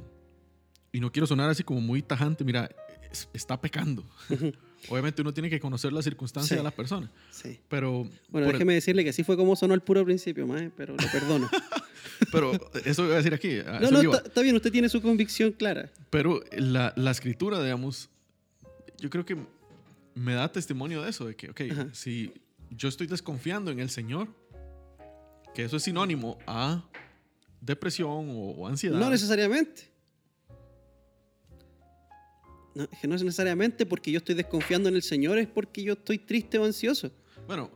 y 0.92 1.00
no 1.00 1.12
quiero 1.12 1.28
sonar 1.28 1.50
así 1.50 1.64
como 1.64 1.82
muy 1.82 2.02
tajante, 2.02 2.44
mira, 2.44 2.70
es- 3.12 3.28
está 3.34 3.60
pecando. 3.60 4.04
Obviamente 4.90 5.22
uno 5.22 5.34
tiene 5.34 5.50
que 5.50 5.60
conocer 5.60 5.94
la 5.94 6.02
circunstancia 6.02 6.56
Sí. 6.56 6.58
de 6.58 6.64
la 6.64 6.72
persona, 6.72 7.10
Sí. 7.32 7.60
pero, 7.70 8.08
Bueno, 8.30 8.48
déjeme 8.48 8.74
decirle 8.74 9.04
que 9.04 9.12
así 9.12 9.24
fue 9.24 9.38
como 9.38 9.56
sonó 9.56 9.74
al 9.74 9.82
puro 9.82 10.04
principio, 10.04 10.46
mae, 10.48 10.70
pero 10.76 10.94
lo 10.96 11.12
perdono. 11.12 11.50
pero 12.32 12.52
eso 12.86 13.04
voy 13.04 13.14
a 13.14 13.18
decir 13.18 13.34
aquí. 13.34 13.60
a 13.60 13.80
no, 13.80 13.92
no, 13.92 14.14
está, 14.14 14.42
bien, 14.42 14.56
usted 14.56 14.72
tiene 14.72 14.90
su 14.90 15.02
convicción 15.02 15.52
clara. 15.52 15.92
Pero 16.10 16.44
la, 16.52 16.94
la 16.96 17.12
escritura, 17.12 17.62
digamos, 17.62 18.10
yo 19.00 19.10
creo 19.10 19.26
que 19.26 19.38
me 20.16 20.34
da 20.34 20.52
testimonio 20.52 21.02
de 21.02 21.10
eso, 21.10 21.26
de 21.26 21.36
que, 21.36 21.50
ok, 21.50 21.62
Ajá. 21.72 21.88
si 21.94 22.34
yo 22.70 22.90
estoy 22.90 23.08
desconfiando 23.08 23.72
en 23.72 23.80
el 23.80 23.90
Señor, 23.90 24.28
que 25.54 25.64
eso 25.64 25.78
es 25.78 25.84
sinónimo 25.84 26.38
a 26.48 26.84
depresión 27.62 28.30
o, 28.30 28.52
o 28.52 28.68
ansiedad. 28.68 29.00
No 29.00 29.10
necesariamente. 29.10 29.92
No, 32.76 32.88
que 32.90 33.08
no 33.08 33.16
es 33.16 33.24
necesariamente 33.24 33.86
porque 33.86 34.12
yo 34.12 34.18
estoy 34.18 34.36
desconfiando 34.36 34.90
en 34.90 34.96
el 34.96 35.04
Señor, 35.04 35.38
es 35.38 35.48
porque 35.48 35.84
yo 35.84 35.94
estoy 35.94 36.18
triste 36.18 36.58
o 36.58 36.66
ansioso. 36.66 37.12
Bueno, 37.46 37.70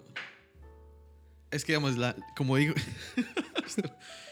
es 1.51 1.63
que, 1.63 1.73
digamos, 1.73 1.97
la, 1.97 2.15
como 2.35 2.57
digo, 2.57 2.73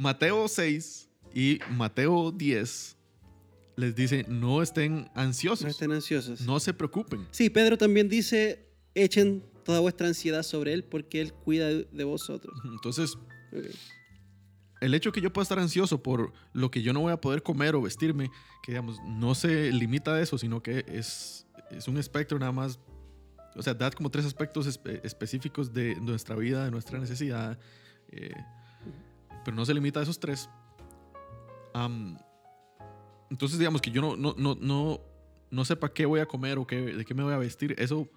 Mateo 0.00 0.48
6 0.48 1.10
y 1.34 1.58
Mateo 1.76 2.32
10 2.32 2.96
les 3.76 3.94
dice, 3.94 4.24
no 4.28 4.62
estén 4.62 5.10
ansiosos, 5.14 5.64
No 5.64 5.68
estén 5.70 5.92
ansiosos. 5.92 6.40
no 6.40 6.58
se 6.58 6.72
preocupen. 6.72 7.26
Sí, 7.32 7.50
Pedro 7.50 7.76
también 7.76 8.08
dice, 8.08 8.66
echen 8.94 9.44
toda 9.62 9.80
vuestra 9.80 10.06
ansiedad 10.08 10.42
sobre 10.42 10.72
Él 10.72 10.84
porque 10.84 11.20
Él 11.20 11.34
cuida 11.34 11.68
de, 11.68 12.04
vosotros. 12.04 12.58
Entonces, 12.64 13.18
el 14.80 14.94
hecho 14.94 15.12
que 15.12 15.20
yo 15.20 15.30
pueda 15.32 15.42
estar 15.42 15.58
ansioso 15.58 16.02
por 16.02 16.32
lo 16.54 16.70
que 16.70 16.80
yo 16.82 16.94
no 16.94 17.00
voy 17.00 17.12
a 17.12 17.20
poder 17.20 17.42
comer 17.42 17.74
o 17.74 17.82
vestirme, 17.82 18.30
que 18.62 18.72
digamos, 18.72 18.96
no 19.06 19.34
se 19.34 19.70
limita 19.70 20.14
a 20.14 20.20
eso, 20.22 20.38
sino 20.38 20.62
que 20.62 20.84
es, 20.88 21.46
es 21.70 21.88
un 21.88 21.98
espectro 21.98 22.38
nada 22.38 22.52
más, 22.52 22.78
o 23.54 23.62
sea, 23.62 23.74
da 23.74 23.90
como 23.90 24.10
tres 24.10 24.24
aspectos 24.24 24.66
espe- 24.66 25.00
específicos 25.04 25.74
de 25.74 25.96
nuestra 25.96 26.36
vida, 26.36 26.64
de 26.64 26.70
nuestra 26.70 26.98
necesidad, 26.98 27.58
eh, 28.08 28.30
pero 29.44 29.56
no 29.56 29.64
se 29.64 29.74
limita 29.74 30.00
a 30.00 30.02
esos 30.02 30.18
tres. 30.20 30.48
Entonces, 33.30 33.58
digamos 33.58 33.80
que 33.80 33.90
yo 33.90 34.00
no, 34.02 34.16
no, 34.16 34.34
no, 34.36 34.56
no, 34.60 35.00
no 35.50 35.64
sepa 35.64 35.92
qué 35.92 36.04
voy 36.06 36.20
a 36.20 36.26
comer 36.26 36.58
o 36.58 36.66
qué, 36.66 36.76
de 36.80 37.04
qué 37.04 37.14
me 37.14 37.22
voy 37.22 37.32
a 37.32 37.38
vestir, 37.38 37.74
eso 37.78 38.08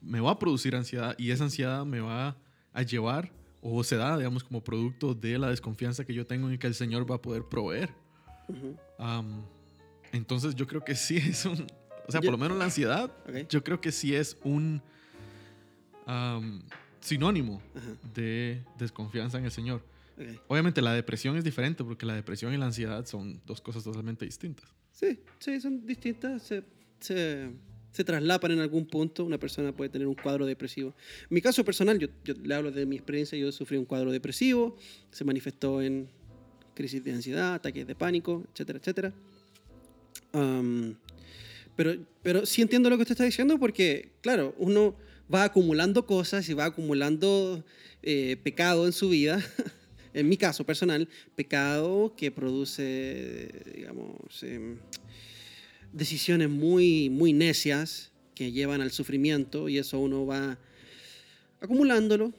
me 0.00 0.20
va 0.20 0.32
a 0.32 0.38
producir 0.38 0.76
ansiedad 0.76 1.14
y 1.18 1.30
esa 1.30 1.44
ansiedad 1.44 1.84
me 1.86 2.00
va 2.00 2.36
a 2.72 2.82
llevar 2.82 3.32
o 3.62 3.82
se 3.82 3.96
da, 3.96 4.18
digamos, 4.18 4.44
como 4.44 4.62
producto 4.62 5.14
de 5.14 5.38
la 5.38 5.48
desconfianza 5.48 6.04
que 6.04 6.12
yo 6.12 6.26
tengo 6.26 6.50
en 6.50 6.58
que 6.58 6.66
el 6.66 6.74
Señor 6.74 7.10
va 7.10 7.14
a 7.16 7.22
poder 7.22 7.44
proveer. 7.44 7.94
Entonces 10.12 10.54
yo 10.54 10.66
creo 10.66 10.84
que 10.84 10.94
sí 10.94 11.16
es 11.16 11.46
un, 11.46 11.66
o 12.06 12.12
sea, 12.12 12.20
Yo- 12.20 12.26
por 12.30 12.32
lo 12.32 12.38
menos 12.38 12.58
la 12.58 12.64
ansiedad, 12.66 13.10
yo 13.48 13.64
creo 13.64 13.80
que 13.80 13.90
sí 13.90 14.14
es 14.14 14.36
un 14.44 14.82
sinónimo 17.00 17.62
de 18.14 18.62
desconfianza 18.78 19.38
en 19.38 19.46
el 19.46 19.50
Señor. 19.50 19.82
Obviamente 20.48 20.80
la 20.80 20.92
depresión 20.92 21.36
es 21.36 21.44
diferente 21.44 21.82
porque 21.84 22.06
la 22.06 22.14
depresión 22.14 22.54
y 22.54 22.56
la 22.56 22.66
ansiedad 22.66 23.04
son 23.06 23.40
dos 23.46 23.60
cosas 23.60 23.84
totalmente 23.84 24.24
distintas. 24.24 24.72
Sí, 24.92 25.18
sí, 25.38 25.60
son 25.60 25.84
distintas. 25.84 26.42
Se, 26.42 26.62
se, 27.00 27.50
se 27.90 28.04
traslapan 28.04 28.52
en 28.52 28.60
algún 28.60 28.86
punto. 28.86 29.24
Una 29.24 29.38
persona 29.38 29.72
puede 29.72 29.90
tener 29.90 30.06
un 30.06 30.14
cuadro 30.14 30.46
depresivo. 30.46 30.94
En 31.22 31.28
mi 31.30 31.40
caso 31.40 31.64
personal, 31.64 31.98
yo, 31.98 32.08
yo 32.24 32.34
le 32.34 32.54
hablo 32.54 32.70
de 32.70 32.86
mi 32.86 32.96
experiencia. 32.96 33.36
Yo 33.36 33.50
sufrí 33.50 33.76
un 33.76 33.84
cuadro 33.84 34.12
depresivo. 34.12 34.76
Se 35.10 35.24
manifestó 35.24 35.82
en 35.82 36.08
crisis 36.74 37.02
de 37.02 37.12
ansiedad, 37.12 37.54
ataques 37.54 37.86
de 37.86 37.94
pánico, 37.94 38.44
etcétera, 38.52 38.78
etcétera. 38.78 39.12
Pero, 41.76 41.96
pero 42.22 42.46
sí 42.46 42.62
entiendo 42.62 42.90
lo 42.90 42.96
que 42.96 43.02
usted 43.02 43.14
está 43.14 43.24
diciendo 43.24 43.58
porque, 43.58 44.12
claro, 44.20 44.54
uno 44.58 44.96
va 45.32 45.44
acumulando 45.44 46.06
cosas 46.06 46.48
y 46.48 46.54
va 46.54 46.66
acumulando 46.66 47.64
eh, 48.02 48.36
pecado 48.42 48.86
en 48.86 48.92
su 48.92 49.08
vida. 49.08 49.40
en 50.14 50.28
mi 50.28 50.36
caso 50.36 50.64
personal, 50.64 51.08
pecado 51.34 52.14
que 52.16 52.30
produce, 52.30 53.50
digamos, 53.74 54.42
em, 54.42 54.78
decisiones 55.92 56.48
muy, 56.48 57.10
muy 57.10 57.32
necias 57.32 58.10
que 58.34 58.50
llevan 58.52 58.80
al 58.80 58.90
sufrimiento 58.90 59.68
y 59.68 59.78
eso 59.78 59.98
uno 59.98 60.26
va 60.26 60.58
acumulándolo 61.60 62.32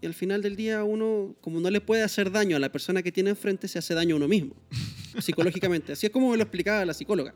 y 0.00 0.06
al 0.06 0.14
final 0.14 0.40
del 0.40 0.56
día 0.56 0.82
uno, 0.82 1.36
como 1.42 1.60
no 1.60 1.70
le 1.70 1.80
puede 1.82 2.02
hacer 2.02 2.30
daño 2.30 2.56
a 2.56 2.58
la 2.58 2.72
persona 2.72 3.02
que 3.02 3.12
tiene 3.12 3.30
enfrente, 3.30 3.68
se 3.68 3.78
hace 3.78 3.92
daño 3.94 4.14
a 4.14 4.16
uno 4.16 4.28
mismo, 4.28 4.54
psicológicamente. 5.20 5.92
Así 5.92 6.06
es 6.06 6.12
como 6.12 6.30
me 6.30 6.36
lo 6.38 6.42
explicaba 6.42 6.84
la 6.86 6.94
psicóloga. 6.94 7.34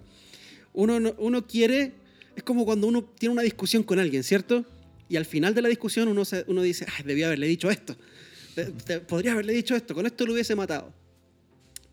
Uno, 0.73 0.99
no- 0.99 1.15
uno 1.19 1.47
quiere, 1.47 1.93
es 2.35 2.43
como 2.43 2.65
cuando 2.65 2.87
uno 2.87 3.05
tiene 3.05 3.33
una 3.35 3.43
discusión 3.43 3.83
con 3.83 3.99
alguien, 3.99 4.23
¿cierto? 4.25 4.65
Y 5.11 5.17
al 5.17 5.27
final 5.27 5.55
de 5.55 5.61
la 5.63 5.69
discusión 5.69 6.09
uno, 6.09 6.25
se- 6.25 6.45
uno 6.49 6.63
dice, 6.63 6.87
"Ay, 6.97 7.05
debía 7.05 7.27
haberle 7.27 7.47
dicho 7.47 7.71
esto, 7.71 7.97
De- 8.57 8.73
de- 8.87 9.01
podría 9.01 9.33
haberle 9.33 9.53
dicho 9.53 9.75
esto, 9.75 9.95
con 9.95 10.07
esto 10.07 10.25
lo 10.27 10.33
hubiese 10.33 10.55
matado. 10.55 10.93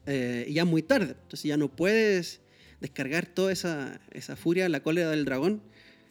Eh, 0.06 0.46
y 0.48 0.54
ya 0.54 0.64
es 0.64 0.68
muy 0.68 0.82
tarde, 0.82 1.16
entonces 1.22 1.44
ya 1.44 1.58
no 1.58 1.70
puedes 1.76 2.42
descargar 2.80 3.26
toda 3.28 3.52
esa, 3.52 4.02
esa 4.12 4.36
furia, 4.36 4.68
la 4.70 4.82
cólera 4.82 5.10
del 5.12 5.26
dragón. 5.26 5.62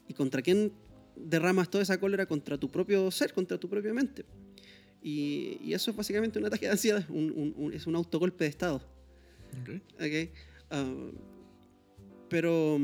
¿Y 0.08 0.14
contra 0.14 0.42
quién 0.42 0.72
derramas 1.16 1.70
toda 1.70 1.82
esa 1.82 1.98
cólera? 1.98 2.26
Contra 2.26 2.58
tu 2.58 2.70
propio 2.70 3.10
ser, 3.10 3.32
contra 3.32 3.58
tu 3.58 3.68
propia 3.68 3.92
mente. 3.92 4.24
Y, 5.02 5.58
y 5.62 5.72
eso 5.74 5.90
es 5.90 5.96
básicamente 5.96 6.38
un 6.38 6.46
ataque 6.46 6.66
de 6.66 6.72
ansiedad, 6.72 7.04
un- 7.08 7.32
un- 7.34 7.54
un- 7.56 7.72
es 7.72 7.86
un 7.86 7.96
autogolpe 7.96 8.44
de 8.44 8.50
estado. 8.50 8.76
¿ok? 9.62 9.70
¿ok? 10.00 10.30
Ah, 10.70 10.94
pero, 12.28 12.78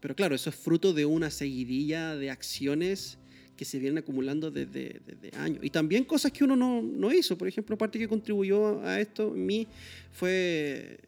pero 0.00 0.14
claro, 0.16 0.34
eso 0.34 0.48
es 0.48 0.56
fruto 0.56 0.94
de 0.94 1.04
una 1.04 1.30
seguidilla 1.30 2.16
de 2.16 2.30
acciones 2.30 3.18
que 3.58 3.64
se 3.64 3.80
vienen 3.80 3.98
acumulando 3.98 4.52
desde, 4.52 5.00
desde 5.04 5.36
años. 5.36 5.58
Y 5.62 5.70
también 5.70 6.04
cosas 6.04 6.30
que 6.30 6.44
uno 6.44 6.54
no, 6.54 6.80
no 6.80 7.12
hizo. 7.12 7.36
Por 7.36 7.48
ejemplo, 7.48 7.76
parte 7.76 7.98
que 7.98 8.06
contribuyó 8.06 8.80
a 8.82 9.00
esto 9.00 9.34
en 9.34 9.44
mí 9.44 9.66
fue 10.12 11.00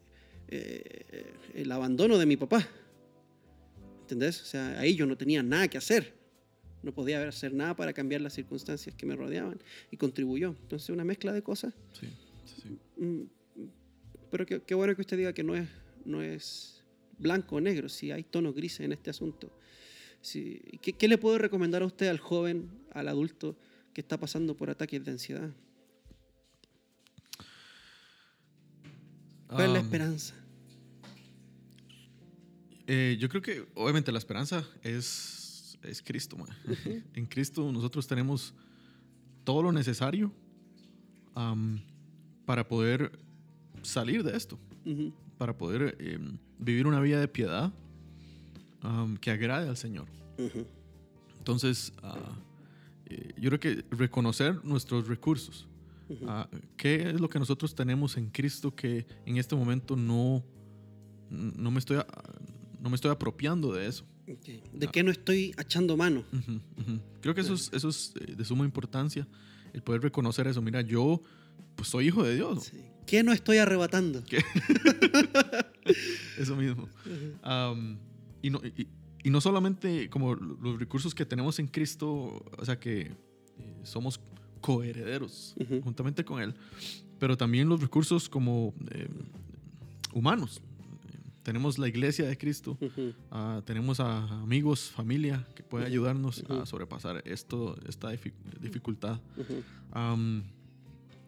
eh, 0.49 1.33
el 1.55 1.71
abandono 1.71 2.17
de 2.17 2.25
mi 2.25 2.35
papá. 2.35 2.67
¿Entendés? 4.01 4.41
O 4.41 4.45
sea, 4.45 4.77
ahí 4.81 4.95
yo 4.95 5.05
no 5.05 5.17
tenía 5.17 5.41
nada 5.41 5.69
que 5.69 5.77
hacer. 5.77 6.13
No 6.83 6.93
podía 6.93 7.25
hacer 7.25 7.53
nada 7.53 7.73
para 7.73 7.93
cambiar 7.93 8.19
las 8.19 8.33
circunstancias 8.33 8.93
que 8.95 9.05
me 9.05 9.15
rodeaban. 9.15 9.57
Y 9.89 9.95
contribuyó. 9.95 10.49
Entonces, 10.61 10.89
una 10.89 11.05
mezcla 11.05 11.31
de 11.31 11.41
cosas. 11.41 11.73
Sí, 11.93 12.07
sí, 12.43 12.61
sí. 12.63 13.01
Mm, 13.01 13.29
Pero 14.29 14.45
qué, 14.45 14.61
qué 14.61 14.75
bueno 14.75 14.93
que 14.93 15.01
usted 15.01 15.15
diga 15.15 15.31
que 15.31 15.43
no 15.43 15.55
es, 15.55 15.69
no 16.03 16.21
es 16.21 16.83
blanco 17.17 17.55
o 17.55 17.61
negro, 17.61 17.87
si 17.87 18.11
hay 18.11 18.23
tonos 18.23 18.53
grises 18.53 18.81
en 18.81 18.91
este 18.91 19.09
asunto. 19.09 19.49
Si- 20.21 20.61
¿qué, 20.81 20.93
qué 20.93 21.07
le 21.07 21.17
puedo 21.17 21.37
recomendar 21.37 21.81
a 21.81 21.85
usted, 21.85 22.07
al 22.07 22.19
joven, 22.19 22.69
al 22.93 23.07
adulto 23.07 23.55
que 23.93 24.01
está 24.01 24.19
pasando 24.19 24.55
por 24.55 24.69
ataques 24.69 25.03
de 25.03 25.11
ansiedad? 25.11 25.51
¿Cuál 29.47 29.67
es 29.67 29.73
la 29.73 29.79
esperanza? 29.79 30.33
Eh, 32.87 33.17
yo 33.19 33.29
creo 33.29 33.41
que 33.41 33.65
obviamente 33.75 34.11
la 34.11 34.17
esperanza 34.19 34.65
es, 34.81 35.77
es 35.83 36.01
Cristo. 36.01 36.37
man. 36.37 36.49
en 37.13 37.25
Cristo 37.25 37.71
nosotros 37.71 38.07
tenemos 38.07 38.53
todo 39.43 39.63
lo 39.63 39.71
necesario 39.71 40.31
para 42.45 42.67
poder 42.67 43.11
salir 43.81 44.23
de 44.23 44.35
esto, 44.37 44.59
para 45.37 45.57
poder 45.57 45.95
em, 45.99 46.37
vivir 46.59 46.85
una 46.87 46.99
vida 46.99 47.19
de 47.19 47.27
piedad 47.27 47.71
am, 48.81 49.17
que 49.17 49.31
agrade 49.31 49.69
al 49.69 49.77
Señor. 49.77 50.07
Entonces, 51.37 51.93
ah, 52.03 52.17
eh, 53.07 53.33
yo 53.37 53.49
creo 53.49 53.59
que 53.59 53.85
reconocer 53.91 54.63
nuestros 54.63 55.07
recursos. 55.07 55.67
Ah, 56.27 56.49
¿Qué 56.75 57.09
es 57.09 57.21
lo 57.21 57.29
que 57.29 57.39
nosotros 57.39 57.73
tenemos 57.73 58.17
en 58.17 58.29
Cristo 58.29 58.75
que 58.75 59.05
en 59.25 59.37
este 59.37 59.55
momento 59.55 59.95
no, 59.95 60.43
no, 61.29 61.71
me, 61.71 61.79
estoy, 61.79 61.99
no 62.81 62.89
me 62.89 62.95
estoy 62.95 63.11
apropiando 63.11 63.73
de 63.73 63.87
eso? 63.87 64.05
¿De 64.73 64.87
qué 64.87 65.03
no 65.03 65.11
estoy 65.11 65.53
echando 65.57 65.95
mano? 65.95 66.23
Creo 67.21 67.33
que 67.33 67.41
eso 67.41 67.53
es, 67.53 67.71
eso 67.73 67.89
es 67.89 68.13
eh, 68.19 68.35
de 68.35 68.45
suma 68.45 68.65
importancia 68.65 69.27
el 69.73 69.81
poder 69.81 70.01
reconocer 70.01 70.47
eso. 70.47 70.61
Mira, 70.61 70.81
yo 70.81 71.21
pues 71.75 71.89
soy 71.89 72.07
hijo 72.07 72.23
de 72.23 72.35
Dios. 72.35 72.65
Sí. 72.65 72.77
¿Qué 73.05 73.23
no 73.23 73.31
estoy 73.33 73.57
arrebatando? 73.57 74.23
¿Qué? 74.23 74.43
Eso 76.37 76.55
mismo. 76.55 76.87
Y, 78.41 78.49
no, 78.49 78.59
y, 78.63 78.87
y 79.23 79.29
no 79.29 79.39
solamente 79.41 80.09
como 80.09 80.35
los 80.35 80.79
recursos 80.79 81.13
que 81.15 81.25
tenemos 81.25 81.59
en 81.59 81.67
Cristo, 81.67 82.43
o 82.57 82.65
sea 82.65 82.79
que 82.79 83.01
eh, 83.01 83.13
somos 83.83 84.19
coherederos 84.61 85.55
juntamente 85.83 86.23
con 86.25 86.41
Él, 86.41 86.53
pero 87.19 87.35
también 87.37 87.67
los 87.69 87.81
recursos 87.81 88.27
como 88.29 88.73
eh, 88.91 89.07
humanos. 90.13 90.61
Tenemos 91.43 91.79
la 91.79 91.87
iglesia 91.87 92.27
de 92.27 92.37
Cristo, 92.37 92.77
ah, 93.31 93.63
tenemos 93.65 93.99
a 93.99 94.23
amigos, 94.43 94.91
familia 94.91 95.47
que 95.55 95.63
puede 95.63 95.85
ayudarnos 95.87 96.43
a 96.49 96.67
sobrepasar 96.67 97.23
esto, 97.25 97.75
esta 97.87 98.13
difi- 98.13 98.33
dificultad. 98.61 99.19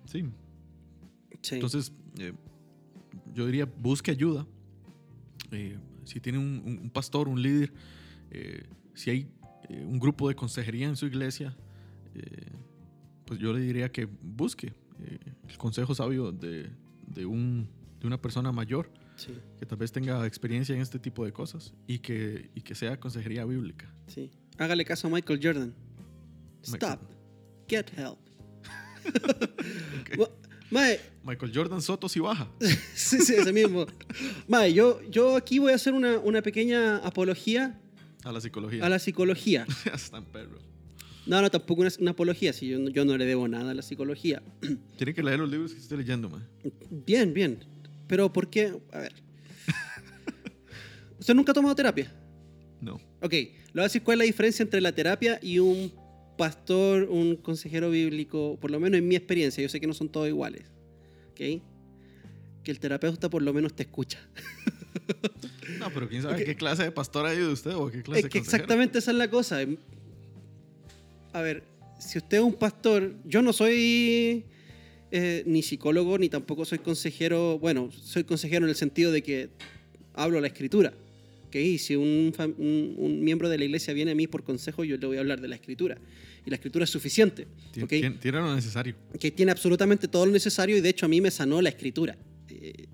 Sí. 0.06 0.24
entonces, 1.56 1.92
eh, 2.20 2.34
yo 3.34 3.46
diría, 3.48 3.66
busque 3.66 4.12
ayuda. 4.12 4.46
Eh, 5.52 5.78
si 6.06 6.20
tiene 6.20 6.38
un, 6.40 6.62
un- 6.66 6.80
un 6.84 6.90
pastor, 6.90 7.28
un 7.28 7.42
líder, 7.42 7.72
eh, 8.32 8.64
si 8.94 9.10
hay 9.10 9.28
eh, 9.70 9.84
un 9.86 10.00
grupo 10.00 10.28
de 10.30 10.36
consejería 10.36 10.88
en 10.88 10.96
su 10.96 11.06
iglesia, 11.06 11.56
eh, 12.16 12.52
pues 13.26 13.40
yo 13.40 13.54
le 13.54 13.60
diría 13.62 13.92
que 13.92 14.06
busque 14.06 14.74
el 15.48 15.58
consejo 15.58 15.94
sabio 15.96 16.32
de, 16.32 16.70
de 17.08 17.26
un- 17.26 17.68
de 18.00 18.08
una 18.08 18.22
persona 18.22 18.52
mayor 18.52 18.92
sí, 19.16 19.34
que 19.60 19.66
tal 19.66 19.78
vez 19.78 19.92
tenga 19.92 20.26
experiencia 20.28 20.76
en 20.76 20.82
este 20.82 21.00
tipo 21.00 21.24
de 21.26 21.32
cosas 21.32 21.74
y 21.88 22.00
que, 22.00 22.50
y 22.56 22.62
que 22.62 22.76
sea 22.76 23.00
consejería 23.00 23.46
bíblica. 23.46 23.94
sí. 24.08 24.30
Hágale 24.60 24.86
caso 24.86 25.08
a 25.08 25.10
Michael 25.10 25.40
Jordan. 25.42 25.74
Michael- 26.72 26.94
Stop. 26.94 27.00
Get 27.68 27.90
help. 27.98 28.20
Ma- 30.18 30.28
Mae, 30.74 31.00
Michael 31.24 31.52
Jordan 31.54 31.82
Soto 31.82 32.10
si 32.10 32.20
baja. 32.20 32.48
sí, 32.96 33.20
sí, 33.22 33.34
ese 33.36 33.54
mismo. 33.54 33.86
Mae, 34.48 34.74
yo, 34.74 35.00
yo 35.10 35.36
aquí 35.36 35.60
voy 35.60 35.72
a 35.72 35.76
hacer 35.76 35.94
una, 35.94 36.18
una 36.20 36.42
pequeña 36.42 36.98
apología 36.98 37.80
A 38.24 38.32
la 38.32 38.42
psicología. 38.42 38.86
a 38.86 38.90
la 38.90 39.00
psicología. 39.00 39.66
Están 39.94 40.26
perros. 40.26 40.62
No, 41.26 41.42
no, 41.42 41.50
tampoco 41.50 41.82
una, 41.82 41.92
una 42.00 42.12
apología, 42.12 42.52
si 42.52 42.68
yo, 42.68 42.80
no- 42.80 42.90
yo 42.90 43.06
no 43.06 43.16
le 43.18 43.26
debo 43.26 43.48
nada 43.48 43.72
a 43.72 43.74
la 43.74 43.82
psicología. 43.82 44.42
Tiene 44.98 45.14
que 45.14 45.24
leer 45.24 45.40
los 45.40 45.50
libros 45.50 45.74
que 45.74 45.80
estoy 45.80 46.00
leyendo, 46.00 46.30
man. 46.30 46.46
Bien, 46.90 47.34
bien. 47.34 47.60
Pero 48.08 48.32
¿por 48.34 48.50
qué? 48.50 48.74
A 48.92 48.98
ver. 49.00 49.14
¿Usted 51.20 51.34
nunca 51.34 51.52
ha 51.52 51.56
tomado 51.56 51.76
terapia? 51.76 52.12
No. 52.82 53.00
Ok, 53.22 53.32
le 53.32 53.52
voy 53.74 53.82
a 53.82 53.84
decir 53.84 54.04
cuál 54.04 54.16
es 54.16 54.20
la 54.20 54.26
diferencia 54.26 54.64
entre 54.64 54.82
la 54.82 54.92
terapia 54.92 55.40
y 55.42 55.60
un 55.60 55.92
pastor, 56.38 57.04
un 57.10 57.36
consejero 57.36 57.90
bíblico, 57.90 58.58
por 58.60 58.72
lo 58.72 58.80
menos 58.80 58.98
en 59.00 59.08
mi 59.08 59.16
experiencia, 59.16 59.62
yo 59.62 59.70
sé 59.70 59.80
que 59.80 59.88
no 59.88 59.94
son 59.94 60.10
todos 60.10 60.28
iguales. 60.28 60.64
¿Ok? 61.32 61.62
Que 62.64 62.72
el 62.72 62.80
terapeuta 62.80 63.30
por 63.30 63.42
lo 63.42 63.54
menos 63.54 63.74
te 63.76 63.84
escucha. 63.84 64.20
No, 65.80 65.90
pero 65.94 66.08
quién 66.08 66.22
sabe 66.22 66.44
qué 66.46 66.56
clase 66.56 66.84
de 66.84 66.92
pastor 66.92 67.26
ha 67.26 67.34
ido 67.34 67.52
usted 67.52 67.72
o 67.76 67.90
qué 67.90 68.04
clase 68.04 68.20
Es 68.20 68.24
de 68.26 68.30
que 68.30 68.40
consejero. 68.40 68.64
exactamente 68.64 69.00
esa 69.00 69.12
es 69.12 69.18
la 69.18 69.30
cosa. 69.30 69.60
A 71.34 71.42
ver, 71.42 71.64
si 72.00 72.18
usted 72.20 72.38
es 72.38 72.44
un 72.44 72.54
pastor, 72.54 73.16
yo 73.26 73.42
no 73.42 73.54
soy 73.54 74.46
eh, 75.12 75.44
ni 75.46 75.64
psicólogo 75.64 76.18
ni 76.18 76.30
tampoco 76.30 76.64
soy 76.64 76.80
consejero. 76.80 77.60
Bueno, 77.60 77.90
soy 77.92 78.24
consejero 78.24 78.66
en 78.66 78.70
el 78.70 78.76
sentido 78.76 79.12
de 79.12 79.24
que 79.24 79.50
hablo 80.14 80.40
la 80.40 80.48
escritura. 80.48 80.94
Y 81.62 81.78
si 81.78 81.96
un, 81.96 82.34
fam- 82.36 82.56
un- 82.58 82.96
un 82.98 83.24
miembro 83.24 83.50
de 83.50 83.58
la 83.58 83.66
iglesia 83.66 83.94
viene 83.94 84.12
a 84.12 84.16
mí 84.16 84.28
por 84.28 84.44
consejo, 84.44 84.84
yo 84.84 84.98
le 84.98 85.06
voy 85.08 85.18
a 85.18 85.20
hablar 85.22 85.42
de 85.42 85.48
la 85.48 85.56
escritura. 85.56 85.98
Y 86.46 86.50
la 86.50 86.56
escritura 86.56 86.84
es 86.84 86.90
suficiente. 86.90 87.48
Tien- 87.74 87.84
¿ok? 87.84 87.90
tien- 87.92 88.20
Tiene 88.20 88.40
lo 88.40 88.56
necesario. 88.56 88.96
que 89.20 89.32
tiene 89.32 89.52
absolutamente 89.52 90.08
todo 90.08 90.26
lo 90.26 90.32
necesario 90.32 90.78
y 90.78 90.82
de 90.82 90.90
hecho 90.90 91.06
a 91.06 91.10
mí 91.10 91.22
me 91.22 91.32
sanó 91.32 91.62
la 91.62 91.70
escritura. 91.70 92.18
Eh, 92.50 92.86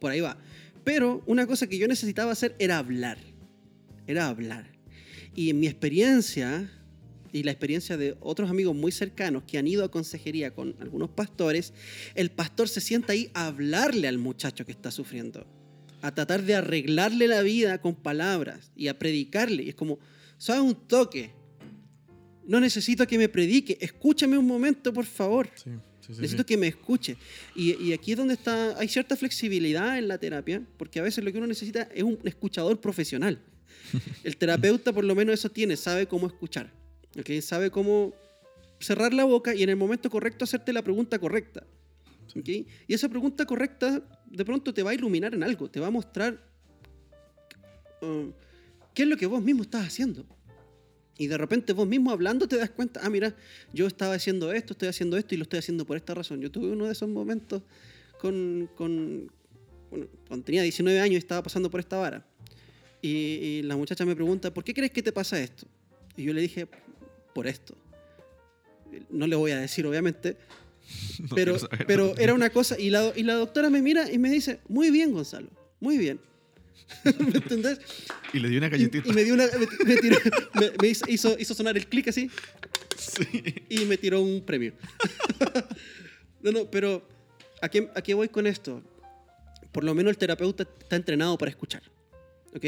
por 0.00 0.10
ahí 0.10 0.20
va. 0.20 0.36
Pero 0.84 1.22
una 1.26 1.46
cosa 1.46 1.68
que 1.68 1.78
yo 1.78 1.86
necesitaba 1.86 2.32
hacer 2.32 2.56
era 2.58 2.78
hablar. 2.78 3.18
Era 4.06 4.28
hablar. 4.28 4.70
Y 5.34 5.50
en 5.50 5.60
mi 5.60 5.66
experiencia 5.68 6.70
y 7.32 7.44
la 7.44 7.52
experiencia 7.52 7.96
de 7.96 8.14
otros 8.20 8.50
amigos 8.50 8.74
muy 8.76 8.92
cercanos 8.92 9.44
que 9.44 9.56
han 9.56 9.66
ido 9.66 9.84
a 9.84 9.90
consejería 9.90 10.52
con 10.52 10.74
algunos 10.80 11.08
pastores, 11.08 11.72
el 12.14 12.30
pastor 12.30 12.68
se 12.68 12.80
sienta 12.82 13.12
ahí 13.14 13.30
a 13.32 13.46
hablarle 13.46 14.06
al 14.08 14.18
muchacho 14.18 14.66
que 14.66 14.72
está 14.72 14.90
sufriendo, 14.90 15.46
a 16.02 16.12
tratar 16.12 16.42
de 16.42 16.56
arreglarle 16.56 17.28
la 17.28 17.42
vida 17.42 17.80
con 17.80 17.94
palabras 17.94 18.70
y 18.76 18.88
a 18.88 18.98
predicarle. 18.98 19.62
Y 19.62 19.68
es 19.70 19.74
como, 19.74 19.98
¿sabes 20.36 20.62
un 20.62 20.74
toque? 20.74 21.30
No 22.46 22.60
necesito 22.60 23.06
que 23.06 23.16
me 23.16 23.28
predique, 23.28 23.78
escúchame 23.80 24.36
un 24.36 24.46
momento, 24.46 24.92
por 24.92 25.06
favor. 25.06 25.48
Sí, 25.54 25.70
sí, 26.00 26.14
sí. 26.14 26.20
Necesito 26.20 26.44
que 26.44 26.56
me 26.56 26.66
escuche. 26.66 27.16
Y, 27.54 27.80
y 27.80 27.92
aquí 27.92 28.12
es 28.12 28.18
donde 28.18 28.34
está, 28.34 28.76
hay 28.78 28.88
cierta 28.88 29.16
flexibilidad 29.16 29.96
en 29.96 30.08
la 30.08 30.18
terapia, 30.18 30.60
porque 30.76 30.98
a 30.98 31.02
veces 31.02 31.22
lo 31.22 31.30
que 31.30 31.38
uno 31.38 31.46
necesita 31.46 31.88
es 31.94 32.02
un 32.02 32.18
escuchador 32.24 32.80
profesional. 32.80 33.38
El 34.24 34.36
terapeuta 34.36 34.92
por 34.92 35.04
lo 35.04 35.14
menos 35.14 35.34
eso 35.34 35.50
tiene, 35.50 35.76
sabe 35.76 36.06
cómo 36.06 36.26
escuchar, 36.26 36.72
¿ok? 37.18 37.40
sabe 37.40 37.70
cómo 37.70 38.12
cerrar 38.80 39.14
la 39.14 39.24
boca 39.24 39.54
y 39.54 39.62
en 39.62 39.70
el 39.70 39.76
momento 39.76 40.10
correcto 40.10 40.44
hacerte 40.44 40.72
la 40.72 40.82
pregunta 40.82 41.18
correcta. 41.18 41.64
¿ok? 42.36 42.48
Y 42.48 42.66
esa 42.88 43.08
pregunta 43.08 43.46
correcta 43.46 44.02
de 44.32 44.44
pronto 44.44 44.72
te 44.72 44.82
va 44.82 44.90
a 44.90 44.94
iluminar 44.94 45.34
en 45.34 45.42
algo, 45.42 45.70
te 45.70 45.78
va 45.78 45.88
a 45.88 45.90
mostrar 45.90 46.42
um, 48.00 48.32
qué 48.94 49.02
es 49.02 49.08
lo 49.08 49.16
que 49.16 49.26
vos 49.26 49.42
mismo 49.42 49.62
estás 49.62 49.86
haciendo. 49.86 50.24
Y 51.18 51.26
de 51.26 51.36
repente 51.36 51.72
vos 51.74 51.86
mismo 51.86 52.10
hablando 52.10 52.48
te 52.48 52.56
das 52.56 52.70
cuenta, 52.70 53.00
ah, 53.04 53.10
mira, 53.10 53.36
yo 53.72 53.86
estaba 53.86 54.14
haciendo 54.14 54.52
esto, 54.52 54.72
estoy 54.72 54.88
haciendo 54.88 55.16
esto 55.18 55.34
y 55.34 55.38
lo 55.38 55.42
estoy 55.42 55.58
haciendo 55.58 55.84
por 55.84 55.96
esta 55.96 56.14
razón. 56.14 56.40
Yo 56.40 56.50
tuve 56.50 56.68
uno 56.72 56.86
de 56.86 56.92
esos 56.92 57.08
momentos 57.08 57.62
con, 58.18 58.70
con 58.74 59.30
bueno, 59.90 60.06
cuando 60.26 60.44
tenía 60.44 60.62
19 60.62 60.98
años 61.00 61.14
y 61.14 61.18
estaba 61.18 61.42
pasando 61.42 61.70
por 61.70 61.80
esta 61.80 61.98
vara. 61.98 62.26
Y 63.02 63.62
la 63.64 63.76
muchacha 63.76 64.06
me 64.06 64.14
pregunta, 64.14 64.54
¿por 64.54 64.64
qué 64.64 64.72
crees 64.72 64.92
que 64.92 65.02
te 65.02 65.12
pasa 65.12 65.38
esto? 65.40 65.66
Y 66.16 66.22
yo 66.24 66.32
le 66.32 66.40
dije, 66.40 66.68
por 67.34 67.46
esto. 67.46 67.76
No 69.10 69.26
le 69.26 69.36
voy 69.36 69.50
a 69.50 69.58
decir, 69.58 69.86
obviamente, 69.86 70.36
No 71.20 71.34
pero, 71.36 71.58
saber. 71.58 71.86
pero 71.86 72.14
era 72.18 72.34
una 72.34 72.50
cosa. 72.50 72.78
Y 72.78 72.90
la, 72.90 73.12
y 73.14 73.22
la 73.22 73.34
doctora 73.34 73.70
me 73.70 73.80
mira 73.82 74.10
y 74.10 74.18
me 74.18 74.30
dice, 74.30 74.60
muy 74.68 74.90
bien, 74.90 75.12
Gonzalo, 75.12 75.48
muy 75.80 75.98
bien. 75.98 76.20
¿Me 77.04 77.36
entendés? 77.38 77.78
Y 78.34 78.38
le 78.40 78.48
di 78.48 78.56
una 78.58 78.66
Y, 78.66 78.70
galletita. 78.70 79.08
y 79.08 79.12
me 79.12 79.24
dio 79.24 79.34
una. 79.34 79.46
Me, 79.46 79.66
me 79.86 79.96
tiró- 79.96 80.18
me- 80.54 80.72
me 80.80 80.88
hizo, 80.88 81.04
hizo, 81.08 81.36
hizo 81.38 81.54
sonar 81.54 81.76
el 81.76 81.86
clic 81.86 82.08
así 82.08 82.30
Sí. 82.98 83.54
y 83.68 83.84
me 83.86 83.96
tiró 83.96 84.20
un 84.20 84.42
premio. 84.44 84.74
no, 86.42 86.52
no, 86.52 86.70
pero 86.70 87.06
¿a 87.60 87.68
qué, 87.68 87.88
¿a 87.94 88.02
qué 88.02 88.14
voy 88.14 88.28
con 88.28 88.46
esto? 88.46 88.82
Por 89.72 89.84
lo 89.84 89.94
menos 89.94 90.10
el 90.10 90.18
terapeuta 90.18 90.64
está 90.80 90.96
entrenado 90.96 91.38
para 91.38 91.50
escuchar. 91.50 91.82
¿Ok? 92.54 92.64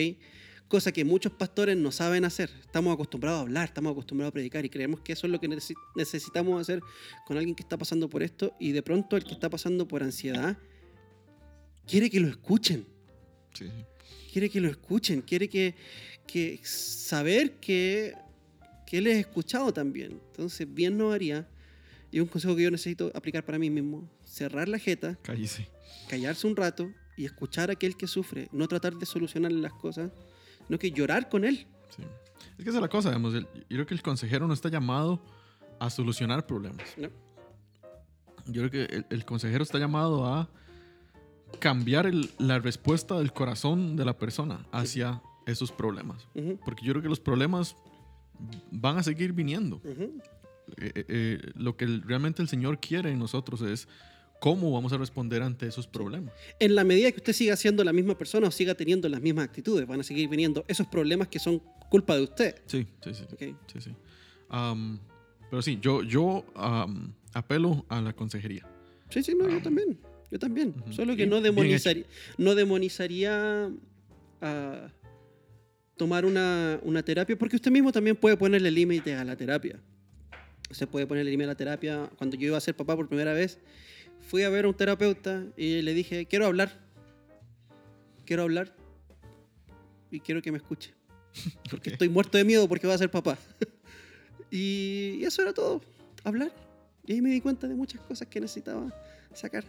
Cosa 0.68 0.90
que 0.92 1.04
muchos 1.04 1.32
pastores 1.32 1.76
no 1.76 1.92
saben 1.92 2.24
hacer. 2.24 2.50
Estamos 2.60 2.92
acostumbrados 2.94 3.38
a 3.38 3.42
hablar, 3.42 3.66
estamos 3.66 3.92
acostumbrados 3.92 4.30
a 4.30 4.32
predicar 4.32 4.64
y 4.64 4.70
creemos 4.70 5.00
que 5.00 5.12
eso 5.12 5.26
es 5.26 5.32
lo 5.32 5.38
que 5.40 5.48
necesi- 5.48 5.76
necesitamos 5.94 6.60
hacer 6.60 6.80
con 7.26 7.36
alguien 7.36 7.54
que 7.54 7.62
está 7.62 7.76
pasando 7.76 8.08
por 8.08 8.22
esto 8.22 8.54
y 8.58 8.72
de 8.72 8.82
pronto 8.82 9.16
el 9.16 9.24
que 9.24 9.32
está 9.34 9.48
pasando 9.50 9.86
por 9.86 10.02
ansiedad 10.02 10.56
quiere 11.86 12.10
que 12.10 12.18
lo 12.20 12.28
escuchen 12.28 12.86
Sí. 13.52 13.70
quiere 14.32 14.50
que 14.50 14.60
lo 14.60 14.68
escuchen, 14.68 15.20
quiere 15.22 15.48
que, 15.48 15.76
que 16.26 16.58
saber 16.64 17.52
que, 17.60 18.14
que 18.84 18.98
él 18.98 19.06
es 19.06 19.18
escuchado 19.18 19.72
también. 19.72 20.20
Entonces, 20.32 20.66
bien 20.74 20.98
no 20.98 21.12
haría, 21.12 21.46
y 22.10 22.18
un 22.18 22.26
consejo 22.26 22.56
que 22.56 22.62
yo 22.64 22.70
necesito 22.72 23.12
aplicar 23.14 23.44
para 23.44 23.60
mí 23.60 23.70
mismo, 23.70 24.10
cerrar 24.26 24.68
la 24.68 24.80
jeta, 24.80 25.16
Cállese. 25.22 25.68
callarse 26.08 26.48
un 26.48 26.56
rato 26.56 26.90
y 27.16 27.26
escuchar 27.26 27.70
a 27.70 27.74
aquel 27.74 27.96
que 27.96 28.08
sufre, 28.08 28.48
no 28.50 28.66
tratar 28.66 28.94
de 28.96 29.06
solucionarle 29.06 29.60
las 29.60 29.72
cosas, 29.74 30.10
sino 30.66 30.78
que 30.78 30.90
llorar 30.90 31.28
con 31.28 31.44
él. 31.44 31.66
Sí. 31.96 32.02
Es 32.58 32.64
que 32.64 32.70
esa 32.70 32.78
es 32.78 32.82
la 32.82 32.88
cosa, 32.88 33.08
digamos. 33.10 33.34
el- 33.34 33.46
yo 33.54 33.66
creo 33.68 33.86
que 33.86 33.94
el 33.94 34.02
consejero 34.02 34.46
no 34.46 34.54
está 34.54 34.68
llamado 34.68 35.20
a 35.80 35.90
solucionar 35.90 36.46
problemas. 36.46 36.86
¿no? 36.96 37.08
Yo 38.46 38.68
creo 38.68 38.70
que 38.70 38.94
el, 38.96 39.06
el 39.10 39.24
consejero 39.24 39.62
está 39.62 39.78
llamado 39.78 40.26
a 40.26 40.48
cambiar 41.60 42.06
el- 42.06 42.30
la 42.38 42.58
respuesta 42.58 43.16
del 43.18 43.32
corazón 43.32 43.96
de 43.96 44.04
la 44.04 44.18
persona 44.18 44.66
hacia 44.72 45.22
esos 45.46 45.70
problemas. 45.72 46.26
Porque 46.64 46.84
yo 46.84 46.92
creo 46.92 47.02
que 47.02 47.08
los 47.08 47.20
problemas 47.20 47.76
van 48.70 48.98
a 48.98 49.02
seguir 49.02 49.32
viniendo. 49.32 49.80
Eh, 49.84 50.92
eh, 50.94 51.04
eh, 51.08 51.52
lo 51.54 51.76
que 51.76 51.86
realmente 51.86 52.40
el 52.42 52.48
Señor 52.48 52.80
quiere 52.80 53.10
en 53.10 53.18
nosotros 53.18 53.60
es 53.62 53.86
cómo 54.44 54.70
vamos 54.70 54.92
a 54.92 54.98
responder 54.98 55.42
ante 55.42 55.66
esos 55.66 55.86
problemas. 55.86 56.34
En 56.60 56.74
la 56.74 56.84
medida 56.84 57.10
que 57.10 57.16
usted 57.16 57.32
siga 57.32 57.56
siendo 57.56 57.82
la 57.82 57.94
misma 57.94 58.18
persona 58.18 58.48
o 58.48 58.50
siga 58.50 58.74
teniendo 58.74 59.08
las 59.08 59.22
mismas 59.22 59.46
actitudes, 59.46 59.86
van 59.86 60.00
a 60.00 60.02
seguir 60.02 60.28
viniendo 60.28 60.66
esos 60.68 60.86
problemas 60.86 61.28
que 61.28 61.38
son 61.38 61.62
culpa 61.88 62.14
de 62.14 62.24
usted. 62.24 62.54
Sí, 62.66 62.86
sí, 63.02 63.14
sí. 63.14 63.24
¿ok? 63.32 63.42
sí, 63.72 63.80
sí. 63.80 63.90
Am, 64.50 65.00
pero 65.48 65.62
sí, 65.62 65.78
yo, 65.80 66.02
yo 66.02 66.44
am, 66.56 67.14
apelo 67.32 67.86
a 67.88 68.02
la 68.02 68.12
consejería. 68.12 68.66
Sí, 69.08 69.22
sí, 69.22 69.32
no, 69.34 69.48
yo 69.48 69.56
Ah. 69.56 69.62
también. 69.62 69.98
Yo 70.30 70.38
también. 70.38 70.74
Ujú. 70.78 70.92
Solo 70.92 71.12
que 71.12 71.24
Bien- 71.24 71.30
no 71.30 71.40
demonizaría, 71.40 72.04
no 72.36 72.54
demonizaría 72.54 73.70
a 74.42 74.88
tomar 75.96 76.26
una, 76.26 76.78
una 76.82 77.02
terapia, 77.02 77.34
porque 77.38 77.56
usted 77.56 77.70
mismo 77.70 77.92
también 77.92 78.14
puede 78.16 78.36
ponerle 78.36 78.70
límite 78.70 79.14
a 79.14 79.24
la 79.24 79.36
terapia. 79.36 79.80
se 80.70 80.86
puede 80.86 81.06
poner 81.06 81.26
el 81.26 81.32
email 81.32 81.48
a 81.50 81.52
la 81.52 81.56
terapia. 81.56 82.10
Cuando 82.18 82.36
yo 82.36 82.48
iba 82.48 82.56
a 82.58 82.60
ser 82.60 82.74
papá 82.74 82.94
por 82.96 83.06
primera 83.08 83.32
vez, 83.32 83.58
fui 84.26 84.42
a 84.42 84.48
ver 84.50 84.64
a 84.64 84.68
un 84.68 84.74
terapeuta 84.74 85.44
y 85.56 85.82
le 85.82 85.94
dije, 85.94 86.26
quiero 86.26 86.46
hablar. 86.46 86.80
Quiero 88.24 88.42
hablar. 88.42 88.74
Y 90.10 90.20
quiero 90.20 90.40
que 90.42 90.50
me 90.52 90.58
escuche. 90.58 90.94
Porque 91.70 91.90
Ok. 91.90 91.92
estoy 91.94 92.08
muerto 92.08 92.38
de 92.38 92.44
miedo 92.44 92.68
porque 92.68 92.86
voy 92.86 92.94
a 92.94 92.98
ser 92.98 93.10
papá. 93.10 93.36
y 94.50 95.22
eso 95.24 95.42
era 95.42 95.52
todo. 95.52 95.80
Hablar. 96.22 96.52
Y 97.06 97.12
ahí 97.12 97.20
me 97.22 97.30
di 97.30 97.40
cuenta 97.40 97.66
de 97.68 97.74
muchas 97.74 98.00
cosas 98.02 98.28
que 98.28 98.40
necesitaba 98.40 98.92
sacar. 99.34 99.64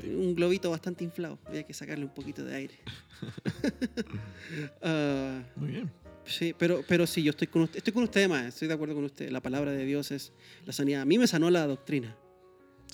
Sí. 0.00 0.08
Un 0.08 0.34
globito 0.34 0.68
bastante 0.70 1.04
inflado. 1.04 1.38
Había 1.46 1.62
que 1.62 1.72
sacarle 1.72 2.04
un 2.04 2.12
poquito 2.12 2.44
de 2.44 2.54
aire. 2.54 2.74
Ah, 4.82 5.42
Muy 5.56 5.70
bien. 5.70 5.90
Sí, 6.24 6.54
pero, 6.58 6.82
pero 6.88 7.06
sí, 7.06 7.22
yo 7.22 7.30
estoy 7.30 7.46
con 7.46 7.62
usted, 7.62 7.78
estoy 7.78 7.92
con 7.92 8.02
usted, 8.02 8.28
más, 8.28 8.46
estoy 8.46 8.66
de 8.68 8.74
acuerdo 8.74 8.94
con 8.94 9.04
usted. 9.04 9.30
La 9.30 9.40
palabra 9.40 9.70
de 9.72 9.84
Dios 9.84 10.10
es 10.10 10.32
la 10.64 10.72
sanidad. 10.72 11.02
A 11.02 11.04
mí 11.04 11.18
me 11.18 11.26
sanó 11.26 11.50
la 11.50 11.66
doctrina. 11.66 12.16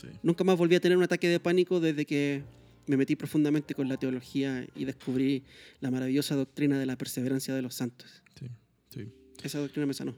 Sí. 0.03 0.09
Nunca 0.23 0.45
más 0.45 0.59
volví 0.59 0.75
a 0.75 0.81
tener 0.81 0.99
un 0.99 1.05
ataque 1.05 1.29
de 1.29 1.41
pánico 1.41 1.81
desde 1.81 2.05
que 2.05 2.43
me 2.87 2.97
metí 2.97 3.17
profundamente 3.17 3.75
con 3.75 3.89
la 3.89 3.97
teología 3.97 4.67
y 4.75 4.85
descubrí 4.85 5.45
la 5.81 5.91
maravillosa 5.91 6.35
doctrina 6.35 6.79
de 6.79 6.87
la 6.87 6.97
perseverancia 6.97 7.55
de 7.55 7.63
los 7.63 7.75
santos. 7.75 8.23
Sí. 8.39 8.47
sí. 8.91 9.09
Esa 9.43 9.61
doctrina 9.61 9.87
me 9.87 9.95
sanó. 9.95 10.15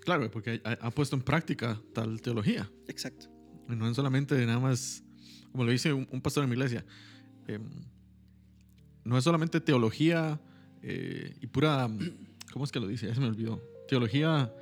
Claro, 0.00 0.30
porque 0.30 0.60
ha, 0.64 0.72
ha 0.72 0.90
puesto 0.90 1.16
en 1.16 1.22
práctica 1.22 1.80
tal 1.92 2.20
teología. 2.20 2.70
Exacto. 2.88 3.26
Y 3.68 3.76
no 3.76 3.88
es 3.88 3.96
solamente 3.96 4.34
nada 4.46 4.60
más, 4.60 5.02
como 5.52 5.64
lo 5.64 5.70
dice 5.70 5.92
un, 5.92 6.08
un 6.10 6.20
pastor 6.20 6.44
en 6.44 6.50
mi 6.50 6.54
iglesia, 6.54 6.84
em, 7.46 7.62
no 9.04 9.18
es 9.18 9.24
solamente 9.24 9.60
teología 9.60 10.40
eh, 10.82 11.36
y 11.40 11.46
pura, 11.46 11.88
¿cómo 12.52 12.64
es 12.64 12.72
que 12.72 12.80
lo 12.80 12.86
dice? 12.86 13.06
Ya 13.06 13.14
se 13.14 13.20
me 13.20 13.26
olvidó. 13.26 13.62
Teología, 13.88 14.52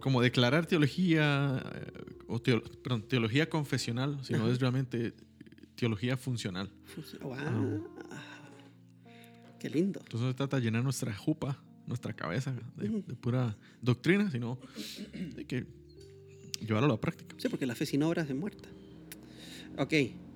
como 0.00 0.20
declarar 0.22 0.66
teología, 0.66 1.62
eh, 1.74 2.14
o 2.28 2.38
teo- 2.40 2.62
perdón, 2.82 3.02
teología 3.08 3.48
confesional, 3.48 4.18
sino 4.22 4.40
Ajá. 4.44 4.52
es 4.52 4.60
realmente 4.60 5.14
teología 5.74 6.16
funcional. 6.16 6.70
Wow. 7.22 7.88
Qué 9.58 9.68
lindo. 9.68 9.98
Entonces 10.00 10.20
no 10.20 10.28
se 10.28 10.34
trata 10.34 10.56
de 10.58 10.62
llenar 10.62 10.84
nuestra 10.84 11.12
jupa, 11.16 11.58
nuestra 11.86 12.12
cabeza 12.12 12.54
de, 12.76 12.88
pura 13.16 13.56
doctrina, 13.82 14.30
sino 14.30 14.56
de 15.34 15.44
que 15.44 15.66
llevarlo 16.60 16.86
a 16.86 16.92
la 16.92 17.00
práctica. 17.00 17.34
Sí, 17.38 17.48
porque 17.48 17.66
la 17.66 17.74
fe 17.74 17.84
sin 17.84 18.02
obras 18.04 18.28
es 18.30 18.36
muerta. 18.36 18.68
Ok. 19.76 19.92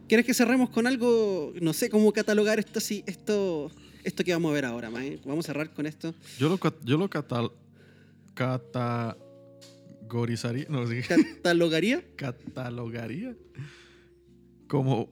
¿Quieres 0.09 0.27
que 0.27 0.35
cerremos 0.35 0.71
con 0.71 0.89
algo? 0.89 1.53
No 1.61 1.73
sé 1.73 1.89
cómo 1.89 2.13
catalogar 2.13 2.59
esto, 2.59 2.81
sí, 2.81 3.05
esto, 3.07 3.71
esto 4.03 4.25
que 4.25 4.33
vamos 4.33 4.51
a 4.51 4.55
ver 4.55 4.65
ahora, 4.65 4.91
Mae? 4.91 5.21
Vamos 5.25 5.45
a 5.45 5.49
cerrar 5.49 5.73
con 5.73 5.87
esto. 5.87 6.15
Yo 6.39 6.49
lo, 6.49 6.59
yo 6.85 6.99
lo 6.99 7.09
catal, 7.09 7.53
categorizaría, 10.13 10.67
no 10.69 10.85
¿Catalogaría? 11.09 12.03
catalogaría 12.17 13.35
como, 14.67 15.09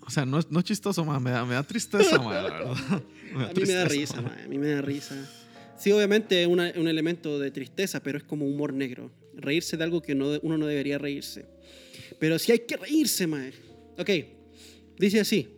o 0.00 0.10
sea, 0.10 0.24
no 0.24 0.38
es, 0.38 0.50
no 0.50 0.58
es 0.60 0.64
chistoso, 0.64 1.04
ma, 1.04 1.18
me 1.18 1.30
da, 1.30 1.44
me 1.44 1.54
da 1.54 1.62
tristeza, 1.62 2.18
ma, 2.20 2.34
la 2.34 2.42
verdad. 2.44 2.72
A 3.34 3.52
mí 3.52 3.62
me 3.66 3.72
da 3.72 3.84
risa, 3.86 4.18
a 4.18 4.48
mí 4.48 4.58
me 4.58 4.68
da 4.68 4.80
risa. 4.82 5.28
Sí, 5.76 5.90
obviamente 5.90 6.40
es 6.42 6.46
un 6.48 6.60
elemento 6.60 7.40
de 7.40 7.50
tristeza, 7.50 8.00
pero 8.00 8.18
es 8.18 8.24
como 8.24 8.46
humor 8.46 8.72
negro. 8.72 9.10
Reírse 9.34 9.76
de 9.76 9.82
algo 9.82 10.00
que 10.02 10.14
no- 10.14 10.38
uno 10.42 10.56
no 10.58 10.66
debería 10.66 10.98
reírse. 10.98 11.46
Pero 12.20 12.38
sí 12.38 12.52
hay 12.52 12.60
que 12.60 12.76
reírse, 12.76 13.26
mae. 13.26 13.52
Ok, 13.98 14.10
dice 14.98 15.18
así. 15.18 15.48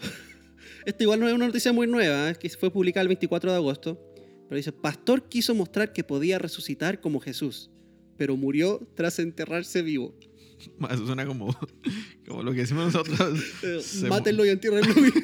Esto 0.86 1.02
igual 1.02 1.18
no 1.18 1.26
es 1.26 1.34
una 1.34 1.46
noticia 1.46 1.72
muy 1.72 1.88
nueva, 1.88 2.30
es 2.30 2.38
que 2.38 2.48
fue 2.50 2.70
publicada 2.70 3.02
el 3.02 3.08
24 3.08 3.50
de 3.50 3.56
agosto. 3.56 4.13
Pero 4.48 4.56
dice, 4.56 4.72
pastor 4.72 5.28
quiso 5.28 5.54
mostrar 5.54 5.92
que 5.92 6.04
podía 6.04 6.38
resucitar 6.38 7.00
como 7.00 7.20
Jesús, 7.20 7.70
pero 8.16 8.36
murió 8.36 8.86
tras 8.94 9.18
enterrarse 9.18 9.82
vivo. 9.82 10.14
Eso 10.90 11.06
suena 11.06 11.26
como, 11.26 11.56
como 12.26 12.42
lo 12.42 12.52
que 12.52 12.60
decimos 12.60 12.92
nosotros. 12.92 13.18
Eh, 13.62 13.80
Mátenlo 14.08 14.44
y 14.44 14.50
entiérrenlo 14.50 14.94
vivo. 14.94 15.20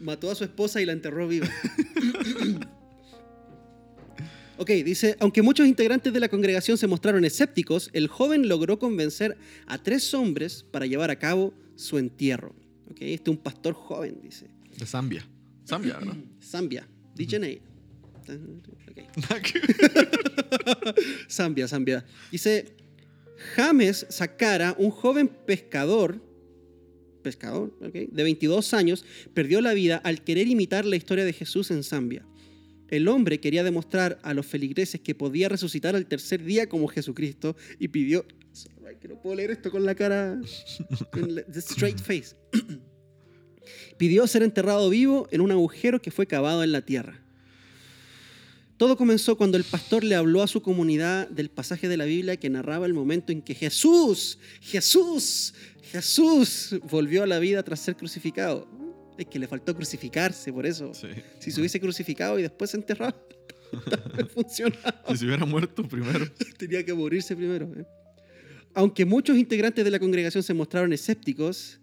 Mató 0.00 0.30
a 0.30 0.34
su 0.34 0.44
esposa 0.44 0.82
y 0.82 0.86
la 0.86 0.92
enterró 0.92 1.28
viva. 1.28 1.48
ok, 4.58 4.70
dice, 4.84 5.16
aunque 5.20 5.42
muchos 5.42 5.66
integrantes 5.66 6.12
de 6.12 6.18
la 6.18 6.28
congregación 6.28 6.76
se 6.76 6.88
mostraron 6.88 7.24
escépticos, 7.24 7.88
el 7.92 8.08
joven 8.08 8.48
logró 8.48 8.80
convencer 8.80 9.38
a 9.66 9.78
tres 9.78 10.12
hombres 10.12 10.64
para 10.70 10.86
llevar 10.86 11.10
a 11.10 11.18
cabo 11.20 11.54
su 11.76 11.98
entierro. 11.98 12.54
Ok, 12.90 12.98
este 13.00 13.30
es 13.30 13.36
un 13.36 13.42
pastor 13.42 13.74
joven, 13.74 14.20
dice. 14.22 14.50
De 14.76 14.86
Zambia. 14.86 15.24
Zambia, 15.66 15.98
¿verdad? 15.98 16.16
Zambia, 16.42 16.88
DJ 17.14 17.60
Ok. 18.28 19.08
Nada 19.16 19.42
que- 19.42 19.60
Zambia, 21.30 21.66
Zambia. 21.68 22.04
Dice, 22.30 22.76
James 23.56 24.06
Sakara, 24.10 24.74
un 24.78 24.90
joven 24.90 25.28
pescador, 25.28 26.20
pescador, 27.22 27.76
de 27.80 28.22
22 28.22 28.74
años, 28.74 29.04
perdió 29.34 29.60
la 29.60 29.74
vida 29.74 29.96
al 29.96 30.22
querer 30.24 30.46
imitar 30.48 30.84
la 30.84 30.96
historia 30.96 31.24
de 31.24 31.32
Jesús 31.32 31.70
en 31.70 31.82
Zambia. 31.82 32.24
El 32.88 33.08
hombre 33.08 33.40
quería 33.40 33.64
demostrar 33.64 34.18
a 34.22 34.34
los 34.34 34.46
feligreses 34.46 35.00
que 35.00 35.14
podía 35.14 35.48
resucitar 35.48 35.96
al 35.96 36.06
tercer 36.06 36.44
día 36.44 36.68
como 36.68 36.88
Jesucristo 36.88 37.56
y 37.78 37.88
pidió... 37.88 38.24
Que 39.00 39.08
no 39.08 39.20
puedo 39.20 39.34
leer 39.34 39.50
esto 39.50 39.70
con 39.70 39.84
la 39.84 39.94
cara... 39.96 40.38
con 41.10 41.34
la- 41.34 41.42
the 41.44 41.58
straight 41.58 41.98
face. 41.98 42.36
pidió 43.96 44.26
ser 44.26 44.42
enterrado 44.42 44.88
vivo 44.90 45.28
en 45.30 45.40
un 45.40 45.50
agujero 45.50 46.00
que 46.00 46.10
fue 46.10 46.26
cavado 46.26 46.62
en 46.62 46.72
la 46.72 46.82
tierra. 46.82 47.22
Todo 48.82 48.96
comenzó 48.96 49.36
cuando 49.36 49.56
el 49.56 49.62
pastor 49.62 50.02
le 50.02 50.16
habló 50.16 50.42
a 50.42 50.48
su 50.48 50.60
comunidad 50.60 51.28
del 51.28 51.50
pasaje 51.50 51.88
de 51.88 51.96
la 51.96 52.04
Biblia 52.04 52.36
que 52.36 52.50
narraba 52.50 52.84
el 52.86 52.94
momento 52.94 53.30
en 53.30 53.40
que 53.40 53.54
Jesús, 53.54 54.40
Jesús, 54.60 55.54
Jesús 55.92 56.76
volvió 56.90 57.22
a 57.22 57.26
la 57.28 57.38
vida 57.38 57.62
tras 57.62 57.78
ser 57.78 57.96
crucificado. 57.96 58.66
Es 59.16 59.26
que 59.26 59.38
le 59.38 59.46
faltó 59.46 59.76
crucificarse, 59.76 60.52
por 60.52 60.66
eso. 60.66 60.92
Sí. 60.94 61.06
Si 61.38 61.52
se 61.52 61.60
hubiese 61.60 61.78
crucificado 61.78 62.38
y 62.40 62.42
después 62.42 62.70
se 62.70 62.76
enterrado, 62.76 63.14
no 64.18 64.26
funcionaba. 64.26 65.04
Si 65.10 65.18
se 65.18 65.26
hubiera 65.26 65.44
muerto 65.44 65.86
primero. 65.86 66.26
Tenía 66.58 66.84
que 66.84 66.92
morirse 66.92 67.36
primero. 67.36 67.70
¿eh? 67.76 67.86
Aunque 68.74 69.04
muchos 69.04 69.36
integrantes 69.36 69.84
de 69.84 69.90
la 69.92 70.00
congregación 70.00 70.42
se 70.42 70.54
mostraron 70.54 70.92
escépticos, 70.92 71.78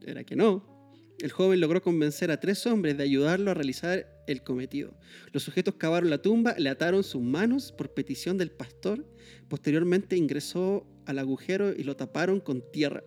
era 0.00 0.24
que 0.24 0.34
no, 0.34 0.77
el 1.20 1.32
joven 1.32 1.60
logró 1.60 1.82
convencer 1.82 2.30
a 2.30 2.38
tres 2.40 2.66
hombres 2.66 2.96
de 2.96 3.02
ayudarlo 3.04 3.50
a 3.50 3.54
realizar 3.54 4.06
el 4.26 4.42
cometido. 4.42 4.94
Los 5.32 5.42
sujetos 5.42 5.74
cavaron 5.74 6.10
la 6.10 6.22
tumba, 6.22 6.54
le 6.58 6.70
ataron 6.70 7.02
sus 7.02 7.22
manos 7.22 7.72
por 7.72 7.92
petición 7.92 8.38
del 8.38 8.50
pastor, 8.50 9.04
posteriormente 9.48 10.16
ingresó 10.16 10.86
al 11.06 11.18
agujero 11.18 11.72
y 11.72 11.82
lo 11.82 11.96
taparon 11.96 12.40
con 12.40 12.62
tierra. 12.70 13.02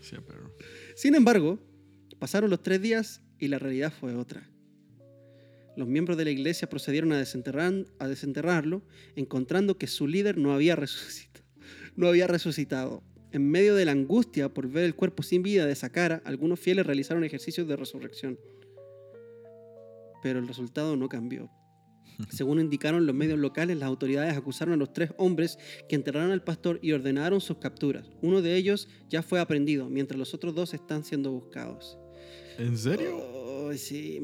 Sí, 0.00 0.16
pero. 0.26 0.54
Sin 0.94 1.14
embargo, 1.14 1.58
pasaron 2.18 2.50
los 2.50 2.62
tres 2.62 2.80
días 2.80 3.22
y 3.38 3.48
la 3.48 3.58
realidad 3.58 3.92
fue 3.92 4.14
otra. 4.14 4.48
Los 5.76 5.88
miembros 5.88 6.16
de 6.16 6.24
la 6.24 6.30
iglesia 6.30 6.68
procedieron 6.68 7.12
a, 7.12 7.20
desenterrar- 7.20 7.86
a 7.98 8.08
desenterrarlo, 8.08 8.82
encontrando 9.16 9.78
que 9.78 9.86
su 9.86 10.06
líder 10.06 10.36
no 10.36 10.52
había 10.52 10.76
resucitado. 10.76 11.44
No 11.96 12.06
había 12.06 12.28
resucitado. 12.28 13.02
En 13.38 13.48
medio 13.48 13.76
de 13.76 13.84
la 13.84 13.92
angustia 13.92 14.48
por 14.52 14.68
ver 14.68 14.82
el 14.82 14.96
cuerpo 14.96 15.22
sin 15.22 15.44
vida 15.44 15.64
de 15.64 15.72
Sakara, 15.76 16.20
algunos 16.24 16.58
fieles 16.58 16.84
realizaron 16.84 17.22
ejercicios 17.22 17.68
de 17.68 17.76
resurrección. 17.76 18.36
Pero 20.24 20.40
el 20.40 20.48
resultado 20.48 20.96
no 20.96 21.08
cambió. 21.08 21.48
Según 22.30 22.58
indicaron 22.58 23.06
los 23.06 23.14
medios 23.14 23.38
locales, 23.38 23.76
las 23.78 23.86
autoridades 23.86 24.36
acusaron 24.36 24.74
a 24.74 24.76
los 24.76 24.92
tres 24.92 25.12
hombres 25.18 25.56
que 25.88 25.94
enterraron 25.94 26.32
al 26.32 26.42
pastor 26.42 26.80
y 26.82 26.90
ordenaron 26.90 27.40
sus 27.40 27.58
capturas. 27.58 28.10
Uno 28.22 28.42
de 28.42 28.56
ellos 28.56 28.88
ya 29.08 29.22
fue 29.22 29.38
aprendido, 29.38 29.88
mientras 29.88 30.18
los 30.18 30.34
otros 30.34 30.52
dos 30.52 30.74
están 30.74 31.04
siendo 31.04 31.30
buscados. 31.30 31.96
¿En 32.58 32.76
serio? 32.76 33.18
Oh, 33.18 33.72
sí. 33.74 34.20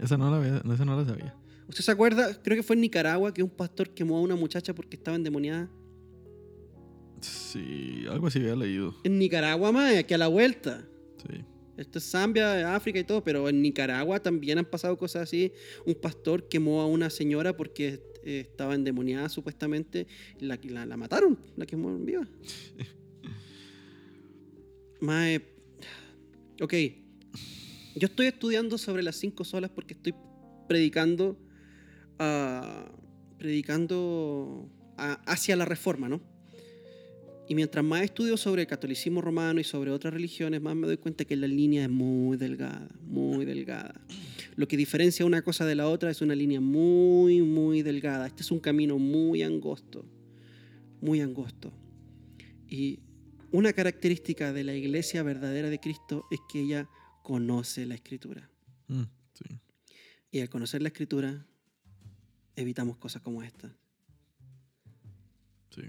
Esa 0.00 0.16
no 0.16 0.30
la, 0.30 0.36
había- 0.36 0.62
esa 0.72 0.84
no 0.84 0.96
la 0.96 1.04
sabía. 1.04 1.34
¿Usted 1.68 1.82
se 1.82 1.90
acuerda? 1.90 2.40
Creo 2.44 2.56
que 2.56 2.62
fue 2.62 2.76
en 2.76 2.82
Nicaragua 2.82 3.34
que 3.34 3.42
un 3.42 3.50
pastor 3.50 3.90
quemó 3.92 4.18
a 4.18 4.20
una 4.20 4.36
muchacha 4.36 4.72
porque 4.72 4.96
estaba 4.96 5.16
endemoniada. 5.16 5.68
Sí, 7.20 8.04
algo 8.10 8.26
así 8.28 8.38
había 8.40 8.56
leído. 8.56 8.94
En 9.04 9.18
Nicaragua, 9.18 9.72
más, 9.72 9.96
aquí 9.96 10.14
a 10.14 10.18
la 10.18 10.28
vuelta. 10.28 10.86
Sí. 11.26 11.44
Esto 11.76 11.98
es 11.98 12.10
Zambia, 12.10 12.74
África 12.74 12.98
y 12.98 13.04
todo, 13.04 13.22
pero 13.22 13.48
en 13.48 13.62
Nicaragua 13.62 14.20
también 14.20 14.58
han 14.58 14.64
pasado 14.64 14.96
cosas 14.98 15.22
así. 15.22 15.52
Un 15.86 15.94
pastor 15.94 16.48
quemó 16.48 16.80
a 16.80 16.86
una 16.86 17.08
señora 17.10 17.56
porque 17.56 18.00
eh, 18.24 18.40
estaba 18.40 18.74
endemoniada 18.74 19.28
supuestamente. 19.28 20.06
y 20.40 20.44
La, 20.44 20.58
la, 20.62 20.86
la 20.86 20.96
mataron, 20.96 21.38
la 21.56 21.66
quemaron 21.66 22.04
viva. 22.04 22.26
Mae. 25.00 25.40
Ok. 26.60 26.74
Yo 27.94 28.06
estoy 28.06 28.26
estudiando 28.26 28.78
sobre 28.78 29.02
las 29.02 29.16
cinco 29.16 29.44
solas 29.44 29.70
porque 29.70 29.94
estoy 29.94 30.14
predicando. 30.68 31.38
ah, 32.18 32.90
predicando 33.38 34.68
ah, 34.96 35.20
hacia 35.26 35.56
la 35.56 35.64
reforma, 35.64 36.08
¿no? 36.08 36.20
Y 37.48 37.54
mientras 37.54 37.82
más 37.82 38.02
estudio 38.02 38.36
sobre 38.36 38.62
el 38.62 38.68
catolicismo 38.68 39.22
romano 39.22 39.58
y 39.58 39.64
sobre 39.64 39.90
otras 39.90 40.12
religiones, 40.12 40.60
más 40.60 40.76
me 40.76 40.86
doy 40.86 40.98
cuenta 40.98 41.24
que 41.24 41.34
la 41.34 41.46
línea 41.46 41.84
es 41.84 41.90
muy 41.90 42.36
delgada, 42.36 42.86
muy 43.06 43.46
delgada. 43.46 43.98
lo 44.54 44.68
que 44.68 44.76
diferencia 44.76 45.24
una 45.24 45.40
cosa 45.40 45.64
de 45.64 45.74
la 45.74 45.88
otra 45.88 46.10
es 46.10 46.20
una 46.20 46.34
línea 46.34 46.60
muy, 46.60 47.40
muy 47.40 47.80
delgada. 47.80 48.26
Este 48.26 48.42
es 48.42 48.50
un 48.50 48.60
camino 48.60 48.98
muy 48.98 49.42
angosto, 49.42 50.04
muy 51.00 51.22
angosto. 51.22 51.72
Y 52.68 52.98
una 53.50 53.72
característica 53.72 54.52
de 54.52 54.64
la 54.64 54.74
iglesia 54.74 55.22
verdadera 55.22 55.70
de 55.70 55.80
Cristo 55.80 56.26
es 56.30 56.40
que 56.52 56.60
ella 56.60 56.86
conoce 57.22 57.86
la 57.86 57.94
escritura. 57.94 58.50
Mm, 58.88 59.04
sí. 59.32 59.58
Y 60.32 60.40
al 60.40 60.50
conocer 60.50 60.82
la 60.82 60.88
escritura, 60.88 61.46
evitamos 62.56 62.98
cosas 62.98 63.22
como 63.22 63.42
esta. 63.42 63.74
Sí. 65.70 65.82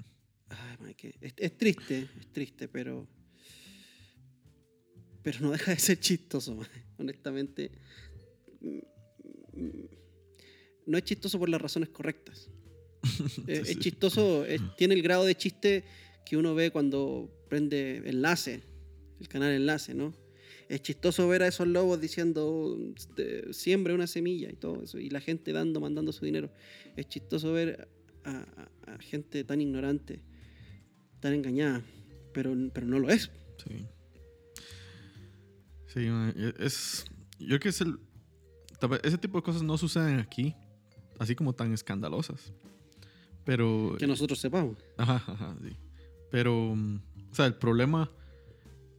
Ay, 0.49 0.75
man, 0.79 0.93
que 0.95 1.15
es, 1.21 1.33
es 1.37 1.57
triste, 1.57 2.07
es 2.19 2.27
triste, 2.31 2.67
pero. 2.67 3.07
Pero 5.21 5.39
no 5.41 5.51
deja 5.51 5.71
de 5.73 5.79
ser 5.79 5.99
chistoso, 5.99 6.55
man. 6.55 6.67
honestamente. 6.97 7.71
No 10.85 10.97
es 10.97 11.03
chistoso 11.03 11.37
por 11.39 11.49
las 11.49 11.61
razones 11.61 11.89
correctas. 11.89 12.49
Eh, 13.47 13.61
Sí, 13.65 13.71
es 13.71 13.79
chistoso, 13.79 14.45
es- 14.45 14.61
tiene 14.77 14.93
el 14.93 15.01
grado 15.01 15.23
de 15.25 15.35
chiste 15.35 15.83
que 16.25 16.35
uno 16.37 16.53
ve 16.55 16.71
cuando 16.71 17.29
prende 17.49 18.01
enlace, 18.05 18.61
el 19.19 19.27
canal 19.27 19.51
enlace, 19.53 19.93
¿no? 19.93 20.13
Es 20.67 20.81
chistoso 20.81 21.27
ver 21.27 21.41
a 21.43 21.47
esos 21.47 21.67
lobos 21.67 21.99
diciendo 21.99 22.77
"Este, 22.95 23.51
siembre 23.53 23.93
una 23.93 24.05
semilla 24.07 24.49
y 24.51 24.55
todo 24.55 24.83
eso, 24.83 24.99
y 24.99 25.09
la 25.09 25.19
gente 25.21 25.51
dando, 25.51 25.79
mandando 25.79 26.11
su 26.11 26.25
dinero. 26.25 26.51
Es 26.95 27.07
chistoso 27.07 27.53
ver 27.53 27.87
a, 28.23 28.31
a- 28.85 28.93
a 28.93 28.97
gente 28.99 29.43
tan 29.43 29.61
ignorante, 29.61 30.19
tan 31.19 31.33
engañada, 31.33 31.81
pero, 32.33 32.53
pero 32.73 32.87
no 32.87 32.99
lo 32.99 33.09
es. 33.09 33.31
Sí. 33.63 33.85
Sí, 35.87 36.07
es. 36.59 37.05
Yo 37.39 37.47
creo 37.47 37.59
que 37.59 37.69
es 37.69 37.81
el. 37.81 37.99
Ese 39.03 39.17
tipo 39.17 39.37
de 39.37 39.43
cosas 39.43 39.61
no 39.61 39.77
suceden 39.77 40.19
aquí, 40.19 40.55
así 41.17 41.35
como 41.35 41.53
tan 41.53 41.73
escandalosas. 41.73 42.53
Pero. 43.43 43.95
Que 43.97 44.07
nosotros 44.07 44.39
sepamos. 44.39 44.77
Ajá, 44.97 45.15
ajá, 45.15 45.57
sí. 45.61 45.75
Pero. 46.31 46.73
O 46.73 47.35
sea, 47.35 47.45
el 47.45 47.55
problema 47.55 48.09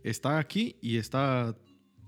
está 0.03 0.39
aquí 0.39 0.77
y 0.81 0.97
está 0.97 1.57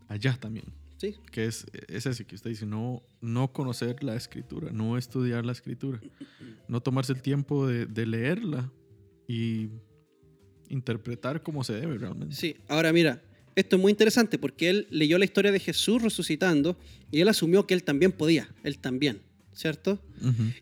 allá 0.08 0.36
también. 0.38 0.66
Sí, 0.98 1.16
Que 1.32 1.46
es, 1.46 1.66
es 1.88 2.06
ese 2.06 2.24
que 2.24 2.36
usted 2.36 2.50
dice, 2.50 2.64
no, 2.64 3.02
no 3.20 3.52
conocer 3.52 4.04
la 4.04 4.14
escritura, 4.14 4.70
no 4.70 4.96
estudiar 4.96 5.44
la 5.44 5.50
escritura, 5.50 6.00
no 6.68 6.80
tomarse 6.80 7.12
el 7.12 7.22
tiempo 7.22 7.66
de, 7.66 7.86
de 7.86 8.06
leerla 8.06 8.70
y 9.26 9.70
interpretar 10.72 11.42
como 11.42 11.62
se 11.62 11.74
debe 11.74 11.98
realmente. 11.98 12.34
sí. 12.34 12.56
Ahora 12.68 12.92
mira, 12.92 13.22
esto 13.54 13.76
es 13.76 13.82
muy 13.82 13.90
interesante 13.90 14.38
porque 14.38 14.70
él 14.70 14.86
leyó 14.90 15.18
la 15.18 15.24
historia 15.24 15.52
de 15.52 15.60
Jesús 15.60 16.02
resucitando 16.02 16.76
y 17.10 17.20
él 17.20 17.28
asumió 17.28 17.66
que 17.66 17.74
él 17.74 17.84
también 17.84 18.10
podía, 18.12 18.48
él 18.64 18.78
también, 18.78 19.20
¿cierto? 19.52 19.98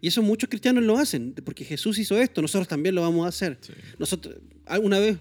Y 0.00 0.08
eso 0.08 0.22
muchos 0.22 0.48
cristianos 0.48 0.82
lo 0.82 0.98
hacen, 0.98 1.34
porque 1.44 1.64
Jesús 1.64 1.98
hizo 1.98 2.18
esto, 2.18 2.42
nosotros 2.42 2.66
también 2.66 2.94
lo 2.94 3.02
vamos 3.02 3.26
a 3.26 3.28
hacer. 3.28 3.58
sí. 3.60 3.72
Nosotros, 3.98 4.36
alguna 4.66 4.98
vez, 4.98 5.18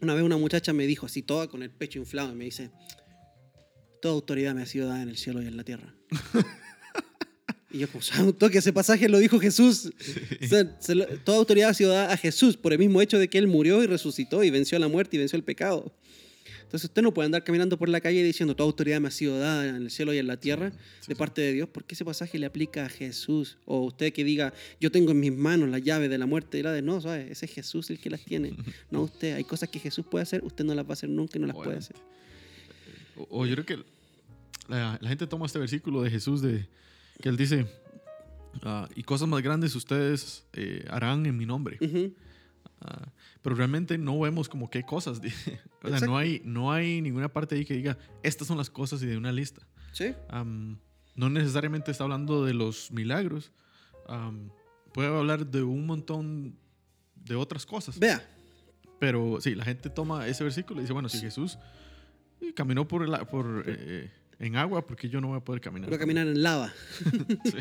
una 0.00 0.14
vez 0.14 0.22
una 0.22 0.36
muchacha 0.36 0.72
me 0.72 0.86
dijo 0.86 1.06
así, 1.06 1.22
toda 1.22 1.48
con 1.48 1.62
el 1.62 1.70
pecho 1.70 1.98
inflado, 1.98 2.32
y 2.32 2.34
me 2.34 2.44
dice, 2.44 2.70
toda 4.02 4.14
autoridad 4.14 4.54
me 4.54 4.62
ha 4.62 4.66
sido 4.66 4.88
dada 4.88 5.02
en 5.02 5.08
el 5.08 5.16
cielo 5.16 5.40
y 5.42 5.46
en 5.46 5.56
la 5.56 5.64
tierra. 5.64 5.94
y 7.70 7.78
yo 7.78 7.88
como, 7.88 8.02
"¿Sabe 8.02 8.24
un 8.28 8.32
toque 8.32 8.58
ese 8.58 8.72
pasaje 8.72 9.08
lo 9.08 9.18
dijo 9.18 9.38
Jesús. 9.40 9.90
O 10.42 10.46
sea, 10.46 10.76
se 10.80 10.94
lo- 10.94 11.06
toda 11.24 11.38
autoridad 11.38 11.70
ha 11.70 11.74
sido 11.74 11.92
dada 11.92 12.12
a 12.12 12.16
Jesús 12.16 12.56
por 12.56 12.72
el 12.72 12.78
mismo 12.78 13.00
hecho 13.00 13.18
de 13.18 13.28
que 13.28 13.38
Él 13.38 13.46
murió 13.46 13.82
y 13.82 13.86
resucitó 13.86 14.42
y 14.44 14.50
venció 14.50 14.78
la 14.78 14.88
muerte 14.88 15.16
y 15.16 15.18
venció 15.18 15.36
el 15.36 15.44
pecado. 15.44 15.92
Entonces 16.62 16.88
usted 16.88 17.02
no 17.02 17.12
puede 17.12 17.26
andar 17.26 17.42
caminando 17.42 17.76
por 17.76 17.88
la 17.88 18.00
calle 18.00 18.22
diciendo, 18.22 18.54
toda 18.54 18.68
autoridad 18.68 19.00
me 19.00 19.08
ha 19.08 19.10
sido 19.10 19.36
dada 19.40 19.68
en 19.68 19.74
el 19.74 19.90
cielo 19.90 20.14
y 20.14 20.18
en 20.18 20.28
la 20.28 20.36
tierra 20.36 20.70
sí, 20.70 20.76
de 21.08 21.14
sí. 21.14 21.18
parte 21.18 21.40
de 21.42 21.52
Dios, 21.52 21.68
porque 21.68 21.96
ese 21.96 22.04
pasaje 22.04 22.38
le 22.38 22.46
aplica 22.46 22.86
a 22.86 22.88
Jesús. 22.88 23.56
O 23.64 23.80
usted 23.80 24.12
que 24.12 24.22
diga, 24.22 24.54
yo 24.80 24.92
tengo 24.92 25.10
en 25.10 25.18
mis 25.18 25.32
manos 25.32 25.68
la 25.68 25.80
llave 25.80 26.08
de 26.08 26.16
la 26.16 26.26
muerte 26.26 26.60
y 26.60 26.62
la 26.62 26.70
de 26.72 26.80
no, 26.80 27.00
¿sabe? 27.00 27.26
ese 27.32 27.46
es 27.46 27.52
Jesús 27.52 27.90
el 27.90 27.98
que 27.98 28.08
las 28.08 28.24
tiene. 28.24 28.54
No 28.88 29.02
usted. 29.02 29.34
Hay 29.34 29.42
cosas 29.42 29.68
que 29.68 29.80
Jesús 29.80 30.04
puede 30.08 30.22
hacer, 30.22 30.44
usted 30.44 30.64
no 30.64 30.72
las 30.76 30.84
va 30.84 30.90
a 30.90 30.92
hacer 30.92 31.08
nunca 31.08 31.38
y 31.38 31.40
no 31.40 31.48
las 31.48 31.56
puede 31.56 31.78
hacer. 31.78 31.96
Obviamente. 31.96 33.26
O, 33.34 33.40
o 33.42 33.46
yo 33.46 33.54
creo 33.56 33.66
que 33.66 33.84
la, 34.68 34.96
la 35.00 35.08
gente 35.08 35.26
toma 35.26 35.46
este 35.46 35.58
versículo 35.58 36.02
de 36.02 36.10
Jesús 36.10 36.40
de 36.40 36.68
que 37.22 37.28
él 37.28 37.36
dice, 37.36 37.66
ah, 38.62 38.88
y 38.94 39.02
cosas 39.02 39.28
más 39.28 39.42
grandes 39.42 39.74
ustedes 39.74 40.46
eh, 40.52 40.84
harán 40.90 41.26
en 41.26 41.36
mi 41.36 41.46
nombre. 41.46 41.78
Ujú. 41.80 42.14
Ah, 42.82 43.12
pero 43.42 43.54
realmente 43.56 43.98
no 43.98 44.18
vemos 44.20 44.48
como 44.48 44.70
qué 44.70 44.82
cosas. 44.84 45.20
dice. 45.22 45.60
o 45.82 45.88
sea, 45.88 46.00
no 46.00 46.16
hay, 46.16 46.40
no 46.44 46.72
hay 46.72 47.00
ninguna 47.02 47.28
parte 47.32 47.54
ahí 47.54 47.64
que 47.64 47.74
diga, 47.74 47.98
estas 48.22 48.46
son 48.48 48.56
las 48.58 48.70
cosas 48.70 49.02
y 49.02 49.06
de 49.06 49.16
una 49.16 49.32
lista. 49.32 49.66
Sí. 49.92 50.14
Am, 50.28 50.78
no 51.14 51.28
necesariamente 51.30 51.90
está 51.90 52.04
hablando 52.04 52.44
de 52.44 52.54
los 52.54 52.90
milagros. 52.92 53.52
Am, 54.08 54.50
puede 54.94 55.08
hablar 55.08 55.46
de 55.46 55.62
un 55.62 55.86
montón 55.86 56.56
de 57.16 57.34
otras 57.34 57.66
cosas. 57.66 57.98
Vea, 57.98 58.22
Pero 58.98 59.40
sí, 59.40 59.54
la 59.54 59.64
gente 59.64 59.90
toma 59.90 60.26
ese 60.26 60.42
versículo 60.44 60.80
y 60.80 60.84
dice, 60.84 60.92
bueno, 60.94 61.08
si 61.08 61.18
Jesús 61.18 61.58
caminó 62.54 62.88
por, 62.88 63.02
el 63.04 63.14
a- 63.14 63.24
por 63.26 63.64
eh, 63.66 64.10
en 64.40 64.56
agua, 64.56 64.84
porque 64.86 65.08
yo 65.08 65.20
no 65.20 65.28
voy 65.28 65.36
a 65.36 65.40
poder 65.44 65.60
caminar? 65.60 65.88
voy 65.90 65.96
a 65.96 66.00
caminar 66.00 66.26
en 66.26 66.42
lava. 66.42 66.72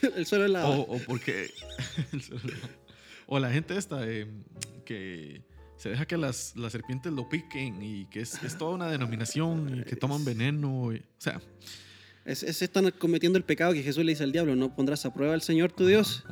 El 0.16 0.24
suelo 0.26 0.44
es 0.46 0.50
lava. 0.50 0.68
O, 0.70 0.96
o 0.96 0.98
porque... 1.00 1.50
o 3.26 3.38
la 3.38 3.50
gente 3.52 3.76
esta 3.76 4.06
eh, 4.08 4.26
que 4.84 5.42
se 5.76 5.88
deja 5.90 6.06
que 6.06 6.16
las, 6.16 6.54
las 6.56 6.72
serpientes 6.72 7.12
lo 7.12 7.28
piquen 7.28 7.82
y 7.82 8.06
que 8.06 8.20
es, 8.20 8.42
es 8.42 8.56
toda 8.58 8.74
una 8.74 8.88
denominación 8.90 9.80
y 9.80 9.84
que 9.84 9.96
toman 9.96 10.24
veneno. 10.24 10.92
y- 10.92 10.98
o 10.98 11.02
sea... 11.18 11.40
Es, 12.24 12.42
es- 12.42 12.60
están 12.62 12.90
cometiendo 12.98 13.38
el 13.38 13.44
pecado 13.44 13.72
que 13.72 13.82
Jesús 13.82 14.04
le 14.04 14.12
dice 14.12 14.22
al 14.24 14.32
diablo, 14.32 14.54
no 14.54 14.74
pondrás 14.74 15.04
a 15.06 15.12
prueba 15.14 15.32
al 15.34 15.42
Señor 15.42 15.72
tu 15.72 15.86
Dios. 15.86 16.24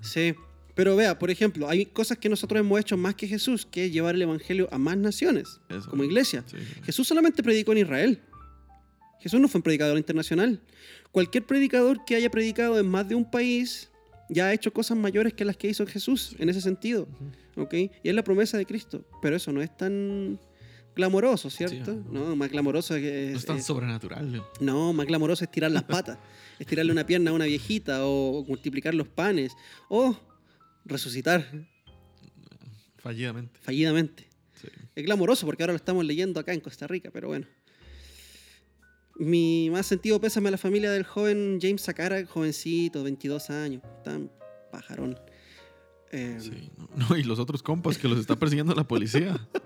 Sí. 0.00 0.34
Pero 0.74 0.94
vea, 0.96 1.18
por 1.18 1.30
ejemplo, 1.30 1.68
hay 1.68 1.84
cosas 1.86 2.16
que 2.18 2.28
nosotros 2.28 2.60
hemos 2.60 2.78
hecho 2.80 2.96
más 2.96 3.14
que 3.14 3.26
Jesús, 3.28 3.66
que 3.66 3.86
es 3.86 3.92
llevar 3.92 4.14
el 4.14 4.22
Evangelio 4.22 4.68
a 4.72 4.78
más 4.78 4.96
naciones, 4.96 5.60
Eso. 5.68 5.88
como 5.90 6.02
iglesia. 6.04 6.44
sí, 6.46 6.56
sí. 6.58 6.80
Jesús 6.84 7.06
solamente 7.08 7.42
predicó 7.42 7.72
en 7.72 7.78
Israel. 7.78 8.20
Jesús 9.22 9.40
no 9.40 9.48
fue 9.48 9.58
un 9.60 9.62
predicador 9.62 9.96
internacional. 9.96 10.60
Cualquier 11.12 11.44
predicador 11.46 12.04
que 12.04 12.16
haya 12.16 12.30
predicado 12.30 12.78
en 12.78 12.88
más 12.88 13.08
de 13.08 13.14
un 13.14 13.30
país 13.30 13.90
ya 14.28 14.46
ha 14.46 14.52
hecho 14.52 14.72
cosas 14.72 14.96
mayores 14.96 15.32
que 15.34 15.44
las 15.44 15.56
que 15.56 15.68
hizo 15.68 15.86
Jesús 15.86 16.34
en 16.38 16.48
ese 16.48 16.60
sentido. 16.60 17.06
Y 17.70 17.90
es 18.08 18.14
la 18.14 18.24
promesa 18.24 18.56
de 18.58 18.64
Cristo. 18.66 19.04
Pero 19.20 19.36
eso 19.36 19.52
no 19.52 19.60
es 19.62 19.76
tan 19.76 20.40
glamoroso, 20.96 21.50
¿cierto? 21.50 21.94
Sí, 21.94 22.00
no, 22.10 22.34
más 22.36 22.50
glamoroso 22.50 22.94
que 22.94 23.30
No 23.32 23.38
es, 23.38 23.44
tan 23.46 23.58
es- 23.58 23.64
sobrenatural. 23.66 24.42
no, 24.60 24.92
más 24.92 25.06
glamoroso 25.06 25.44
es 25.44 25.50
tirar 25.50 25.70
las 25.70 25.84
patas. 25.84 26.18
es 26.58 26.66
tirarle 26.66 26.92
una 26.92 27.04
pierna 27.06 27.30
a 27.30 27.34
una 27.34 27.44
viejita 27.46 28.06
o 28.06 28.44
multiplicar 28.46 28.94
los 28.94 29.08
panes 29.08 29.52
o 29.88 30.16
resucitar 30.84 31.46
Fallidamente. 32.98 33.58
fallidamente. 33.62 34.26
Sí. 34.60 34.68
Es 34.94 35.04
glamoroso 35.04 35.44
porque 35.46 35.62
ahora 35.62 35.72
lo 35.72 35.76
estamos 35.78 36.04
leyendo 36.04 36.38
acá 36.40 36.52
en 36.54 36.60
Costa 36.60 36.86
Rica, 36.86 37.10
pero 37.12 37.28
bueno. 37.28 37.46
Mi 39.16 39.68
más 39.70 39.86
sentido 39.86 40.20
pésame 40.20 40.48
a 40.48 40.52
la 40.52 40.58
familia 40.58 40.90
del 40.90 41.04
joven 41.04 41.58
James 41.60 41.82
Sakara, 41.82 42.24
jovencito, 42.26 43.02
22 43.04 43.50
años, 43.50 43.82
tan 44.04 44.30
pajarón. 44.70 45.18
Eh, 46.10 46.38
Sí, 46.40 46.70
no, 46.76 46.88
no, 47.10 47.16
y 47.16 47.22
los 47.22 47.38
otros 47.38 47.62
compas 47.62 47.98
que 47.98 48.08
los 48.08 48.18
está 48.18 48.36
persiguiendo 48.38 48.74
la 48.74 48.84
policía. 48.84 49.38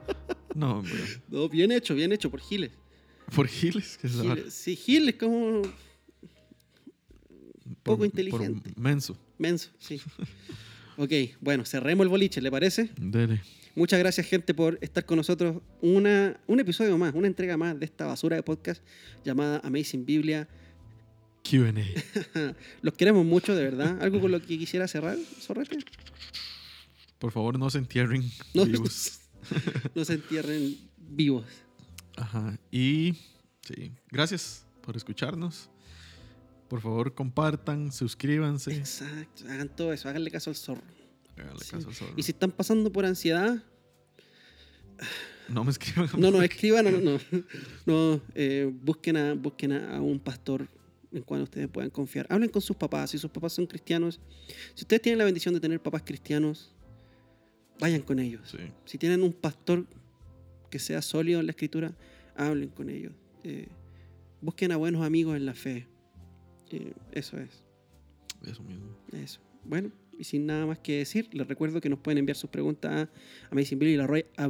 No, 0.55 0.79
hombre. 0.79 0.95
no, 1.29 1.51
bien 1.51 1.71
hecho, 1.71 1.95
bien 1.95 2.13
hecho 2.13 2.31
por 2.31 2.41
Giles. 2.41 2.71
Por 3.35 3.47
Giles, 3.47 3.99
que 3.99 4.07
es. 4.07 4.15
Giles- 4.15 4.55
Sí, 4.55 4.75
Giles 4.75 5.17
como 5.17 5.61
poco 7.83 7.99
Por- 7.99 8.07
inteligente. 8.07 8.71
Por 8.73 8.83
menso. 8.83 9.19
menso, 9.37 9.71
sí. 9.79 10.01
ok, 10.97 11.13
bueno, 11.43 11.67
cerremos 11.67 12.05
el 12.05 12.09
boliche, 12.09 12.41
¿le 12.41 12.51
parece? 12.51 12.91
Dele. 12.99 13.43
Muchas 13.77 13.99
gracias, 13.99 14.27
gente, 14.27 14.55
por 14.55 14.79
estar 14.81 15.05
con 15.05 15.19
nosotros. 15.19 15.63
Una, 15.83 16.41
un 16.47 16.59
episodio 16.61 16.97
más, 16.97 17.15
una 17.15 17.27
entrega 17.27 17.57
más 17.59 17.79
de 17.79 17.85
esta 17.85 18.07
basura 18.07 18.35
de 18.35 18.43
podcast 18.43 18.83
llamada 19.25 19.61
Amazing 19.63 20.05
Biblia. 20.07 20.49
QA. 21.49 21.73
Los 22.83 22.95
queremos 22.95 23.25
mucho, 23.25 23.55
de 23.55 23.63
verdad. 23.63 24.03
¿Algo 24.03 24.21
con 24.21 24.33
lo 24.33 24.41
que 24.41 24.59
quisiera 24.59 24.89
cerrar, 24.89 25.17
Zorrete? 25.41 25.79
Por 27.19 27.31
favor, 27.33 27.59
no 27.59 27.69
se 27.71 27.79
entierren 27.79 28.25
No. 28.55 28.65
vivos. 28.65 29.21
No 29.95 30.05
se 30.05 30.15
entierren 30.15 30.77
vivos. 30.97 31.45
Ajá. 32.17 32.59
Y 32.73 33.15
sí, 33.63 33.93
gracias 34.11 34.65
por 34.83 34.97
escucharnos. 34.97 35.71
Por 36.69 36.81
favor, 36.81 37.15
compartan, 37.15 37.93
suscríbanse. 37.93 38.75
Exacto, 38.75 39.45
hagan 39.49 39.69
todo 39.69 39.93
eso, 39.93 40.09
háganle 40.09 40.33
caso 40.33 40.51
al 40.51 40.57
zorro. 40.57 40.83
Sí. 41.61 42.05
Y 42.17 42.23
si 42.23 42.33
están 42.33 42.51
pasando 42.51 42.91
por 42.91 43.05
ansiedad, 43.05 43.63
No 45.49 45.65
me 45.65 45.71
escriban. 45.71 46.09
no 46.19 46.31
nos 46.31 46.43
escriban, 46.51 46.85
no, 46.85 46.91
no, 47.01 47.19
no, 47.85 48.21
eh, 48.35 48.71
busquen, 48.83 49.17
a, 49.17 49.35
busquen 49.35 49.73
a, 49.73 49.97
a 49.97 50.01
un 50.01 50.19
pastor 50.19 50.67
en 51.13 51.23
cual 51.23 51.43
ustedes 51.43 51.69
puedan 51.69 51.91
confiar. 51.91 52.27
Hablen 52.31 52.49
con 52.51 52.61
sus 52.63 52.77
papás, 52.77 53.11
si 53.11 53.19
sus 53.19 53.31
papás 53.31 53.53
son 53.53 53.67
cristianos. 53.67 54.21
Si 54.75 54.83
ustedes 54.85 55.03
tienen 55.03 55.19
la 55.19 55.25
bendición 55.25 55.55
de 55.55 55.61
tener 55.61 55.81
papás 55.81 56.03
cristianos, 56.05 56.75
vayan 57.79 58.03
con 58.03 58.19
ellos. 58.19 58.51
Sí. 58.51 58.59
Si 58.85 58.99
tienen 58.99 59.23
un 59.23 59.33
pastor 59.33 59.87
que 60.71 60.79
sea 60.79 61.01
sólido 61.03 61.41
en 61.41 61.47
la 61.47 61.51
escritura, 61.53 61.95
hablen 62.35 62.69
con 62.71 62.91
ellos. 62.91 63.13
Eh, 63.45 63.69
busquen 64.41 64.73
a 64.73 64.77
buenos 64.77 65.05
amigos 65.07 65.37
en 65.37 65.47
la 65.47 65.55
fe. 65.55 65.87
Eh, 66.71 66.93
eso 67.13 67.39
es. 67.39 67.63
Eso 68.45 68.63
mismo. 68.63 68.97
Eso. 69.13 69.41
Bueno, 69.65 69.91
y 70.19 70.25
sin 70.25 70.47
nada 70.47 70.67
más 70.67 70.79
que 70.79 70.99
decir, 70.99 71.29
les 71.33 71.47
recuerdo 71.47 71.81
que 71.81 71.89
nos 71.89 71.99
pueden 71.99 72.19
enviar 72.19 72.37
sus 72.37 72.51
preguntas 72.51 72.93
a 72.93 73.09
Amazing 73.51 73.79
Billy 73.79 73.97
la 73.97 74.07
Roy 74.07 74.27
a 74.37 74.47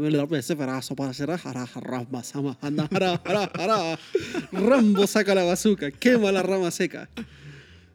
Rambo 4.52 5.06
saca 5.06 5.34
la 5.34 5.44
bazuca, 5.44 5.90
quema 5.90 6.32
la 6.32 6.42
rama 6.42 6.70
seca. 6.70 7.08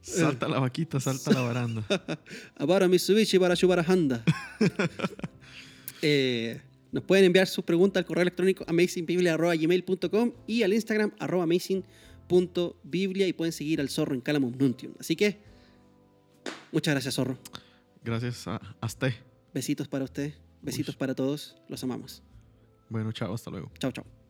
Salta 0.02 0.48
la 0.48 0.60
vaquita, 0.60 1.00
salta 1.00 1.32
la 1.32 1.42
baranda. 1.42 1.86
Para 2.68 2.88
Mitsubishi 2.88 3.38
para 3.38 3.56
Chubarajanda. 3.56 4.24
eh, 6.02 6.60
nos 6.92 7.04
pueden 7.04 7.26
enviar 7.26 7.48
sus 7.48 7.64
preguntas 7.64 8.02
al 8.02 8.06
correo 8.06 8.24
electrónico 8.24 8.66
amazingbiblia.gmail.com 8.68 10.34
y 10.48 10.64
al 10.64 10.74
Instagram 10.74 11.12
arroba 11.20 11.44
amazing.biblia 11.44 13.28
y 13.28 13.34
pueden 13.34 13.54
seguir 13.54 13.80
al 13.80 13.90
zorro 13.90 14.16
en 14.16 14.22
Calamum 14.22 14.54
Nuntium. 14.58 14.94
Así 15.00 15.16
que, 15.16 15.51
muchas 16.72 16.94
gracias, 16.94 17.16
zorro. 17.16 17.38
Gracias 18.04 18.48
a, 18.48 18.60
a 18.80 18.86
usted. 18.86 19.14
Besitos 19.54 19.88
para 19.88 20.04
usted, 20.06 20.34
besitos 20.62 20.96
Uy. 20.96 21.00
para 21.00 21.14
todos, 21.16 21.56
los 21.68 21.84
amamos. 21.84 22.24
Bueno, 22.90 23.12
chao, 23.12 23.34
hasta 23.34 23.50
luego. 23.52 23.72
Chao, 23.80 23.92
chao. 23.92 24.21